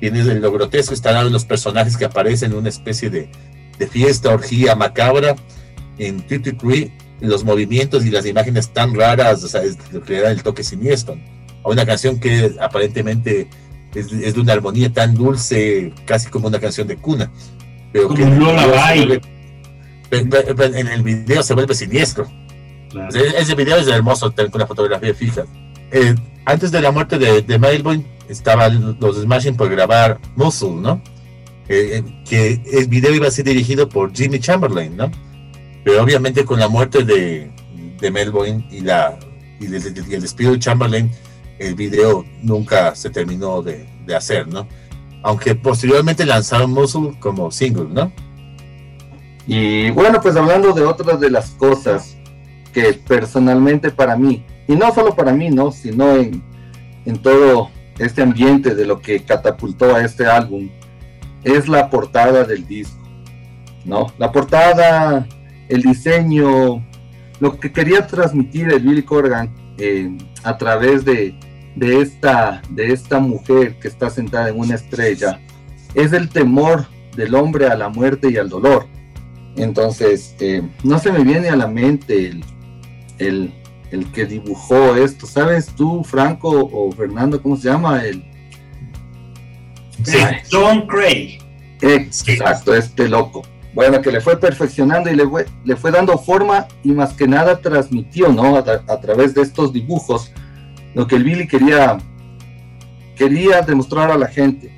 tienes 0.00 0.26
el 0.26 0.40
lo 0.40 0.50
grotesco, 0.52 0.94
están 0.94 1.30
los 1.30 1.44
personajes 1.44 1.98
que 1.98 2.06
aparecen 2.06 2.52
en 2.52 2.58
una 2.58 2.70
especie 2.70 3.10
de, 3.10 3.28
de 3.78 3.86
fiesta, 3.86 4.30
orgía 4.30 4.74
macabra. 4.74 5.36
En 5.98 6.26
Tutti 6.26 6.52
los 7.28 7.44
movimientos 7.44 8.04
y 8.04 8.10
las 8.10 8.26
imágenes 8.26 8.70
tan 8.70 8.94
raras, 8.94 9.42
o 9.44 9.48
sea, 9.48 9.62
es 9.62 9.76
lo 9.92 10.02
que 10.02 10.14
le 10.14 10.20
da 10.20 10.30
el 10.30 10.42
toque 10.42 10.62
siniestro. 10.62 11.16
A 11.64 11.70
una 11.70 11.86
canción 11.86 12.20
que 12.20 12.54
aparentemente 12.60 13.48
es, 13.94 14.10
de 14.10 14.40
una 14.40 14.52
armonía 14.52 14.92
tan 14.92 15.14
dulce, 15.14 15.92
casi 16.06 16.28
como 16.28 16.48
una 16.48 16.60
canción 16.60 16.86
de 16.86 16.96
cuna. 16.96 17.30
Pero 17.92 18.08
como 18.08 18.18
que 18.18 18.24
vuelve, 18.24 19.20
en 20.10 20.88
el 20.88 21.02
video 21.02 21.42
se 21.42 21.54
vuelve 21.54 21.74
siniestro. 21.74 22.26
ese 23.14 23.54
video 23.54 23.76
es 23.78 23.88
hermoso 23.88 24.32
con 24.34 24.60
la 24.60 24.66
fotografía 24.66 25.14
fija. 25.14 25.44
Eh, 25.90 26.14
antes 26.44 26.70
de 26.70 26.80
la 26.80 26.90
muerte 26.90 27.18
de, 27.18 27.42
de 27.42 27.58
Melbourne, 27.58 28.04
estaban 28.28 28.96
los 29.00 29.16
Smashing 29.16 29.56
por 29.56 29.70
grabar 29.70 30.18
Muscle, 30.36 30.70
¿no? 30.70 31.00
Eh, 31.68 31.98
eh, 31.98 32.24
que 32.28 32.60
el 32.78 32.88
video 32.88 33.14
iba 33.14 33.28
a 33.28 33.30
ser 33.30 33.46
dirigido 33.46 33.88
por 33.88 34.14
Jimmy 34.14 34.38
Chamberlain, 34.38 34.96
¿no? 34.96 35.10
Pero 35.84 36.02
obviamente 36.02 36.44
con 36.44 36.58
la 36.58 36.68
muerte 36.68 37.04
de, 37.04 37.50
de 38.00 38.10
Melbourne 38.10 38.66
y, 38.70 38.80
la, 38.80 39.18
y, 39.60 39.66
el, 39.66 40.20
despido 40.20 40.52
de 40.52 40.58
Chamberlain, 40.58 41.10
el 41.58 41.74
video 41.74 42.24
nunca 42.42 42.94
se 42.94 43.10
terminó 43.10 43.62
de, 43.62 43.86
de 44.06 44.16
hacer, 44.16 44.48
¿no? 44.48 44.66
Aunque 45.22 45.54
posteriormente 45.54 46.24
lanzaron 46.24 46.72
Muscle 46.72 47.12
como 47.20 47.50
single, 47.50 47.88
¿no? 47.90 48.12
Y 49.46 49.90
bueno, 49.90 50.20
pues 50.22 50.36
hablando 50.36 50.72
de 50.72 50.82
otras 50.82 51.20
de 51.20 51.30
las 51.30 51.50
cosas 51.50 52.16
que 52.72 52.94
personalmente 52.94 53.90
para 53.90 54.16
mí, 54.16 54.44
y 54.66 54.74
no 54.74 54.92
solo 54.94 55.14
para 55.14 55.32
mí, 55.32 55.50
¿no? 55.50 55.70
Sino 55.70 56.16
en, 56.16 56.42
en 57.04 57.18
todo 57.20 57.70
este 57.98 58.22
ambiente 58.22 58.74
de 58.74 58.86
lo 58.86 59.00
que 59.00 59.22
catapultó 59.22 59.94
a 59.94 60.02
este 60.02 60.26
álbum, 60.26 60.70
es 61.44 61.68
la 61.68 61.90
portada 61.90 62.44
del 62.44 62.66
disco, 62.66 63.02
¿no? 63.84 64.06
La 64.18 64.32
portada 64.32 65.26
el 65.74 65.82
diseño, 65.82 66.84
lo 67.40 67.58
que 67.58 67.72
quería 67.72 68.06
transmitir 68.06 68.72
el 68.72 68.80
Billy 68.80 69.02
Corgan 69.02 69.52
eh, 69.78 70.16
a 70.44 70.56
través 70.56 71.04
de, 71.04 71.34
de, 71.74 72.00
esta, 72.00 72.62
de 72.70 72.92
esta 72.92 73.18
mujer 73.18 73.78
que 73.80 73.88
está 73.88 74.08
sentada 74.08 74.48
en 74.48 74.58
una 74.58 74.76
estrella, 74.76 75.40
es 75.94 76.12
el 76.12 76.28
temor 76.28 76.86
del 77.16 77.34
hombre 77.34 77.66
a 77.66 77.76
la 77.76 77.88
muerte 77.88 78.30
y 78.30 78.36
al 78.36 78.48
dolor. 78.48 78.86
Entonces, 79.56 80.34
eh, 80.40 80.62
no 80.82 80.98
se 80.98 81.12
me 81.12 81.24
viene 81.24 81.48
a 81.48 81.56
la 81.56 81.66
mente 81.66 82.28
el, 82.28 82.44
el, 83.18 83.52
el, 83.90 84.10
que 84.12 84.26
dibujó 84.26 84.96
esto. 84.96 85.26
¿Sabes 85.26 85.66
tú, 85.66 86.02
Franco 86.04 86.50
o 86.50 86.90
Fernando, 86.92 87.40
cómo 87.40 87.56
se 87.56 87.68
llama? 87.68 88.04
El... 88.04 88.24
John 90.50 90.86
Cray. 90.86 91.38
Exacto, 91.80 92.74
este 92.74 93.08
loco 93.08 93.42
bueno, 93.74 94.00
que 94.00 94.12
le 94.12 94.20
fue 94.20 94.38
perfeccionando 94.38 95.10
y 95.10 95.16
le 95.16 95.26
fue, 95.26 95.46
le 95.64 95.76
fue 95.76 95.90
dando 95.90 96.16
forma 96.16 96.66
y 96.84 96.92
más 96.92 97.12
que 97.12 97.26
nada 97.26 97.60
transmitió, 97.60 98.28
¿no? 98.28 98.56
A, 98.56 99.00
través 99.00 99.34
de 99.34 99.42
estos 99.42 99.72
dibujos, 99.72 100.32
lo 100.94 101.06
que 101.06 101.16
el 101.16 101.24
Billy 101.24 101.48
quería, 101.48 101.98
quería 103.16 103.62
demostrar 103.62 104.10
a 104.12 104.18
la 104.18 104.28
gente. 104.28 104.72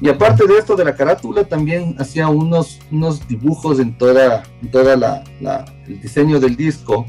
Y 0.00 0.08
aparte 0.08 0.46
de 0.46 0.58
esto 0.58 0.76
de 0.76 0.84
la 0.84 0.94
carátula, 0.94 1.44
también 1.44 1.96
hacía 1.98 2.28
unos, 2.28 2.80
unos 2.90 3.26
dibujos 3.26 3.80
en 3.80 3.96
toda, 3.96 4.42
toda 4.70 4.96
la, 4.96 5.24
el 5.86 6.00
diseño 6.00 6.38
del 6.38 6.56
disco 6.56 7.06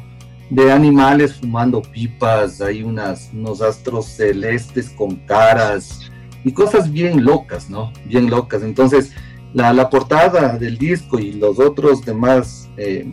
de 0.49 0.71
animales 0.71 1.33
fumando 1.33 1.81
pipas, 1.81 2.61
hay 2.61 2.83
unas, 2.83 3.31
unos 3.33 3.61
astros 3.61 4.05
celestes 4.05 4.89
con 4.91 5.15
caras 5.15 6.11
y 6.45 6.51
cosas 6.53 6.91
bien 6.91 7.25
locas, 7.25 7.69
¿no? 7.69 7.91
Bien 8.05 8.29
locas. 8.29 8.61
Entonces, 8.61 9.11
la, 9.55 9.71
la 9.71 9.89
portada 9.89 10.57
del 10.57 10.77
disco 10.77 11.17
y 11.17 11.31
los 11.31 11.59
otros 11.59 12.03
demás 12.05 12.69
eh, 12.75 13.07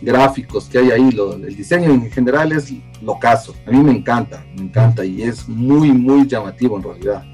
gráficos 0.00 0.66
que 0.66 0.78
hay 0.78 0.90
ahí, 0.92 1.10
lo, 1.10 1.34
el 1.34 1.56
diseño 1.56 1.90
en 1.90 2.08
general 2.08 2.52
es 2.52 2.72
locazo. 3.02 3.52
A 3.66 3.72
mí 3.72 3.78
me 3.78 3.90
encanta, 3.90 4.46
me 4.56 4.62
encanta 4.62 5.04
y 5.04 5.22
es 5.22 5.48
muy, 5.48 5.90
muy 5.90 6.28
llamativo 6.28 6.76
en 6.76 6.84
realidad. 6.84 7.24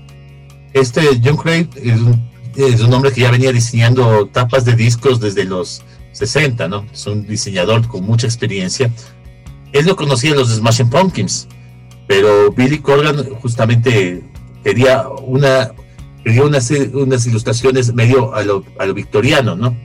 Este 0.72 1.02
John 1.22 1.36
Craig 1.36 1.68
es 1.76 2.00
un, 2.00 2.26
es 2.56 2.80
hombre 2.80 3.12
que 3.12 3.20
ya 3.20 3.30
venía 3.30 3.52
diseñando 3.52 4.26
tapas 4.28 4.64
de 4.64 4.74
discos 4.74 5.20
desde 5.20 5.44
los 5.44 5.82
60, 6.12 6.66
¿no? 6.66 6.86
Es 6.90 7.06
un 7.06 7.26
diseñador 7.26 7.86
con 7.86 8.02
mucha 8.06 8.26
experiencia. 8.26 8.90
Él 9.72 9.84
lo 9.84 9.94
conocía 9.94 10.34
los 10.34 10.48
Smashing 10.48 10.88
Pumpkins, 10.88 11.48
pero 12.06 12.50
Billy 12.50 12.78
Corgan 12.78 13.28
justamente 13.42 14.22
quería 14.62 15.06
una 15.08 15.70
quería 16.24 16.44
unas, 16.44 16.70
unas 16.70 17.26
ilustraciones 17.26 17.94
medio 17.94 18.34
a 18.34 18.42
lo, 18.42 18.64
a 18.78 18.86
lo 18.86 18.94
victoriano, 18.94 19.54
¿no? 19.54 19.76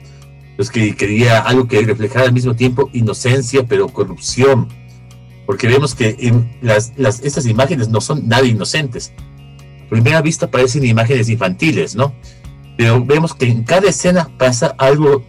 Entonces 0.52 0.72
que 0.72 0.96
quería 0.96 1.40
algo 1.40 1.68
que 1.68 1.82
reflejara 1.82 2.26
al 2.26 2.34
mismo 2.34 2.56
tiempo 2.56 2.90
inocencia, 2.94 3.66
pero 3.68 3.88
corrupción. 3.90 4.68
Porque 5.46 5.68
vemos 5.68 5.96
que 5.96 6.34
las, 6.62 6.94
estas 6.98 7.46
imágenes 7.46 7.90
no 7.90 8.02
son 8.02 8.28
nada 8.28 8.46
inocentes 8.46 9.14
primera 9.90 10.22
vista 10.22 10.50
parecen 10.50 10.86
imágenes 10.86 11.30
infantiles, 11.30 11.96
¿no? 11.96 12.14
Pero 12.78 13.04
vemos 13.04 13.34
que 13.34 13.46
en 13.46 13.64
cada 13.64 13.90
escena 13.90 14.30
pasa 14.38 14.76
algo 14.78 15.26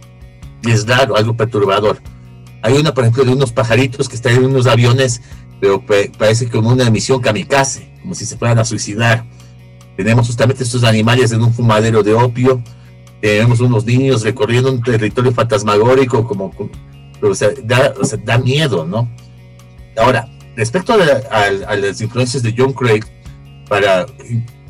es 0.63 0.87
raro, 0.87 1.17
algo 1.17 1.35
perturbador. 1.35 1.99
Hay 2.61 2.73
una, 2.73 2.93
por 2.93 3.03
ejemplo, 3.03 3.25
de 3.25 3.33
unos 3.33 3.51
pajaritos 3.51 4.07
que 4.07 4.15
están 4.15 4.35
en 4.35 4.45
unos 4.45 4.67
aviones, 4.67 5.21
pero 5.59 5.83
parece 6.17 6.47
como 6.47 6.69
una 6.69 6.89
misión 6.91 7.19
kamikaze, 7.19 7.91
como 8.01 8.13
si 8.13 8.25
se 8.25 8.37
fueran 8.37 8.59
a 8.59 8.65
suicidar. 8.65 9.25
Tenemos 10.03 10.25
justamente 10.25 10.63
estos 10.63 10.83
animales 10.83 11.31
en 11.31 11.41
un 11.41 11.53
fumadero 11.53 12.01
de 12.01 12.13
opio. 12.13 12.61
Tenemos 13.21 13.59
unos 13.59 13.85
niños 13.85 14.23
recorriendo 14.23 14.71
un 14.71 14.81
territorio 14.81 15.31
fantasmagórico, 15.31 16.27
como, 16.27 16.51
o 17.21 17.35
sea, 17.35 17.49
da, 17.63 17.93
da 18.23 18.37
miedo, 18.39 18.83
¿no? 18.83 19.07
Ahora, 19.95 20.27
respecto 20.55 20.93
a 20.93 21.75
las 21.75 22.01
influencias 22.01 22.41
de 22.41 22.55
John 22.57 22.73
Craig, 22.73 23.03
para, 23.69 24.07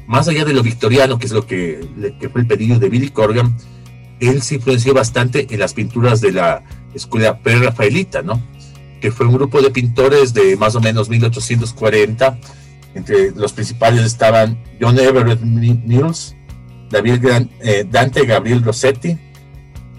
más 0.06 0.28
allá 0.28 0.44
de 0.44 0.54
lo 0.54 0.64
victoriano, 0.64 1.18
que 1.18 1.28
es 1.28 1.32
lo 1.32 1.48
que, 1.48 1.80
fue 2.32 2.42
el 2.42 2.48
pedido 2.48 2.78
de 2.78 2.90
Billy 2.90 3.10
Corgan, 3.10 3.56
él 4.20 4.42
se 4.42 4.56
influenció 4.56 4.94
bastante 4.94 5.48
en 5.50 5.60
las 5.60 5.74
pinturas 5.74 6.20
de 6.20 6.34
la 6.34 6.64
escuela 6.94 7.40
pre-rafaelita, 7.40 8.22
¿no? 8.22 8.42
Que 9.00 9.12
fue 9.12 9.26
un 9.26 9.34
grupo 9.34 9.62
de 9.62 9.72
pintores 9.72 10.34
de 10.34 10.58
más 10.58 10.76
o 10.76 10.82
menos 10.82 11.10
1840. 11.10 12.38
Entre 12.94 13.32
los 13.32 13.54
principales 13.54 14.06
estaban 14.06 14.62
John 14.80 15.00
Everett 15.00 15.42
Mills, 15.42 16.36
David 16.89 17.26
eh, 17.62 17.86
Dante 17.89 18.26
Gabriel 18.26 18.64
Rossetti, 18.64 19.18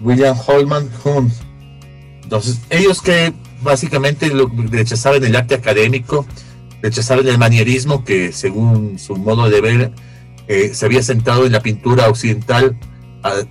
William 0.01 0.37
Holman 0.45 0.89
Hunt. 1.03 1.33
Entonces, 2.23 2.59
ellos 2.69 3.01
que 3.01 3.33
básicamente 3.61 4.31
rechazaban 4.69 5.23
el 5.23 5.35
arte 5.35 5.55
académico, 5.55 6.25
rechazaban 6.81 7.27
el 7.27 7.37
manierismo 7.37 8.03
que, 8.03 8.31
según 8.31 8.99
su 8.99 9.15
modo 9.15 9.49
de 9.49 9.61
ver, 9.61 9.91
eh, 10.47 10.71
se 10.73 10.85
había 10.85 11.01
sentado 11.01 11.45
en 11.45 11.51
la 11.51 11.61
pintura 11.61 12.09
occidental 12.09 12.77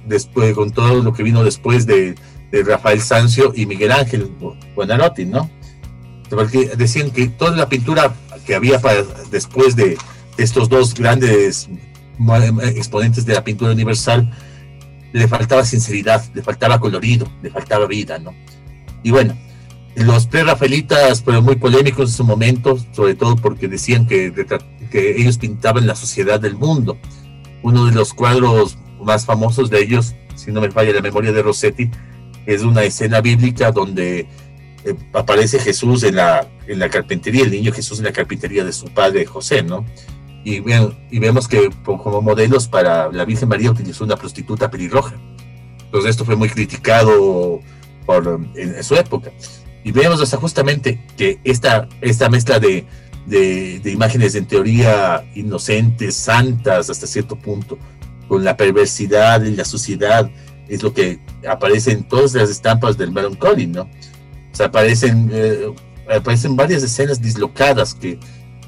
después, 0.06 0.54
con 0.54 0.70
todo 0.70 1.02
lo 1.02 1.12
que 1.12 1.22
vino 1.22 1.42
después 1.42 1.86
de, 1.86 2.14
Rafael 2.66 3.00
Sanzio 3.00 3.54
y 3.56 3.64
Miguel 3.64 3.92
Ángel 3.92 4.30
Buonarroti, 4.74 5.24
¿no? 5.24 5.50
Porque 6.28 6.70
decían 6.76 7.10
que 7.10 7.28
toda 7.28 7.56
la 7.56 7.70
pintura 7.70 8.14
que 8.42 8.54
había 8.54 8.80
para, 8.80 9.02
después 9.30 9.76
de 9.76 9.96
estos 10.36 10.68
dos 10.68 10.94
grandes 10.94 11.68
exponentes 12.74 13.24
de 13.24 13.34
la 13.34 13.44
pintura 13.44 13.72
universal, 13.72 14.30
le 15.12 15.28
faltaba 15.28 15.64
sinceridad, 15.64 16.24
le 16.34 16.42
faltaba 16.42 16.80
colorido, 16.80 17.30
le 17.42 17.50
faltaba 17.50 17.86
vida, 17.86 18.18
¿no? 18.18 18.34
Y 19.02 19.10
bueno, 19.10 19.36
los 19.94 20.26
pre-rafaelitas 20.26 21.22
fueron 21.22 21.44
muy 21.44 21.56
polémicos 21.56 22.10
en 22.10 22.16
su 22.16 22.24
momento, 22.24 22.78
sobre 22.92 23.14
todo 23.14 23.36
porque 23.36 23.68
decían 23.68 24.06
que, 24.06 24.32
que 24.90 25.20
ellos 25.20 25.38
pintaban 25.38 25.86
la 25.86 25.94
sociedad 25.94 26.40
del 26.40 26.54
mundo. 26.54 26.98
Uno 27.62 27.86
de 27.86 27.92
los 27.92 28.14
cuadros 28.14 28.78
más 29.02 29.26
famosos 29.26 29.68
de 29.68 29.80
ellos, 29.80 30.14
si 30.34 30.50
no 30.50 30.60
me 30.60 30.70
falla 30.70 30.92
la 30.92 31.02
memoria 31.02 31.32
de 31.32 31.42
Rossetti, 31.42 31.90
es 32.46 32.62
una 32.62 32.82
escena 32.84 33.20
bíblica 33.20 33.70
donde 33.70 34.26
eh, 34.84 34.94
aparece 35.12 35.58
Jesús 35.58 36.02
en 36.02 36.16
la, 36.16 36.46
en 36.66 36.78
la 36.78 36.88
carpintería, 36.88 37.44
el 37.44 37.50
niño 37.50 37.72
Jesús 37.72 37.98
en 37.98 38.04
la 38.04 38.12
carpintería 38.12 38.64
de 38.64 38.72
su 38.72 38.86
padre 38.86 39.26
José, 39.26 39.62
¿no? 39.62 39.84
Y, 40.44 40.62
y 41.10 41.18
vemos 41.20 41.46
que 41.46 41.70
como 41.84 42.20
modelos 42.20 42.66
para 42.66 43.12
la 43.12 43.24
Virgen 43.24 43.48
María 43.48 43.70
utilizó 43.70 44.04
una 44.04 44.16
prostituta 44.16 44.70
pelirroja. 44.70 45.14
Entonces 45.84 46.10
esto 46.10 46.24
fue 46.24 46.34
muy 46.34 46.48
criticado 46.48 47.60
en 48.56 48.82
su 48.82 48.96
época. 48.96 49.30
Y 49.84 49.92
vemos 49.92 50.20
hasta 50.20 50.36
justamente 50.36 51.04
que 51.16 51.40
esta, 51.44 51.88
esta 52.00 52.28
mezcla 52.28 52.58
de, 52.58 52.86
de, 53.26 53.90
imágenes 53.90 54.34
en 54.34 54.46
teoría 54.46 55.24
inocentes, 55.34 56.16
santas 56.16 56.90
hasta 56.90 57.06
cierto 57.06 57.36
punto, 57.36 57.78
con 58.28 58.44
la 58.44 58.56
perversidad 58.56 59.42
y 59.44 59.54
la 59.54 59.64
suciedad, 59.64 60.30
es 60.68 60.82
lo 60.82 60.94
que 60.94 61.18
aparece 61.48 61.92
en 61.92 62.04
todas 62.04 62.34
las 62.34 62.50
estampas 62.50 62.96
del 62.96 63.12
Melancholy, 63.12 63.66
¿no? 63.66 63.88
O 64.52 64.54
sea, 64.54 64.66
aparecen, 64.66 65.30
eh, 65.32 65.72
aparecen 66.14 66.56
varias 66.56 66.82
escenas 66.82 67.20
dislocadas 67.20 67.94
que 67.94 68.18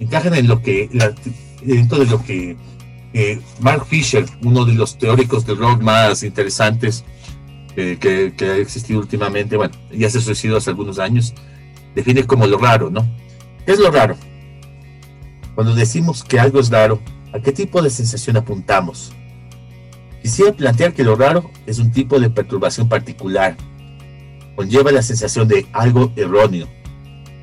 encajan 0.01 0.35
en 0.35 0.49
lo 0.49 0.63
que, 0.63 0.89
dentro 1.63 1.99
de 1.99 2.07
lo 2.07 2.23
que 2.23 2.57
eh, 3.13 3.41
Mark 3.61 3.87
Fisher, 3.87 4.25
uno 4.43 4.65
de 4.65 4.75
los 4.75 4.99
teóricos 4.99 5.47
del 5.47 5.59
rock 5.59 5.83
más 5.83 6.23
interesantes, 6.23 7.05
que, 7.75 8.35
ha 8.41 8.57
existido 8.57 9.01
últimamente, 9.01 9.57
bueno, 9.57 9.75
ya 9.93 10.09
se 10.09 10.21
suicidó 10.21 10.57
hace 10.57 10.71
algunos 10.71 10.99
años, 10.99 11.35
define 11.95 12.25
como 12.25 12.47
lo 12.47 12.59
raro, 12.59 12.91
¿no? 12.91 13.07
¿Qué 13.67 13.73
es 13.73 13.79
lo 13.79 13.91
raro? 13.91 14.17
Cuando 15.55 15.75
decimos 15.75 16.25
que 16.25 16.39
algo 16.39 16.61
es 16.61 16.71
raro, 16.71 17.01
¿a 17.33 17.41
qué 17.41 17.53
tipo 17.53 17.81
de 17.83 17.91
sensación 17.91 18.37
apuntamos? 18.37 19.13
Quisiera 20.23 20.53
plantear 20.53 20.95
que 20.95 21.05
lo 21.05 21.17
raro 21.17 21.51
es 21.67 21.79
un 21.79 21.93
tipo 21.93 22.19
de 22.19 22.31
perturbación 22.31 22.89
particular. 22.89 23.57
Conlleva 24.57 24.93
la 24.93 25.03
sensación 25.03 25.49
de 25.49 25.67
algo 25.73 26.13
erróneo, 26.17 26.69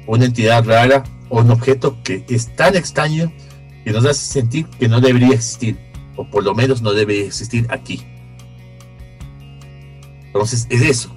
una 0.07 0.25
entidad 0.25 0.63
rara 0.65 1.03
o 1.29 1.41
un 1.41 1.51
objeto 1.51 1.97
que 2.03 2.25
es 2.29 2.55
tan 2.55 2.75
extraño 2.75 3.31
que 3.83 3.91
nos 3.91 4.05
hace 4.05 4.25
sentir 4.25 4.65
que 4.79 4.87
no 4.87 5.01
debería 5.01 5.35
existir, 5.35 5.77
o 6.15 6.29
por 6.29 6.43
lo 6.43 6.53
menos 6.53 6.81
no 6.81 6.93
debería 6.93 7.25
existir 7.25 7.65
aquí. 7.69 8.01
Entonces, 10.27 10.67
es 10.69 10.81
eso. 10.81 11.13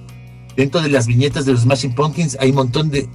Dentro 0.55 0.81
de 0.81 0.89
las 0.89 1.07
viñetas 1.07 1.45
de 1.45 1.53
los 1.53 1.61
Smashing 1.61 1.95
Pumpkins 1.95 2.37
hay 2.39 2.49
un 2.49 2.55
montón 2.55 2.89
de. 2.89 3.09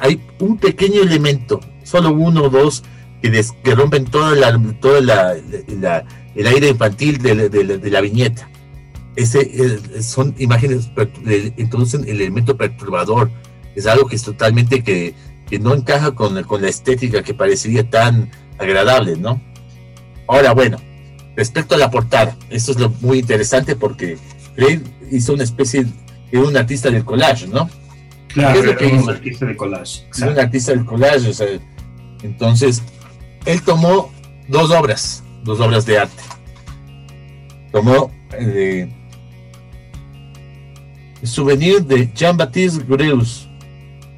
Hay 0.00 0.20
un 0.38 0.58
pequeño 0.58 1.02
elemento, 1.02 1.60
solo 1.82 2.12
uno 2.12 2.44
o 2.44 2.50
dos, 2.50 2.84
que, 3.20 3.74
rompen 3.74 4.04
toda 4.04 4.34
la, 4.36 4.60
toda 4.80 5.00
la, 5.00 5.34
el 6.34 6.46
aire 6.46 6.68
infantil 6.68 7.18
de, 7.18 7.90
la 7.90 8.00
viñeta. 8.00 8.48
Ese, 9.18 10.00
son 10.00 10.32
imágenes 10.38 10.90
que 10.94 11.52
introducen 11.56 12.02
el 12.02 12.20
elemento 12.20 12.56
perturbador. 12.56 13.32
Es 13.74 13.86
algo 13.86 14.06
que 14.06 14.14
es 14.14 14.22
totalmente 14.22 14.84
que, 14.84 15.12
que 15.50 15.58
no 15.58 15.74
encaja 15.74 16.12
con, 16.12 16.40
con 16.44 16.62
la 16.62 16.68
estética 16.68 17.24
que 17.24 17.34
parecería 17.34 17.90
tan 17.90 18.30
agradable, 18.58 19.16
¿no? 19.16 19.40
Ahora, 20.28 20.52
bueno, 20.52 20.78
respecto 21.34 21.74
a 21.74 21.78
la 21.78 21.90
portada, 21.90 22.36
esto 22.48 22.70
es 22.70 22.78
lo 22.78 22.90
muy 23.00 23.18
interesante 23.18 23.74
porque 23.74 24.18
hizo 25.10 25.32
una 25.32 25.42
especie 25.42 25.84
de 26.30 26.38
un 26.38 26.56
artista 26.56 26.88
del 26.88 27.04
collage, 27.04 27.48
¿no? 27.48 27.68
Claro, 28.28 28.62
es 28.62 28.92
un 29.02 29.10
artista 29.10 29.46
de 29.46 29.56
collage. 29.56 30.06
Es 30.12 30.20
un 30.20 30.38
artista 30.38 30.72
del 30.72 30.84
collage, 30.84 31.28
o 31.28 31.34
sea, 31.34 31.48
entonces 32.22 32.82
él 33.46 33.62
tomó 33.62 34.12
dos 34.46 34.70
obras, 34.70 35.24
dos 35.42 35.58
obras 35.58 35.86
de 35.86 35.98
arte. 35.98 36.22
Tomó 37.72 38.12
eh, 38.38 38.94
souvenir 41.22 41.82
de 41.84 42.10
Jean-Baptiste 42.14 42.84
Greus, 42.88 43.48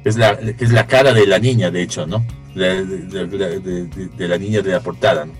que 0.03 0.09
es, 0.09 0.17
la, 0.17 0.31
es 0.31 0.71
la 0.71 0.87
cara 0.87 1.13
de 1.13 1.25
la 1.27 1.39
niña, 1.39 1.71
de 1.71 1.81
hecho, 1.81 2.05
¿no? 2.05 2.25
De, 2.55 2.85
de 2.85 4.27
la 4.27 4.37
niña 4.37 4.61
de 4.61 4.71
la 4.71 4.79
portada, 4.81 5.25
¿no? 5.25 5.33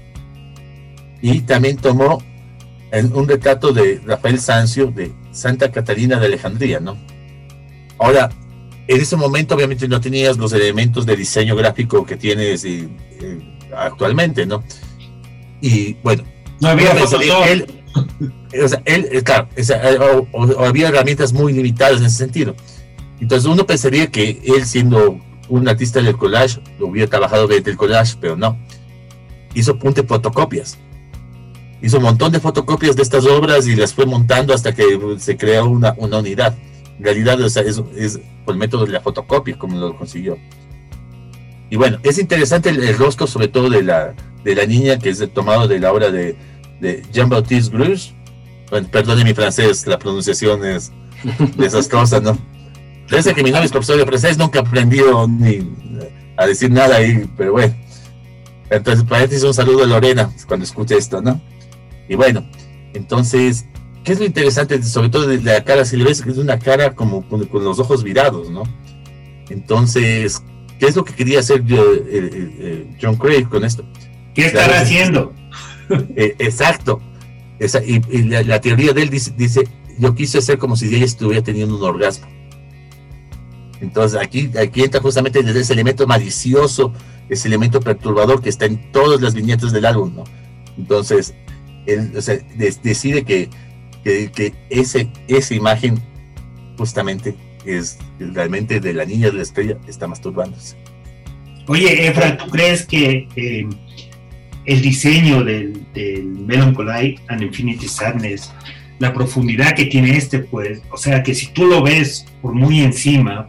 Y 1.21 1.41
también 1.41 1.77
tomó 1.77 2.21
en 2.91 3.15
un 3.15 3.27
retrato 3.27 3.71
de 3.71 4.01
Rafael 4.05 4.39
Sancio 4.39 4.87
de 4.87 5.13
Santa 5.31 5.71
Catarina 5.71 6.19
de 6.19 6.25
Alejandría, 6.27 6.79
¿no? 6.79 6.97
Ahora, 7.99 8.29
en 8.87 9.01
ese 9.01 9.15
momento 9.15 9.55
obviamente 9.55 9.87
no 9.87 10.01
tenías 10.01 10.37
los 10.37 10.53
elementos 10.53 11.05
de 11.05 11.15
diseño 11.15 11.55
gráfico 11.55 12.05
que 12.05 12.17
tienes 12.17 12.65
eh, 12.65 12.89
actualmente, 13.75 14.45
¿no? 14.45 14.63
Y 15.61 15.93
bueno, 16.03 16.23
no 16.59 16.69
había 16.69 16.95
Photoshop. 16.95 17.80
O 18.63 18.67
sea, 18.67 18.81
él, 18.85 19.07
eh, 19.11 19.21
claro, 19.23 19.47
había 20.59 20.89
herramientas 20.89 21.33
muy 21.33 21.53
limitadas 21.53 21.99
en 21.99 22.05
ese 22.05 22.17
sentido. 22.17 22.55
Entonces 23.19 23.47
uno 23.47 23.65
pensaría 23.65 24.07
que 24.07 24.41
él 24.43 24.65
siendo 24.65 25.19
un 25.49 25.67
artista 25.67 26.01
del 26.01 26.17
collage, 26.17 26.59
hubiera 26.79 27.09
trabajado 27.09 27.47
desde 27.47 27.71
el 27.71 27.77
collage, 27.77 28.15
pero 28.19 28.35
no. 28.35 28.57
Hizo 29.53 29.77
punte 29.77 30.03
fotocopias. 30.03 30.77
Hizo 31.81 31.97
un 31.97 32.03
montón 32.03 32.31
de 32.31 32.39
fotocopias 32.39 32.95
de 32.95 33.01
estas 33.01 33.25
obras 33.25 33.67
y 33.67 33.75
las 33.75 33.93
fue 33.93 34.05
montando 34.05 34.53
hasta 34.53 34.73
que 34.73 34.83
se 35.17 35.35
creó 35.35 35.67
una, 35.67 35.93
una 35.97 36.19
unidad. 36.19 36.55
En 36.97 37.03
realidad 37.03 37.41
o 37.41 37.49
sea, 37.49 37.63
es, 37.63 37.81
es, 37.97 38.19
por 38.45 38.53
el 38.53 38.59
método 38.59 38.85
de 38.85 38.93
la 38.93 39.01
fotocopia 39.01 39.57
como 39.57 39.77
lo 39.77 39.97
consiguió. 39.97 40.37
Y 41.69 41.75
bueno, 41.75 41.99
es 42.03 42.17
interesante 42.17 42.69
el, 42.69 42.97
rostro 42.97 43.27
sobre 43.27 43.47
todo 43.47 43.69
de 43.69 43.83
la, 43.83 44.13
de 44.43 44.55
la 44.55 44.65
niña 44.65 44.99
que 44.99 45.09
es 45.09 45.33
tomado 45.33 45.67
de 45.67 45.79
la 45.79 45.91
obra 45.91 46.11
de, 46.11 46.35
de 46.81 47.03
Jean-Baptiste 47.13 47.75
Grus. 47.75 48.13
Bueno, 48.69 48.87
perdone 48.91 49.23
mi 49.23 49.33
francés, 49.33 49.85
la 49.87 49.99
pronunciación 49.99 50.65
es 50.65 50.91
desastrosa, 51.57 52.19
¿no? 52.19 52.37
Parece 53.09 53.33
que 53.33 53.43
mi 53.43 53.51
novio 53.51 53.65
es 53.65 53.71
profesor 53.71 53.97
de 53.97 54.05
francés, 54.05 54.37
nunca 54.37 54.59
aprendido 54.59 55.27
ni 55.27 55.69
a 56.37 56.45
decir 56.45 56.71
nada 56.71 56.95
ahí, 56.95 57.29
pero 57.37 57.53
bueno. 57.53 57.75
Entonces, 58.69 59.03
para 59.03 59.27
ti 59.27 59.35
un 59.45 59.53
saludo 59.53 59.83
a 59.83 59.87
Lorena 59.87 60.31
cuando 60.47 60.65
escuche 60.65 60.97
esto, 60.97 61.21
¿no? 61.21 61.41
Y 62.07 62.15
bueno, 62.15 62.49
entonces, 62.93 63.65
¿qué 64.03 64.13
es 64.13 64.19
lo 64.19 64.25
interesante, 64.25 64.81
sobre 64.81 65.09
todo 65.09 65.27
de 65.27 65.41
la 65.41 65.63
cara? 65.63 65.83
Si 65.83 65.97
le 65.97 66.05
ves 66.05 66.21
que 66.21 66.31
es 66.31 66.37
una 66.37 66.57
cara 66.57 66.95
como 66.95 67.27
con, 67.27 67.47
los 67.51 67.79
ojos 67.79 68.03
virados, 68.03 68.49
¿no? 68.49 68.63
Entonces, 69.49 70.41
¿qué 70.79 70.85
es 70.85 70.95
lo 70.95 71.03
que 71.03 71.13
quería 71.13 71.39
hacer 71.39 71.65
yo, 71.65 71.83
eh, 71.93 72.01
eh, 72.09 72.55
eh, 72.59 72.97
John 73.01 73.17
Craig 73.17 73.49
con 73.49 73.65
esto? 73.65 73.83
¿Qué 74.33 74.45
estará 74.45 74.79
haciendo? 74.79 75.33
Exacto. 76.15 77.01
y, 77.59 78.21
la, 78.23 78.61
teoría 78.61 78.93
de 78.93 79.03
él 79.03 79.09
dice, 79.09 79.33
dice, 79.37 79.67
yo 79.97 80.15
quise 80.15 80.39
hacer 80.39 80.57
como 80.57 80.75
si 80.75 80.93
ella 80.93 81.05
estuviera 81.05 81.43
teniendo 81.43 81.77
un 81.77 81.83
orgasmo. 81.83 82.27
Entonces 83.81 84.19
aquí, 84.21 84.51
aquí 84.59 84.83
entra 84.83 85.01
justamente 85.01 85.39
ese 85.39 85.73
elemento 85.73 86.05
malicioso, 86.05 86.93
ese 87.29 87.47
elemento 87.47 87.79
perturbador 87.79 88.41
que 88.41 88.49
está 88.49 88.65
en 88.65 88.91
todas 88.91 89.21
las 89.21 89.33
viñetas 89.33 89.71
del 89.71 89.85
álbum, 89.85 90.13
¿no? 90.15 90.23
Entonces, 90.77 91.33
él 91.85 92.11
decide 92.83 93.23
que, 93.23 93.49
que, 94.03 94.53
ese, 94.69 95.11
esa 95.27 95.53
imagen 95.53 96.01
justamente 96.77 97.35
es 97.65 97.97
realmente 98.19 98.79
de 98.79 98.93
la 98.93 99.05
niña 99.05 99.27
de 99.27 99.33
la 99.33 99.43
estrella 99.43 99.77
está 99.87 100.07
masturbándose. 100.07 100.77
Oye, 101.67 102.07
Efra, 102.07 102.37
¿tú 102.37 102.49
crees 102.49 102.85
que 102.85 103.27
eh, 103.35 103.67
el 104.65 104.81
diseño 104.81 105.43
del, 105.43 105.73
del 105.93 106.23
Melancholy 106.23 107.19
and 107.27 107.41
Infinity 107.41 107.87
Sadness, 107.87 108.51
la 108.99 109.13
profundidad 109.13 109.73
que 109.73 109.85
tiene 109.85 110.15
este, 110.15 110.39
pues, 110.39 110.81
o 110.91 110.97
sea, 110.97 111.23
que 111.23 111.33
si 111.33 111.47
tú 111.47 111.65
lo 111.65 111.81
ves 111.81 112.25
por 112.41 112.53
muy 112.53 112.81
encima, 112.81 113.47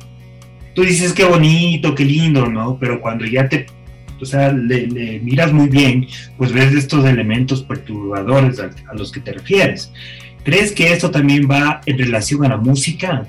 tú 0.74 0.82
dices 0.82 1.12
qué 1.12 1.24
bonito, 1.24 1.94
qué 1.94 2.04
lindo, 2.04 2.46
¿no? 2.46 2.78
Pero 2.80 3.00
cuando 3.00 3.26
ya 3.26 3.48
te, 3.48 3.66
o 4.20 4.24
sea, 4.24 4.52
le, 4.52 5.20
miras 5.22 5.52
muy 5.52 5.68
bien, 5.68 6.06
pues 6.38 6.52
ves 6.52 6.72
estos 6.74 7.04
elementos 7.04 7.62
perturbadores 7.62 8.60
a, 8.60 8.70
los 8.94 9.12
que 9.12 9.20
te 9.20 9.32
refieres. 9.32 9.92
¿Crees 10.44 10.72
que 10.72 10.92
esto 10.92 11.10
también 11.10 11.48
va 11.50 11.80
en 11.86 11.98
relación 11.98 12.44
a 12.44 12.48
la 12.48 12.56
música? 12.56 13.26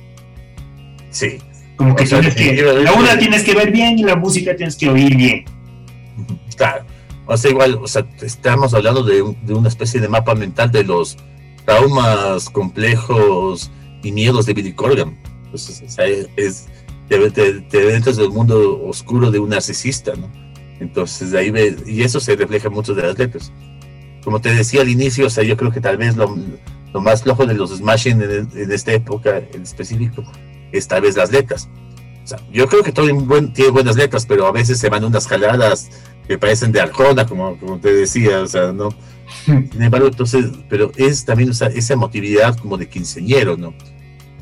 Sí. 1.09 1.37
Como 1.75 1.95
que 1.95 2.05
tienes 2.05 2.35
que, 2.35 2.61
la 2.83 2.93
una 2.93 3.17
tienes 3.17 3.43
que 3.43 3.53
ver 3.53 3.71
bien 3.71 3.99
y 3.99 4.03
la 4.03 4.15
música 4.15 4.55
tienes 4.55 4.75
que 4.75 4.89
oír 4.89 5.15
bien. 5.15 5.45
Claro. 6.55 6.85
O 7.25 7.37
sea, 7.37 7.51
igual, 7.51 7.79
o 7.81 7.87
sea, 7.87 8.05
estamos 8.21 8.73
hablando 8.73 9.03
de, 9.03 9.35
de 9.43 9.53
una 9.53 9.69
especie 9.69 10.01
de 10.01 10.07
mapa 10.07 10.35
mental 10.35 10.71
de 10.71 10.83
los 10.83 11.17
traumas 11.65 12.49
complejos 12.49 13.71
y 14.03 14.11
miedos 14.11 14.45
de 14.45 14.53
Billy 14.53 14.73
Corgan. 14.73 15.17
Pues, 15.49 15.81
o 15.85 15.89
sea, 15.89 16.05
es, 16.05 16.67
te, 17.07 17.31
te, 17.31 17.61
te 17.61 17.95
entras 17.95 18.17
del 18.17 18.29
mundo 18.29 18.83
oscuro 18.85 19.31
de 19.31 19.39
un 19.39 19.49
narcisista, 19.49 20.13
¿no? 20.15 20.29
Entonces 20.79 21.31
de 21.31 21.39
ahí 21.39 21.77
y 21.85 22.01
eso 22.01 22.19
se 22.19 22.35
refleja 22.35 22.69
mucho 22.69 22.93
de 22.93 23.03
las 23.03 23.17
letras. 23.17 23.51
Como 24.23 24.41
te 24.41 24.53
decía 24.53 24.81
al 24.81 24.89
inicio, 24.89 25.27
o 25.27 25.29
sea, 25.29 25.43
yo 25.43 25.55
creo 25.55 25.71
que 25.71 25.81
tal 25.81 25.97
vez 25.97 26.15
lo, 26.15 26.35
lo 26.93 27.01
más 27.01 27.23
flojo 27.23 27.45
de 27.45 27.53
los 27.53 27.71
Smashing 27.71 28.21
en, 28.21 28.71
esta 28.71 28.93
época 28.93 29.41
en 29.53 29.63
específico 29.63 30.23
es 30.71 30.87
tal 30.87 31.01
vez 31.01 31.15
las 31.15 31.31
letras. 31.31 31.69
O 32.23 32.27
sea, 32.27 32.39
yo 32.51 32.67
creo 32.67 32.83
que 32.83 32.91
todo 32.91 33.13
buen, 33.15 33.51
tiene 33.53 33.71
buenas 33.71 33.95
letras, 33.95 34.25
pero 34.25 34.45
a 34.45 34.51
veces 34.51 34.79
se 34.79 34.89
van 34.89 35.03
unas 35.03 35.27
jaladas 35.27 35.89
que 36.27 36.37
parecen 36.37 36.71
de 36.71 36.81
Arjona, 36.81 37.25
como, 37.25 37.57
como 37.57 37.79
te 37.79 37.93
decía, 37.93 38.41
o 38.41 38.47
sea, 38.47 38.71
¿no? 38.71 38.89
Sin 39.45 39.81
embargo, 39.81 40.07
entonces, 40.07 40.45
pero 40.69 40.91
es 40.95 41.25
también 41.25 41.49
esa 41.49 41.93
emotividad 41.93 42.57
como 42.57 42.77
de 42.77 42.87
quinceñero, 42.87 43.57
¿no? 43.57 43.73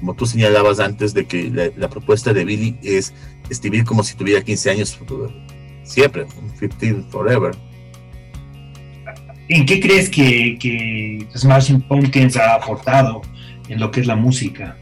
como 0.01 0.15
tú 0.15 0.25
señalabas 0.25 0.79
antes, 0.79 1.13
de 1.13 1.25
que 1.25 1.71
la, 1.77 1.87
propuesta 1.87 2.33
de 2.33 2.43
Billy 2.43 2.75
es 2.81 3.13
escribir 3.49 3.85
como 3.85 4.03
si 4.03 4.15
tuviera 4.15 4.41
15 4.41 4.71
años 4.71 4.99
siempre, 5.83 6.25
15 6.59 7.03
forever. 7.09 7.55
¿En 9.47 9.65
qué 9.65 9.79
crees 9.79 10.09
que, 10.09 10.57
que 10.59 11.27
Smashing 11.37 11.81
Pumpkins 11.81 12.35
ha 12.35 12.55
aportado 12.55 13.21
en 13.69 13.79
lo 13.79 13.91
que 13.91 14.01
es 14.01 14.07
la 14.07 14.15
música? 14.15 14.75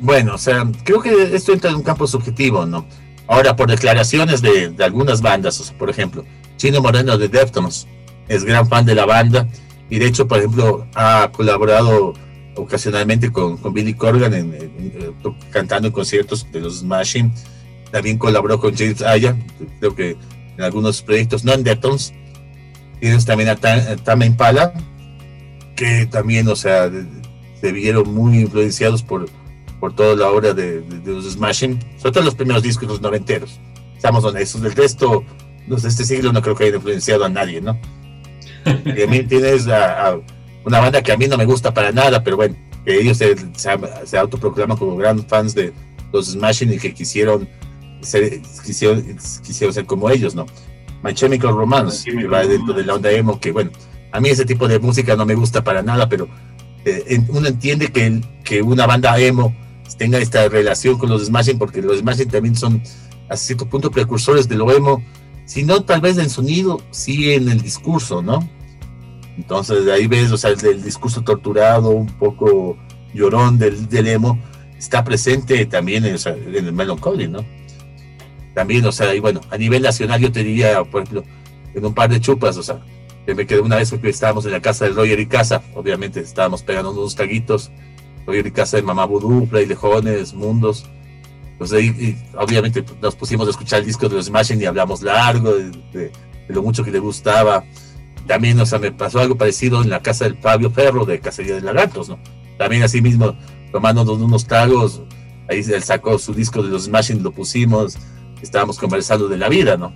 Bueno, 0.00 0.34
o 0.34 0.38
sea, 0.38 0.66
creo 0.84 1.02
que 1.02 1.34
esto 1.34 1.52
entra 1.52 1.70
en 1.70 1.76
un 1.76 1.82
campo 1.82 2.06
subjetivo, 2.06 2.64
¿no? 2.64 2.86
Ahora, 3.26 3.56
por 3.56 3.70
declaraciones 3.70 4.42
de, 4.42 4.70
de 4.70 4.84
algunas 4.84 5.22
bandas, 5.22 5.58
o 5.60 5.64
sea, 5.64 5.76
por 5.78 5.90
ejemplo, 5.90 6.24
Chino 6.56 6.80
Moreno 6.80 7.16
de 7.16 7.28
Deftones 7.28 7.86
es 8.28 8.44
gran 8.44 8.68
fan 8.68 8.84
de 8.84 8.94
la 8.94 9.06
banda 9.06 9.48
y 9.90 9.98
de 9.98 10.06
hecho, 10.06 10.26
por 10.26 10.38
ejemplo, 10.38 10.86
ha 10.94 11.30
colaborado 11.32 12.14
ocasionalmente 12.56 13.32
con, 13.32 13.56
con 13.56 13.72
Billy 13.72 13.94
Corgan 13.94 14.34
en, 14.34 14.54
eh, 14.54 15.12
cantando 15.50 15.88
en 15.88 15.92
conciertos 15.92 16.46
de 16.52 16.60
los 16.60 16.80
Smashing. 16.80 17.32
También 17.90 18.18
colaboró 18.18 18.58
con 18.58 18.74
James 18.74 19.02
Aya, 19.02 19.36
creo 19.78 19.94
que 19.94 20.16
en 20.56 20.64
algunos 20.64 21.02
proyectos, 21.02 21.44
no 21.44 21.52
en 21.52 21.64
Deftones. 21.64 22.12
Tienes 23.00 23.24
también 23.24 23.50
a, 23.50 23.56
Tame 23.56 24.26
Impala, 24.26 24.72
que 25.76 26.06
también, 26.06 26.48
o 26.48 26.56
sea, 26.56 26.90
se 27.60 27.72
vieron 27.72 28.12
muy 28.12 28.38
influenciados 28.38 29.02
por, 29.02 29.28
por 29.84 29.94
toda 29.94 30.16
la 30.16 30.30
obra 30.30 30.54
de, 30.54 30.80
de, 30.80 31.12
los 31.12 31.30
Smashing, 31.30 31.78
sobre 31.98 32.12
todo 32.12 32.24
los 32.24 32.34
primeros 32.34 32.62
discos, 32.62 32.88
los 32.88 33.02
noventeros. 33.02 33.60
Estamos 33.94 34.24
honestos, 34.24 34.62
del 34.62 34.72
resto, 34.72 35.22
los 35.68 35.82
de 35.82 35.90
este 35.90 36.06
siglo 36.06 36.32
no 36.32 36.40
creo 36.40 36.54
que 36.56 36.64
haya 36.64 36.76
influenciado 36.76 37.22
a 37.22 37.28
nadie, 37.28 37.60
¿no? 37.60 37.78
También 38.64 39.28
tienes 39.28 39.68
a 39.68 40.18
una 40.64 40.80
banda 40.80 41.02
que 41.02 41.12
a 41.12 41.18
mí 41.18 41.26
no 41.26 41.36
me 41.36 41.44
gusta 41.44 41.74
para 41.74 41.92
nada, 41.92 42.24
pero 42.24 42.36
bueno, 42.36 42.56
que 42.82 42.98
ellos 42.98 43.18
se, 43.18 43.36
se, 44.06 44.16
autoproclaman 44.16 44.78
como 44.78 44.96
grandes 44.96 45.26
fans 45.26 45.54
de 45.54 45.74
los 46.14 46.28
Smashing 46.28 46.72
y 46.72 46.78
que 46.78 46.94
quisieron 46.94 47.46
ser, 48.00 48.40
quisieron, 48.64 49.04
quisieron 49.44 49.74
ser 49.74 49.84
como 49.84 50.08
ellos, 50.08 50.34
¿no? 50.34 50.46
My 51.02 51.12
Chemical 51.12 51.54
Romance, 51.54 52.10
que 52.10 52.26
va 52.26 52.46
dentro 52.46 52.72
de 52.72 52.86
la 52.86 52.94
onda 52.94 53.12
emo, 53.12 53.38
que 53.38 53.52
bueno, 53.52 53.70
a 54.12 54.18
mí 54.18 54.30
ese 54.30 54.46
tipo 54.46 54.66
de 54.66 54.78
música 54.78 55.14
no 55.14 55.26
me 55.26 55.34
gusta 55.34 55.62
para 55.62 55.82
nada, 55.82 56.08
pero 56.08 56.26
eh, 56.86 57.20
uno 57.28 57.46
entiende 57.48 57.92
que, 57.92 58.22
que 58.44 58.62
una 58.62 58.86
banda 58.86 59.18
emo 59.18 59.54
tenga 59.96 60.18
esta 60.18 60.48
relación 60.48 60.98
con 60.98 61.08
los 61.08 61.26
Smashing, 61.26 61.58
porque 61.58 61.82
los 61.82 61.98
Smashing 61.98 62.28
también 62.28 62.56
son 62.56 62.82
a 63.28 63.36
cierto 63.36 63.66
punto 63.66 63.90
precursores 63.90 64.48
de 64.48 64.56
lo 64.56 64.70
emo, 64.70 65.02
si 65.46 65.62
no 65.62 65.82
tal 65.82 66.00
vez 66.00 66.18
en 66.18 66.30
sonido, 66.30 66.80
sí 66.90 67.32
en 67.32 67.48
el 67.48 67.60
discurso, 67.60 68.22
¿no? 68.22 68.48
Entonces 69.36 69.84
de 69.84 69.92
ahí 69.92 70.06
ves, 70.06 70.30
o 70.30 70.36
sea, 70.36 70.50
el, 70.50 70.82
discurso 70.82 71.22
torturado, 71.22 71.90
un 71.90 72.06
poco 72.06 72.76
llorón 73.12 73.58
del, 73.58 73.88
del 73.88 74.06
emo, 74.08 74.38
está 74.78 75.04
presente 75.04 75.66
también 75.66 76.04
en, 76.04 76.16
en 76.26 76.66
el 76.66 76.72
Melancholy, 76.72 77.28
¿no? 77.28 77.44
También, 78.54 78.84
o 78.86 78.92
sea, 78.92 79.14
y 79.14 79.20
bueno, 79.20 79.40
a 79.50 79.58
nivel 79.58 79.82
nacional 79.82 80.20
yo 80.20 80.30
te 80.30 80.44
diría, 80.44 80.82
por 80.84 81.02
ejemplo, 81.02 81.24
en 81.74 81.84
un 81.84 81.92
par 81.92 82.08
de 82.08 82.20
chupas, 82.20 82.56
o 82.56 82.62
sea, 82.62 82.80
que 83.26 83.34
me 83.34 83.46
quedé 83.46 83.60
una 83.60 83.76
vez 83.76 83.90
porque 83.90 84.10
estábamos 84.10 84.44
en 84.46 84.52
la 84.52 84.60
casa 84.60 84.84
de 84.84 84.92
Roger 84.92 85.18
y 85.18 85.26
Casa, 85.26 85.62
obviamente 85.74 86.20
estábamos 86.20 86.62
pegando 86.62 86.92
unos 86.92 87.16
taguitos, 87.16 87.70
Y 88.26 88.50
Casa 88.50 88.78
de 88.78 88.82
Mamá 88.82 89.04
Voodoo, 89.04 89.46
Play 89.46 89.66
de 89.66 89.76
Mundos, 90.34 90.86
entonces 91.52 91.78
ahí, 91.78 92.18
obviamente 92.38 92.84
nos 93.00 93.14
pusimos 93.14 93.46
a 93.46 93.50
escuchar 93.50 93.80
el 93.80 93.86
disco 93.86 94.08
de 94.08 94.16
los 94.16 94.26
Smashing 94.26 94.60
y 94.60 94.64
hablamos 94.64 95.02
largo 95.02 95.52
de, 95.52 95.70
de 95.92 96.10
lo 96.48 96.62
mucho 96.62 96.82
que 96.82 96.90
le 96.90 96.98
gustaba, 96.98 97.64
también, 98.26 98.58
o 98.58 98.66
sea, 98.66 98.78
me 98.78 98.90
pasó 98.90 99.20
algo 99.20 99.36
parecido 99.36 99.82
en 99.82 99.90
la 99.90 100.00
casa 100.00 100.24
del 100.24 100.36
Fabio 100.38 100.70
Ferro 100.70 101.04
de 101.04 101.20
Cacería 101.20 101.54
de 101.54 101.60
Lagartos, 101.60 102.08
¿no? 102.08 102.18
También 102.58 102.82
así 102.82 103.02
mismo, 103.02 103.36
tomándonos 103.70 104.18
unos 104.18 104.46
tragos, 104.46 105.02
ahí 105.48 105.58
él 105.58 105.82
sacó 105.82 106.18
su 106.18 106.32
disco 106.32 106.62
de 106.62 106.70
los 106.70 106.84
Smashing, 106.84 107.22
lo 107.22 107.32
pusimos, 107.32 107.98
estábamos 108.40 108.78
conversando 108.78 109.28
de 109.28 109.36
la 109.36 109.48
vida, 109.48 109.76
¿no? 109.76 109.92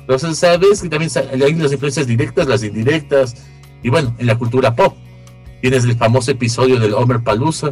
Entonces, 0.00 0.38
sabes 0.38 0.82
que 0.82 0.88
también 0.88 1.10
hay 1.30 1.54
las 1.54 1.72
influencias 1.72 2.06
directas, 2.06 2.46
las 2.48 2.62
indirectas, 2.62 3.36
y 3.82 3.88
bueno, 3.88 4.14
en 4.18 4.26
la 4.26 4.36
cultura 4.36 4.74
pop. 4.74 4.94
Tienes 5.60 5.84
el 5.84 5.96
famoso 5.96 6.30
episodio 6.30 6.78
del 6.78 6.94
Homer 6.94 7.20
Palooza, 7.20 7.70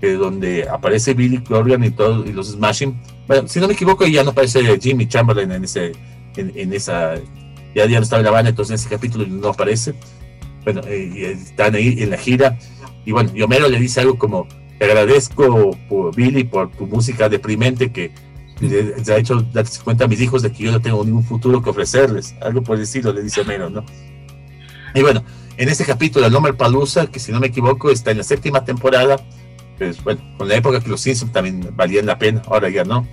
donde 0.00 0.68
aparece 0.68 1.14
Billy 1.14 1.38
Corgan 1.38 1.84
y, 1.84 1.90
todos 1.90 2.26
y 2.26 2.32
los 2.32 2.48
Smashing. 2.52 2.98
Bueno, 3.26 3.48
si 3.48 3.60
no 3.60 3.68
me 3.68 3.74
equivoco, 3.74 4.06
ya 4.06 4.24
no 4.24 4.30
aparece 4.30 4.78
Jimmy 4.80 5.06
Chamberlain 5.06 5.52
en, 5.52 5.64
ese, 5.64 5.92
en, 6.36 6.52
en 6.54 6.72
esa 6.72 7.16
ya, 7.74 7.86
ya 7.86 7.98
no 7.98 8.02
estaba 8.02 8.20
en 8.20 8.26
la 8.26 8.30
banda, 8.30 8.50
entonces 8.50 8.72
en 8.72 8.74
ese 8.80 8.88
capítulo 8.88 9.26
no 9.26 9.48
aparece. 9.48 9.94
bueno, 10.64 10.80
eh, 10.86 11.36
están 11.40 11.74
ahí 11.74 12.02
en 12.02 12.10
la 12.10 12.16
gira. 12.16 12.58
Y 13.04 13.12
bueno, 13.12 13.30
y 13.34 13.42
Homero 13.42 13.68
le 13.68 13.78
dice 13.78 14.00
algo 14.00 14.18
como, 14.18 14.46
te 14.78 14.84
agradezco, 14.84 15.76
por, 15.88 16.14
Billy, 16.14 16.44
por 16.44 16.70
tu 16.72 16.86
música 16.86 17.28
deprimente 17.28 17.92
que 17.92 18.12
ha 19.10 19.16
hecho 19.16 19.40
darse 19.52 19.82
cuenta 19.82 20.04
a 20.04 20.08
mis 20.08 20.20
hijos 20.20 20.42
de 20.42 20.52
que 20.52 20.64
yo 20.64 20.72
no 20.72 20.80
tengo 20.80 21.02
ningún 21.04 21.24
futuro 21.24 21.62
que 21.62 21.70
ofrecerles. 21.70 22.34
Algo 22.40 22.62
por 22.62 22.76
el 22.76 22.82
estilo, 22.82 23.12
le 23.12 23.22
dice 23.22 23.40
Homero, 23.40 23.70
¿no? 23.70 23.84
Y 24.94 25.02
bueno, 25.02 25.22
en 25.60 25.68
este 25.68 25.84
capítulo, 25.84 26.24
el 26.24 26.34
Homer 26.34 26.56
Palusa, 26.56 27.08
que 27.08 27.20
si 27.20 27.32
no 27.32 27.38
me 27.38 27.48
equivoco, 27.48 27.90
está 27.90 28.12
en 28.12 28.16
la 28.16 28.24
séptima 28.24 28.64
temporada, 28.64 29.16
pues 29.76 30.02
bueno, 30.02 30.22
con 30.38 30.48
la 30.48 30.54
época 30.54 30.80
que 30.80 30.88
los 30.88 31.02
Simpsons 31.02 31.32
también 31.32 31.68
valían 31.76 32.06
la 32.06 32.18
pena, 32.18 32.40
ahora 32.46 32.70
ya 32.70 32.82
no. 32.82 33.06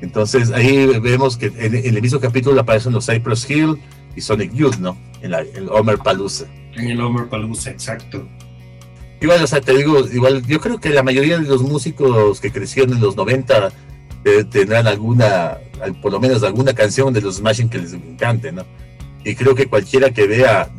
Entonces 0.00 0.50
ahí 0.50 0.86
vemos 0.98 1.36
que 1.36 1.52
en, 1.56 1.76
el 1.76 2.02
mismo 2.02 2.18
capítulo 2.18 2.60
aparecen 2.60 2.92
los 2.92 3.06
Cypress 3.06 3.48
Hill 3.48 3.80
y 4.16 4.20
Sonic 4.20 4.52
Youth, 4.54 4.78
¿no? 4.78 4.98
En, 5.22 5.30
la, 5.30 5.42
el 5.42 5.68
Homer 5.68 5.98
Palusa. 5.98 6.46
En 6.74 6.90
el 6.90 7.00
Homer 7.00 7.28
Palusa, 7.28 7.70
exacto. 7.70 8.26
Igual, 9.20 9.44
o 9.44 9.46
sea, 9.46 9.60
te 9.60 9.76
digo, 9.76 10.04
igual, 10.12 10.44
yo 10.46 10.58
creo 10.58 10.80
que 10.80 10.90
la 10.90 11.04
mayoría 11.04 11.38
de 11.38 11.46
los 11.46 11.62
músicos 11.62 12.40
que 12.40 12.50
crecieron 12.50 12.94
en 12.94 13.00
los 13.00 13.14
90 13.14 13.70
eh, 14.24 14.44
tendrán 14.50 14.88
alguna, 14.88 15.58
por 16.02 16.10
lo 16.10 16.18
menos 16.18 16.42
alguna 16.42 16.72
canción 16.72 17.14
de 17.14 17.20
los 17.20 17.36
Smashing 17.36 17.68
que 17.68 17.78
les 17.78 17.92
encante, 17.92 18.50
¿no? 18.50 18.64
Y 19.24 19.36
creo 19.36 19.54
que 19.54 19.66
cualquiera 19.66 20.10
que 20.10 20.26
vea, 20.26 20.70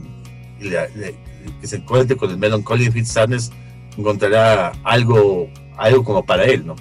que 0.59 1.67
se 1.67 1.77
encuentre 1.77 2.17
con 2.17 2.29
el 2.29 2.37
Melancholy 2.37 2.91
Fit 2.91 3.05
Sadness, 3.05 3.51
encontrará 3.97 4.73
algo, 4.83 5.49
algo 5.77 6.03
como 6.03 6.25
para 6.25 6.45
él, 6.45 6.65
¿no? 6.65 6.75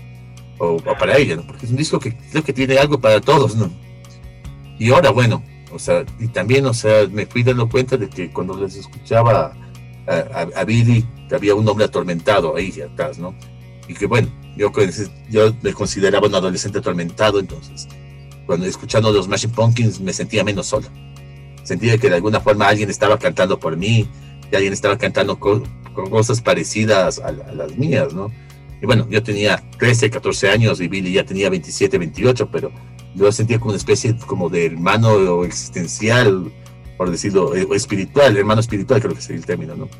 O, 0.59 0.77
para 0.79 1.17
ella, 1.17 1.37
¿no? 1.37 1.47
Porque 1.47 1.67
es 1.67 1.71
un 1.71 1.77
disco 1.77 2.01
que 2.01 2.17
creo 2.17 2.43
que 2.43 2.53
tiene 2.53 2.79
algo 2.79 3.01
para 3.01 3.21
todos, 3.21 3.55
¿no? 3.57 3.71
Y 4.79 4.91
ahora, 4.93 5.11
bueno, 5.11 5.43
o 5.73 5.79
sea, 5.79 6.05
y 6.19 6.29
también, 6.29 6.67
o 6.67 6.75
sea, 6.75 7.07
me 7.11 7.27
fui 7.27 7.43
dando 7.43 7.69
cuenta 7.69 7.97
de 7.97 8.09
que 8.09 8.31
cuando 8.31 8.57
les 8.61 8.77
escuchaba 8.77 9.57
a, 10.07 10.65
Billy, 10.65 11.05
que 11.29 11.35
había 11.35 11.55
un 11.55 11.69
hombre 11.69 11.85
atormentado 11.85 12.57
ahí 12.57 12.73
atrás, 12.81 13.19
¿no? 13.19 13.35
Y 13.87 13.95
que 13.95 14.07
bueno, 14.07 14.29
yo, 14.57 14.73
yo 15.31 15.55
me 15.63 15.73
consideraba 15.73 16.27
un 16.27 16.35
adolescente 16.35 16.79
atormentado, 16.79 17.39
entonces, 17.39 17.87
cuando 18.47 18.67
escuchando 18.67 19.13
los 19.13 19.29
Machine 19.29 19.53
Pumpkins 19.53 20.01
me 20.01 20.13
sentía 20.13 20.43
menos 20.43 20.67
solo. 20.67 20.89
Sentía 21.69 21.99
que 21.99 22.09
de 22.09 22.17
alguna 22.17 22.41
forma 22.41 22.67
alguien 22.67 22.89
estaba 22.89 23.19
cantando 23.19 23.61
por 23.61 23.77
mí, 23.77 24.09
y 24.51 24.57
alguien 24.57 24.73
estaba 24.73 24.97
cantando 24.97 25.39
con, 25.39 25.65
cosas 25.93 26.41
parecidas 26.41 27.19
a, 27.19 27.31
las 27.31 27.77
mías, 27.77 28.15
¿no? 28.15 28.33
Y 28.81 28.87
bueno, 28.87 29.07
yo 29.11 29.23
tenía 29.23 29.63
13, 29.79 30.09
14 30.09 30.49
años 30.49 30.81
y 30.81 30.89
Billy 30.89 31.13
ya 31.13 31.25
tenía 31.25 31.51
27, 31.51 31.99
28, 31.99 32.49
pero 32.51 32.73
yo 33.15 33.31
sentía 33.31 33.59
como 33.59 33.73
una 33.73 33.77
especie 33.77 34.17
como 34.17 34.49
de 34.49 34.65
hermano 34.65 35.45
existencial, 35.45 36.51
por 36.97 37.11
decirlo, 37.11 37.55
eh, 37.55 37.69
espiritual, 37.75 38.35
hermano 38.39 38.63
espiritual 38.63 39.03
creo 39.03 39.15
que 39.15 39.21
sería 39.21 39.41
el 39.41 39.45
término, 39.45 39.77
¿no? 39.77 39.85
O 39.85 39.91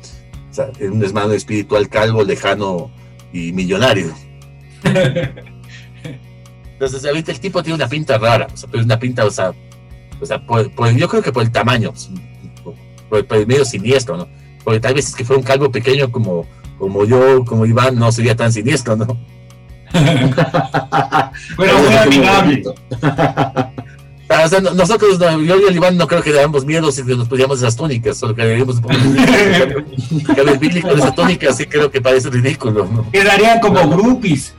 sea, 0.49 0.71
un 0.81 1.03
hermano 1.03 1.33
espiritual 1.33 1.87
calvo, 1.87 2.23
lejano 2.23 2.89
y 3.31 3.51
millonario. 3.51 4.11
Entonces, 6.73 7.05
ahorita 7.05 7.31
el 7.31 7.39
tipo 7.39 7.61
tiene 7.61 7.75
una 7.75 7.87
pinta 7.87 8.17
rara, 8.17 8.47
o 8.51 8.57
sea, 8.57 8.67
pero 8.71 8.83
una 8.83 8.97
pinta, 8.97 9.23
o 9.23 9.29
sea, 9.29 9.53
o 10.21 10.25
sea 10.25 10.41
yo 10.95 11.07
creo 11.07 11.21
que 11.21 11.31
por 11.31 11.43
el 11.43 11.51
tamaño, 11.51 11.93
por, 13.09 13.25
el 13.31 13.47
medio 13.47 13.65
siniestro, 13.65 14.17
¿no? 14.17 14.27
Porque 14.63 14.79
tal 14.79 14.93
vez 14.93 15.07
es 15.09 15.15
que 15.15 15.25
fue 15.25 15.37
un 15.37 15.43
calvo 15.43 15.71
pequeño 15.71 16.11
como, 16.11 16.45
como 16.77 17.05
yo, 17.05 17.43
como 17.45 17.65
Iván, 17.65 17.95
no 17.95 18.11
sería 18.11 18.35
tan 18.35 18.51
siniestro, 18.51 18.95
¿no? 18.95 19.17
Bueno, 21.57 21.79
muy 21.79 21.95
amigable. 21.95 22.63
Ah, 24.31 24.43
o 24.45 24.47
sea, 24.47 24.59
nosotros, 24.61 25.17
yo 25.19 25.59
y 25.59 25.63
el 25.63 25.75
Iván 25.75 25.97
no 25.97 26.07
creo 26.07 26.21
que 26.21 26.31
damos 26.31 26.63
miedo 26.63 26.91
si 26.91 27.01
nos 27.01 27.27
pusiéramos 27.27 27.57
esas 27.57 27.75
túnicas, 27.75 28.15
solo 28.15 28.35
que 28.35 28.43
haríamos 28.43 28.75
un 28.75 28.81
poco 28.83 28.93
de 28.93 30.57
Billy 30.59 30.81
con 30.83 30.99
esa 30.99 31.15
túnica 31.15 31.51
sí 31.51 31.65
creo 31.65 31.89
que 31.89 31.99
parece 31.99 32.29
ridículo. 32.29 32.85
¿no? 32.85 33.09
Quedarían 33.09 33.59
como 33.59 33.89
groupies. 33.89 34.53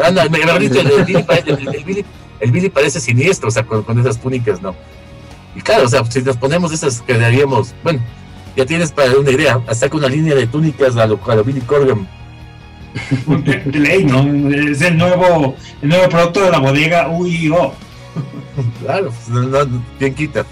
Anda, 0.00 0.22
el, 0.22 0.28
Billy, 0.28 2.04
el, 2.38 2.50
Billy, 2.52 2.68
parece 2.68 3.00
siniestro, 3.00 3.48
o 3.48 3.50
sea, 3.50 3.64
con, 3.64 3.82
con, 3.82 3.98
esas 3.98 4.20
túnicas, 4.20 4.62
¿no? 4.62 4.76
Y 5.56 5.60
claro, 5.62 5.86
o 5.86 5.88
sea, 5.88 6.04
si 6.04 6.22
nos 6.22 6.36
ponemos 6.36 6.70
esas, 6.72 7.00
quedaríamos, 7.00 7.74
bueno, 7.82 8.00
ya 8.56 8.66
tienes 8.66 8.92
para 8.92 9.12
una 9.12 9.30
idea, 9.30 9.60
hasta 9.66 9.88
con 9.88 10.00
una 10.00 10.08
línea 10.08 10.34
de 10.34 10.46
túnicas 10.46 10.96
a 10.96 11.06
lo, 11.06 11.18
a 11.26 11.42
Billy 11.42 11.60
Corgan. 11.62 12.06
De 13.44 13.78
ley, 13.78 14.04
¿no? 14.04 14.20
Es 14.70 14.80
el 14.82 14.96
nuevo, 14.96 15.54
el 15.82 15.88
nuevo 15.88 16.08
producto 16.08 16.44
de 16.44 16.50
la 16.50 16.58
bodega 16.58 17.08
UIO. 17.08 17.72
Claro, 18.82 19.10
pues, 19.10 19.28
no, 19.28 19.82
¿quién 19.98 20.14
quita? 20.14 20.46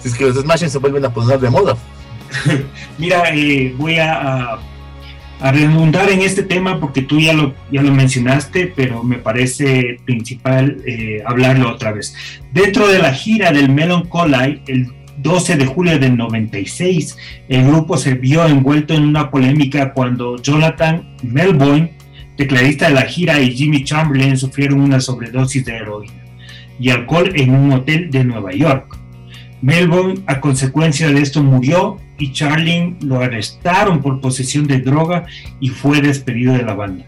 si 0.00 0.08
es 0.08 0.14
que 0.14 0.26
los 0.26 0.36
Smashes 0.36 0.70
se 0.70 0.78
vuelven 0.78 1.04
a 1.04 1.12
poner 1.12 1.40
de 1.40 1.50
moda. 1.50 1.76
Mira, 2.98 3.24
eh, 3.34 3.74
voy 3.76 3.98
a, 3.98 4.52
a, 4.54 4.58
redundar 5.40 6.10
en 6.10 6.20
este 6.22 6.42
tema 6.42 6.80
porque 6.80 7.02
tú 7.02 7.20
ya 7.20 7.32
lo, 7.32 7.54
ya 7.70 7.82
lo 7.82 7.92
mencionaste, 7.92 8.72
pero 8.74 9.02
me 9.02 9.18
parece 9.18 9.98
principal 10.04 10.78
eh, 10.86 11.22
hablarlo 11.24 11.70
otra 11.70 11.92
vez. 11.92 12.14
Dentro 12.52 12.88
de 12.88 12.98
la 12.98 13.12
gira 13.12 13.52
del 13.52 13.70
Melon 13.70 14.08
Collide, 14.08 14.62
el 14.66 14.88
12 15.18 15.56
de 15.56 15.66
julio 15.66 15.98
del 15.98 16.16
96, 16.16 17.16
el 17.48 17.66
grupo 17.66 17.96
se 17.96 18.14
vio 18.14 18.46
envuelto 18.46 18.94
en 18.94 19.04
una 19.04 19.30
polémica 19.30 19.92
cuando 19.92 20.40
Jonathan 20.40 21.16
Melbourne, 21.22 21.92
tecladista 22.36 22.88
de 22.88 22.94
la 22.94 23.02
gira, 23.02 23.40
y 23.40 23.52
Jimmy 23.52 23.84
Chamberlain 23.84 24.36
sufrieron 24.36 24.80
una 24.80 25.00
sobredosis 25.00 25.64
de 25.64 25.76
heroína 25.76 26.12
y 26.80 26.90
alcohol 26.90 27.32
en 27.34 27.54
un 27.54 27.72
hotel 27.72 28.10
de 28.10 28.24
Nueva 28.24 28.52
York. 28.52 28.97
Melbourne, 29.60 30.22
a 30.26 30.40
consecuencia 30.40 31.10
de 31.10 31.20
esto, 31.20 31.42
murió 31.42 31.98
y 32.18 32.32
Charlie 32.32 32.96
lo 33.00 33.20
arrestaron 33.20 34.00
por 34.00 34.20
posesión 34.20 34.66
de 34.66 34.80
droga 34.80 35.26
y 35.60 35.68
fue 35.68 36.00
despedido 36.00 36.54
de 36.54 36.62
la 36.62 36.74
banda. 36.74 37.04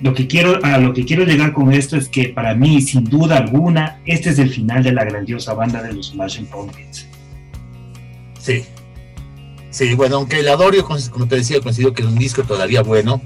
Lo 0.00 0.14
que 0.14 0.26
quiero, 0.26 0.64
a 0.64 0.78
lo 0.78 0.92
que 0.92 1.04
quiero 1.04 1.24
llegar 1.24 1.52
con 1.52 1.72
esto 1.72 1.96
es 1.96 2.08
que 2.08 2.28
para 2.28 2.54
mí, 2.54 2.80
sin 2.80 3.04
duda 3.04 3.36
alguna, 3.36 4.00
este 4.04 4.30
es 4.30 4.38
el 4.38 4.50
final 4.50 4.84
de 4.84 4.92
la 4.92 5.04
grandiosa 5.04 5.54
banda 5.54 5.82
de 5.82 5.92
los 5.92 6.10
Smashing 6.10 6.46
Pumpkins. 6.46 7.06
Sí. 8.38 8.64
Sí, 9.70 9.94
bueno, 9.94 10.16
aunque 10.16 10.40
el 10.40 10.48
Adorio, 10.48 10.86
como 10.86 11.26
te 11.26 11.36
decía, 11.36 11.60
considero 11.60 11.92
que 11.92 12.02
es 12.02 12.08
un 12.08 12.16
disco 12.16 12.42
todavía 12.42 12.82
bueno. 12.82 13.20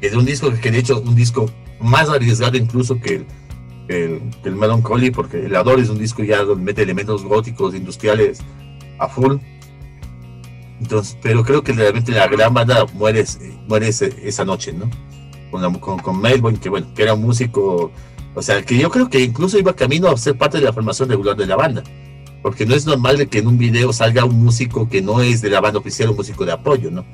Es 0.00 0.14
un 0.14 0.24
disco 0.24 0.52
que, 0.52 0.70
de 0.70 0.78
hecho, 0.78 1.00
un 1.00 1.14
disco 1.14 1.50
más 1.80 2.08
arriesgado 2.08 2.56
incluso 2.56 2.98
que 2.98 3.14
el, 3.14 3.26
el, 3.88 4.22
el 4.44 4.56
Melancholy, 4.56 5.10
porque 5.10 5.46
el 5.46 5.56
Ador 5.56 5.80
es 5.80 5.88
un 5.88 5.98
disco 5.98 6.22
ya 6.22 6.42
donde 6.42 6.64
mete 6.64 6.82
elementos 6.82 7.24
góticos, 7.24 7.74
industriales 7.74 8.40
a 8.98 9.08
full. 9.08 9.36
Entonces, 10.80 11.16
pero 11.22 11.42
creo 11.42 11.62
que 11.62 11.72
realmente 11.72 12.12
la 12.12 12.26
gran 12.28 12.52
banda 12.52 12.84
muere, 12.94 13.24
muere 13.66 13.88
esa 13.88 14.44
noche, 14.44 14.72
¿no? 14.72 14.90
Con, 15.50 15.74
con, 15.76 15.98
con 15.98 16.20
Melbourne, 16.20 16.58
que 16.58 16.68
bueno, 16.68 16.86
que 16.94 17.02
era 17.02 17.14
un 17.14 17.22
músico, 17.22 17.90
o 18.34 18.42
sea, 18.42 18.62
que 18.62 18.76
yo 18.76 18.90
creo 18.90 19.08
que 19.08 19.20
incluso 19.20 19.58
iba 19.58 19.74
camino 19.74 20.08
a 20.08 20.16
ser 20.16 20.36
parte 20.36 20.58
de 20.58 20.64
la 20.64 20.72
formación 20.72 21.08
regular 21.08 21.36
de 21.36 21.46
la 21.46 21.56
banda. 21.56 21.82
Porque 22.42 22.66
no 22.66 22.74
es 22.74 22.86
normal 22.86 23.28
que 23.28 23.38
en 23.38 23.46
un 23.46 23.58
video 23.58 23.92
salga 23.92 24.24
un 24.24 24.44
músico 24.44 24.88
que 24.88 25.02
no 25.02 25.20
es 25.20 25.40
de 25.40 25.50
la 25.50 25.60
banda 25.60 25.80
oficial, 25.80 26.10
un 26.10 26.16
músico 26.16 26.44
de 26.44 26.52
apoyo, 26.52 26.90
¿no? 26.90 27.04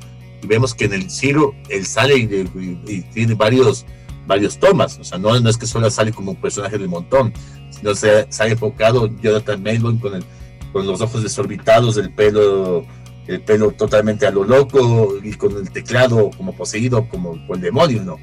Y 0.43 0.47
vemos 0.47 0.75
que 0.75 0.87
en 0.87 0.95
el 0.95 1.11
Ciro 1.11 1.55
él 1.69 1.87
sale 1.87 2.17
y 2.17 3.03
tiene 3.15 3.35
varios 3.35 3.87
varios 4.27 4.59
tomas, 4.59 4.99
o 4.99 5.05
sea, 5.05 5.19
no, 5.19 5.39
no 5.41 5.51
es 5.51 5.57
que 5.57 5.67
solo 5.67 5.91
sale 5.91 6.13
como 6.13 6.33
un 6.33 6.37
personaje 6.41 6.79
del 6.79 6.89
montón, 6.89 7.33
sino 7.71 7.95
se, 7.95 8.27
se 8.31 8.43
ha 8.43 8.47
enfocado 8.47 9.11
Jonathan 9.21 9.63
Melbourne 9.63 10.01
con, 10.01 10.25
con 10.73 10.87
los 10.87 11.01
ojos 11.01 11.23
desorbitados, 11.23 11.97
el 11.97 12.11
pelo, 12.11 12.85
el 13.27 13.41
pelo 13.43 13.73
totalmente 13.73 14.27
a 14.27 14.31
lo 14.31 14.45
loco 14.45 15.15
y 15.23 15.33
con 15.35 15.57
el 15.57 15.71
teclado 15.71 16.31
como 16.37 16.55
poseído, 16.55 17.09
como 17.09 17.39
el 17.53 17.61
demonio, 17.61 18.03
¿no? 18.05 18.19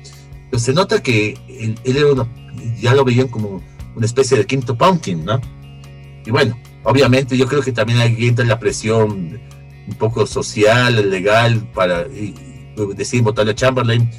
Entonces 0.45 0.65
se 0.65 0.73
nota 0.73 1.01
que 1.03 1.37
él, 1.47 1.79
era 1.83 2.27
ya 2.79 2.93
lo 2.93 3.05
veían 3.05 3.27
como 3.27 3.61
una 3.95 4.05
especie 4.05 4.37
de 4.37 4.45
quinto 4.45 4.75
pumpkin, 4.77 5.23
¿no? 5.23 5.39
Y 6.25 6.31
bueno, 6.31 6.57
obviamente 6.83 7.37
yo 7.37 7.47
creo 7.47 7.61
que 7.61 7.71
también 7.71 7.99
ahí 7.99 8.27
entra 8.27 8.45
la 8.45 8.59
presión 8.59 9.39
un 9.87 9.95
poco 9.95 10.25
social, 10.25 11.09
legal, 11.09 11.67
para 11.73 12.05
decir 12.95 13.21
votarle 13.21 13.51
a 13.51 13.55
Chamberlain, 13.55 14.09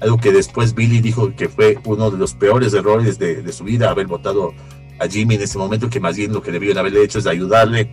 algo 0.00 0.18
que 0.18 0.32
después 0.32 0.74
Billy 0.74 1.00
dijo 1.00 1.34
que 1.34 1.48
fue 1.48 1.78
uno 1.84 2.10
de 2.10 2.18
los 2.18 2.34
peores 2.34 2.72
errores 2.74 3.18
de, 3.18 3.52
su 3.52 3.64
vida, 3.64 3.90
haber 3.90 4.06
votado 4.06 4.54
a 4.98 5.06
Jimmy 5.06 5.34
en 5.36 5.42
ese 5.42 5.58
momento, 5.58 5.90
que 5.90 6.00
más 6.00 6.16
bien 6.16 6.32
lo 6.32 6.42
que 6.42 6.52
debían 6.52 6.78
haberle 6.78 7.02
hecho 7.02 7.18
es 7.18 7.26
ayudarle. 7.26 7.92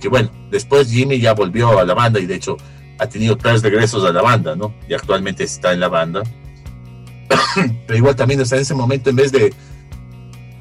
Que 0.00 0.08
bueno, 0.08 0.30
después 0.50 0.90
Jimmy 0.90 1.20
ya 1.20 1.34
volvió 1.34 1.78
a 1.78 1.84
la 1.84 1.94
banda 1.94 2.18
y 2.18 2.26
de 2.26 2.34
hecho 2.34 2.56
ha 2.98 3.08
tenido 3.08 3.36
tres 3.36 3.62
regresos 3.62 4.04
a 4.04 4.12
la 4.12 4.22
banda, 4.22 4.56
¿no? 4.56 4.74
Y 4.88 4.94
actualmente 4.94 5.44
está 5.44 5.72
en 5.72 5.80
la 5.80 5.88
banda. 5.88 6.22
Pero 7.86 7.98
igual 7.98 8.16
también, 8.16 8.40
o 8.40 8.44
sea, 8.44 8.56
en 8.56 8.62
ese 8.62 8.74
momento, 8.74 9.10
en 9.10 9.16
vez 9.16 9.32
de 9.32 9.52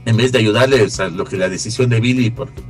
en 0.05 0.17
vez 0.17 0.31
de 0.31 0.39
ayudarle, 0.39 0.83
o 0.83 0.89
sea, 0.89 1.09
lo 1.09 1.25
que 1.25 1.35
la 1.35 1.49
decisión 1.49 1.89
de 1.89 1.99
Billy, 1.99 2.29
porque 2.29 2.61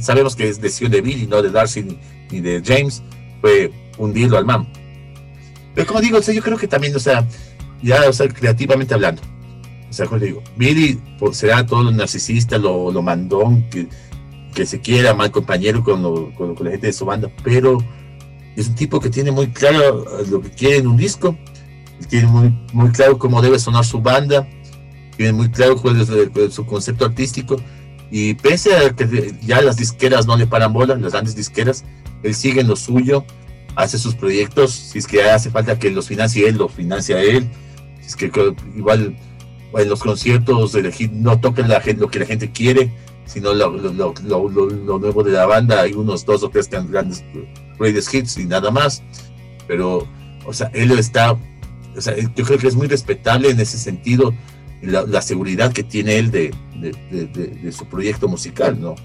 sabemos 0.00 0.36
que 0.36 0.48
es 0.48 0.60
decisión 0.60 0.92
de 0.92 1.00
Billy, 1.00 1.26
no 1.26 1.40
de 1.40 1.50
Darcy 1.50 1.98
ni, 2.30 2.40
de 2.40 2.62
James, 2.64 3.02
fue 3.40 3.72
hundirlo 3.96 4.36
al 4.36 4.44
man. 4.44 4.70
Pero 5.74 5.86
como 5.86 6.00
digo, 6.02 6.18
o 6.18 6.22
sea, 6.22 6.34
yo 6.34 6.42
creo 6.42 6.58
que 6.58 6.68
también, 6.68 6.94
o 6.94 6.98
sea, 6.98 7.26
ya, 7.82 8.08
o 8.08 8.12
sea, 8.12 8.28
creativamente 8.28 8.94
hablando. 8.94 9.22
O 9.90 9.92
sea, 9.92 10.06
como 10.06 10.20
digo, 10.20 10.42
Billy 10.56 10.98
pues, 11.18 11.36
será 11.36 11.66
todo 11.66 11.82
lo 11.82 11.90
narcisista, 11.90 12.56
lo, 12.58 12.90
lo 12.90 13.02
mandón, 13.02 13.68
que, 13.68 13.88
que 14.54 14.66
se 14.66 14.80
quiera, 14.80 15.14
mal 15.14 15.30
compañero 15.30 15.82
con, 15.84 16.32
con, 16.32 16.56
la 16.60 16.70
gente 16.70 16.86
de 16.86 16.92
su 16.92 17.04
banda, 17.04 17.30
pero 17.42 17.78
es 18.56 18.68
un 18.68 18.74
tipo 18.74 19.00
que 19.00 19.10
tiene 19.10 19.30
muy 19.30 19.48
claro 19.48 20.04
lo 20.30 20.40
que 20.40 20.50
quiere 20.50 20.76
en 20.78 20.86
un 20.86 20.96
disco, 20.96 21.36
tiene 22.08 22.26
muy, 22.26 22.54
muy 22.72 22.90
claro 22.90 23.18
cómo 23.18 23.42
debe 23.42 23.58
sonar 23.58 23.84
su 23.84 24.00
banda, 24.00 24.48
tiene 25.16 25.32
muy 25.32 25.50
claro 25.50 25.76
cuál 25.76 26.00
es, 26.00 26.08
su 26.54 26.66
concepto 26.66 27.04
artístico. 27.04 27.56
Y 28.10 28.34
pese 28.34 28.76
a 28.76 28.90
que 28.90 29.34
ya 29.42 29.62
las 29.62 29.76
disqueras 29.76 30.26
no 30.26 30.36
le 30.36 30.46
paran 30.46 30.72
bola, 30.72 30.96
las 30.96 31.12
grandes 31.12 31.34
disqueras, 31.34 31.84
él 32.22 32.34
sigue 32.34 32.60
en 32.60 32.68
lo 32.68 32.76
suyo, 32.76 33.24
hace 33.74 33.98
sus 33.98 34.14
proyectos, 34.14 34.72
si 34.72 34.98
es 34.98 35.06
que 35.06 35.22
hace 35.22 35.50
falta 35.50 35.78
que 35.78 35.90
los 35.90 36.08
financie 36.08 36.48
él, 36.48 36.56
lo 36.56 36.68
financia 36.68 37.22
él, 37.22 37.48
es 38.04 38.16
que 38.16 38.30
igual 38.76 39.16
en 39.80 39.88
los 39.88 40.00
conciertos 40.00 40.76
no 41.12 41.40
toquen 41.40 41.68
la 41.68 41.80
gente, 41.80 42.00
lo 42.00 42.08
que 42.08 42.18
la 42.18 42.26
gente 42.26 42.50
quiere, 42.50 42.92
sino 43.24 43.54
lo, 43.54 43.70
lo, 43.70 44.14
lo, 44.22 44.98
nuevo 44.98 45.22
de 45.22 45.32
la 45.32 45.46
banda, 45.46 45.82
hay 45.82 45.92
unos 45.92 46.24
dos 46.26 46.42
o 46.42 46.50
tres 46.50 46.68
grandes 46.68 47.24
greatest 47.78 48.12
hits 48.12 48.36
y 48.38 48.44
nada 48.44 48.70
más, 48.70 49.02
pero, 49.66 50.06
o 50.44 50.52
sea, 50.52 50.70
él 50.74 50.90
está, 50.92 51.32
o 51.32 52.00
sea, 52.00 52.16
yo 52.16 52.44
creo 52.44 52.58
que 52.58 52.66
es 52.66 52.74
muy 52.74 52.88
respetable 52.88 53.50
en 53.50 53.60
ese 53.60 53.78
sentido 53.78 54.34
la, 54.82 55.22
seguridad 55.22 55.72
que 55.72 55.84
tiene 55.84 56.18
él 56.18 56.30
de, 56.30 56.52
de, 56.80 57.72
su 57.72 57.86
proyecto 57.86 58.28
musical, 58.28 58.80
¿no? 58.80 58.96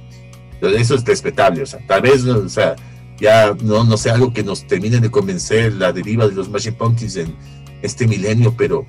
Eso 0.61 0.95
es 0.95 1.05
respetable, 1.05 1.61
o 1.61 1.65
sea, 1.65 1.79
tal 1.87 2.01
vez, 2.01 2.25
o 2.25 2.49
sea, 2.49 2.75
ya 3.19 3.55
no, 3.61 3.83
no 3.83 3.97
sea 3.97 4.15
algo 4.15 4.33
que 4.33 4.43
nos 4.43 4.65
termine 4.65 4.99
de 4.99 5.11
convencer 5.11 5.73
la 5.73 5.93
deriva 5.93 6.27
de 6.27 6.35
los 6.35 6.49
Machine 6.49 6.75
Pumpkins 6.75 7.15
en 7.15 7.35
este 7.81 8.07
milenio, 8.07 8.53
pero 8.57 8.85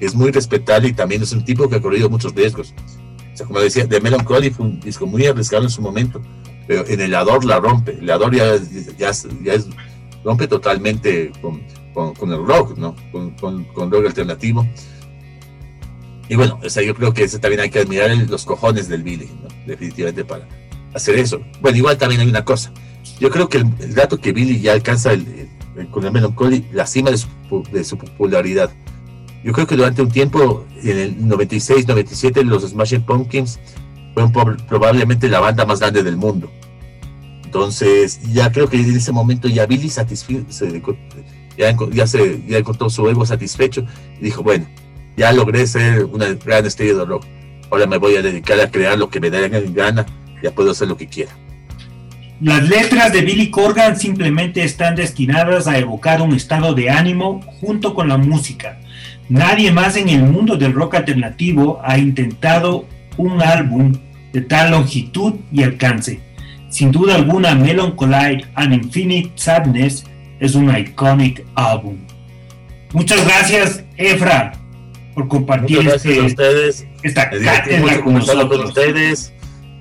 es 0.00 0.14
muy 0.14 0.30
respetable 0.30 0.88
y 0.88 0.92
también 0.92 1.22
es 1.22 1.32
un 1.32 1.44
tipo 1.44 1.68
que 1.68 1.76
ha 1.76 1.80
corrido 1.80 2.08
muchos 2.08 2.34
riesgos. 2.34 2.74
O 3.32 3.36
sea, 3.36 3.46
como 3.46 3.60
decía, 3.60 3.88
The 3.88 4.00
Melancholy 4.00 4.50
fue 4.50 4.66
un 4.66 4.80
disco 4.80 5.06
muy 5.06 5.26
arriesgado 5.26 5.64
en 5.64 5.70
su 5.70 5.82
momento, 5.82 6.22
pero 6.66 6.86
en 6.86 7.00
el 7.00 7.14
Ador 7.14 7.44
la 7.44 7.60
rompe. 7.60 7.98
El 8.00 8.10
Ador 8.10 8.34
ya, 8.34 8.56
ya, 8.96 9.12
ya 9.42 9.54
es, 9.54 9.68
rompe 10.24 10.48
totalmente 10.48 11.32
con, 11.40 11.62
con, 12.14 12.32
el 12.32 12.44
rock, 12.44 12.76
¿no? 12.76 12.94
Con, 13.12 13.30
con, 13.32 13.64
con, 13.64 13.90
rock 13.90 14.06
alternativo. 14.06 14.66
Y 16.28 16.36
bueno, 16.36 16.58
o 16.62 16.70
sea, 16.70 16.82
yo 16.82 16.94
creo 16.94 17.12
que 17.12 17.24
eso 17.24 17.40
también 17.40 17.60
hay 17.60 17.70
que 17.70 17.80
admirar 17.80 18.16
los 18.16 18.44
cojones 18.44 18.88
del 18.88 19.02
Billy, 19.02 19.30
¿no? 19.42 19.48
Definitivamente 19.66 20.24
para 20.24 20.46
hacer 20.94 21.18
eso. 21.18 21.40
Bueno, 21.60 21.78
igual 21.78 21.98
también 21.98 22.20
hay 22.20 22.28
una 22.28 22.44
cosa. 22.44 22.72
Yo 23.18 23.30
creo 23.30 23.48
que 23.48 23.58
el, 23.58 23.94
dato 23.94 24.18
que 24.18 24.32
Billy 24.32 24.60
ya 24.60 24.72
alcanza 24.72 25.12
con 25.90 26.04
el 26.04 26.12
Melancholy, 26.12 26.66
la 26.72 26.86
cima 26.86 27.10
de 27.10 27.18
su, 27.18 27.28
de 27.72 27.84
su 27.84 27.96
popularidad 27.96 28.70
yo 29.42 29.52
creo 29.52 29.66
que 29.66 29.76
durante 29.76 30.02
un 30.02 30.10
tiempo, 30.10 30.66
en 30.82 30.98
el 30.98 31.28
96, 31.28 31.88
97, 31.88 32.44
los 32.44 32.62
Smashing 32.68 33.02
Pumpkins 33.02 33.58
fueron 34.12 34.32
probablemente 34.66 35.28
la 35.28 35.40
banda 35.40 35.64
más 35.64 35.80
grande 35.80 36.02
del 36.02 36.16
mundo. 36.16 36.50
Entonces, 37.44 38.20
ya 38.32 38.52
creo 38.52 38.68
que 38.68 38.76
en 38.76 38.96
ese 38.96 39.12
momento 39.12 39.48
ya 39.48 39.66
Billy 39.66 39.88
satisfe 39.88 40.44
ya, 41.56 41.76
ya, 41.90 42.06
se, 42.06 42.42
ya 42.46 42.58
encontró 42.58 42.90
su 42.90 43.08
ego 43.08 43.24
satisfecho 43.24 43.84
y 44.20 44.24
dijo, 44.24 44.42
bueno, 44.42 44.66
ya 45.16 45.32
logré 45.32 45.66
ser 45.66 46.04
una 46.04 46.26
gran 46.34 46.66
estrella 46.66 46.94
de 46.94 47.04
rock. 47.06 47.24
Ahora 47.70 47.86
me 47.86 47.96
voy 47.96 48.16
a 48.16 48.22
dedicar 48.22 48.60
a 48.60 48.70
crear 48.70 48.98
lo 48.98 49.08
que 49.08 49.20
me 49.20 49.30
dé 49.30 49.48
gana, 49.48 50.06
ya 50.42 50.50
puedo 50.54 50.72
hacer 50.72 50.88
lo 50.88 50.96
que 50.96 51.08
quiera. 51.08 51.32
Las 52.40 52.68
letras 52.68 53.12
de 53.12 53.20
Billy 53.20 53.50
Corgan 53.50 53.96
simplemente 53.98 54.64
están 54.64 54.94
destinadas 54.94 55.66
a 55.66 55.78
evocar 55.78 56.22
un 56.22 56.34
estado 56.34 56.74
de 56.74 56.90
ánimo 56.90 57.40
junto 57.60 57.94
con 57.94 58.08
la 58.08 58.16
música 58.16 58.78
Nadie 59.30 59.70
más 59.70 59.96
en 59.96 60.08
el 60.08 60.24
mundo 60.24 60.56
del 60.56 60.72
rock 60.72 60.96
alternativo 60.96 61.80
ha 61.84 61.96
intentado 61.96 62.84
un 63.16 63.40
álbum 63.40 63.92
de 64.32 64.40
tal 64.40 64.72
longitud 64.72 65.34
y 65.52 65.62
alcance. 65.62 66.18
Sin 66.68 66.90
duda 66.90 67.14
alguna, 67.14 67.54
Melancholy 67.54 68.44
and 68.56 68.74
Infinite 68.74 69.30
Sadness 69.36 70.04
es 70.40 70.56
un 70.56 70.76
iconic 70.76 71.46
álbum. 71.54 71.98
Muchas 72.92 73.24
gracias, 73.24 73.84
Efra, 73.96 74.50
por 75.14 75.28
compartir 75.28 75.86
este, 75.86 76.22
ustedes. 76.22 76.84
esta 77.04 77.30
cátedra 77.30 78.00
con 78.00 78.14
nosotros. 78.14 78.70
ustedes. 78.70 79.32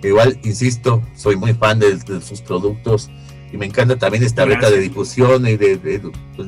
Igual, 0.02 0.40
insisto, 0.44 1.02
soy 1.16 1.36
muy 1.36 1.54
fan 1.54 1.80
de, 1.80 2.00
sus 2.22 2.42
productos 2.42 3.10
y 3.52 3.58
me 3.58 3.66
encanta 3.66 3.98
también 3.98 4.24
esta 4.24 4.46
reta 4.46 4.70
de 4.70 4.80
difusión 4.80 5.46
y 5.48 5.58
de, 5.58 6.02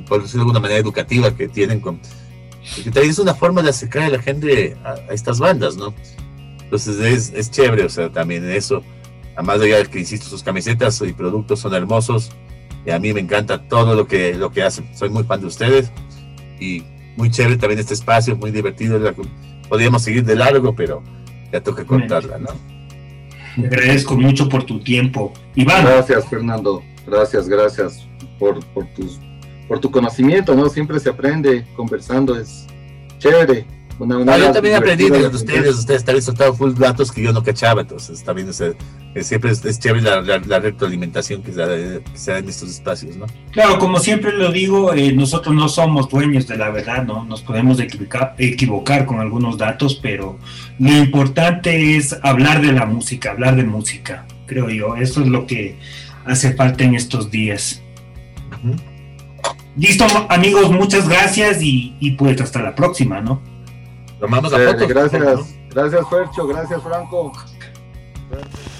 por 0.07 0.21
decirlo 0.21 0.43
de 0.43 0.49
alguna 0.49 0.59
manera, 0.59 0.79
educativa 0.79 1.35
que 1.35 1.47
tienen 1.47 1.79
con 1.79 1.99
porque 2.75 2.91
también 2.91 3.11
es 3.11 3.19
una 3.19 3.33
forma 3.33 3.61
de 3.63 3.69
acercar 3.69 4.03
a 4.03 4.09
la 4.09 4.21
gente 4.21 4.77
a, 4.83 5.13
estas 5.13 5.39
bandas, 5.39 5.77
¿no? 5.77 5.93
Entonces 6.63 6.99
es, 6.99 7.33
es, 7.35 7.51
chévere, 7.51 7.83
o 7.83 7.89
sea, 7.89 8.09
también 8.09 8.49
eso. 8.49 8.83
Además 9.35 9.59
de 9.59 9.87
que 9.89 9.99
insisto, 9.99 10.27
sus 10.27 10.43
camisetas 10.43 11.01
y 11.01 11.13
productos 11.13 11.59
son 11.59 11.73
hermosos. 11.73 12.31
Y 12.85 12.91
a 12.91 12.99
mí 12.99 13.13
me 13.13 13.19
encanta 13.19 13.67
todo 13.67 13.95
lo 13.95 14.07
que, 14.07 14.35
lo 14.35 14.51
que 14.51 14.63
hacen. 14.63 14.95
Soy 14.95 15.09
muy 15.09 15.23
fan 15.23 15.41
de 15.41 15.47
ustedes. 15.47 15.91
Y 16.59 16.83
muy 17.17 17.29
chévere 17.29 17.57
también 17.57 17.79
este 17.79 17.93
espacio, 17.93 18.35
muy 18.35 18.51
divertido. 18.51 18.99
Podríamos 19.67 20.03
seguir 20.03 20.23
de 20.23 20.35
largo, 20.35 20.75
pero 20.75 21.03
ya 21.51 21.61
toca 21.61 21.83
cortarla, 21.83 22.37
¿no? 22.37 22.49
Agradezco 23.57 24.15
mucho 24.15 24.47
por 24.49 24.63
tu 24.63 24.79
tiempo. 24.79 25.33
Iván. 25.55 25.85
Gracias, 25.85 26.25
Fernando. 26.27 26.83
Gracias, 27.05 27.47
gracias 27.49 28.07
por, 28.39 28.63
por 28.67 28.85
tus 28.93 29.19
por 29.71 29.79
tu 29.79 29.89
conocimiento, 29.89 30.53
¿no? 30.53 30.67
Siempre 30.67 30.99
se 30.99 31.09
aprende 31.09 31.65
conversando, 31.77 32.37
es 32.37 32.67
chévere. 33.19 33.65
Una, 34.01 34.17
una 34.17 34.35
yo 34.35 34.51
también 34.51 34.75
aprendí 34.75 35.11
de, 35.11 35.27
ustedes, 35.27 35.77
ustedes 35.77 36.03
también 36.03 36.23
soltaron 36.23 36.57
full 36.57 36.73
datos 36.73 37.11
que 37.11 37.21
yo 37.21 37.31
no 37.31 37.43
cachaba, 37.43 37.81
entonces 37.81 38.23
también 38.23 38.51
siempre 38.51 39.51
es, 39.51 39.79
chévere 39.79 40.01
la, 40.01 40.59
retroalimentación 40.59 41.43
que 41.43 41.51
se, 41.51 42.31
da, 42.31 42.39
en 42.39 42.49
estos 42.49 42.71
espacios, 42.71 43.15
¿no? 43.15 43.27
Claro, 43.51 43.77
como 43.77 43.99
siempre 43.99 44.33
lo 44.33 44.51
digo, 44.51 44.91
eh, 44.95 45.13
nosotros 45.13 45.53
no 45.53 45.69
somos 45.69 46.09
dueños 46.09 46.47
de 46.47 46.57
la 46.57 46.71
verdad, 46.71 47.03
¿no? 47.03 47.25
Nos 47.25 47.43
podemos 47.43 47.79
equivocar, 47.79 48.33
equivocar 48.39 49.05
con 49.05 49.19
algunos 49.19 49.59
datos, 49.59 49.99
pero 50.01 50.39
lo 50.79 50.91
importante 50.97 51.95
es 51.95 52.17
hablar 52.23 52.63
de 52.63 52.71
la 52.71 52.87
música, 52.87 53.29
hablar 53.29 53.55
de 53.55 53.65
música, 53.65 54.25
creo 54.47 54.67
yo. 54.71 54.95
Eso 54.95 55.21
es 55.21 55.27
lo 55.27 55.45
que 55.45 55.77
hace 56.25 56.55
falta 56.55 56.83
en 56.83 56.95
estos 56.95 57.29
días. 57.29 57.83
Listo, 59.77 60.05
amigos, 60.27 60.71
muchas 60.71 61.07
gracias 61.07 61.59
y, 61.61 62.15
pues 62.17 62.41
hasta 62.41 62.61
la 62.61 62.75
próxima, 62.75 63.21
¿no? 63.21 63.50
Tomamos 64.21 64.53
a 64.53 64.61
eh, 64.61 64.75
Gracias, 64.87 65.55
gracias 65.71 66.07
Fercho, 66.07 66.45
gracias 66.45 66.83
Franco. 66.83 67.31
Gracias. 68.29 68.70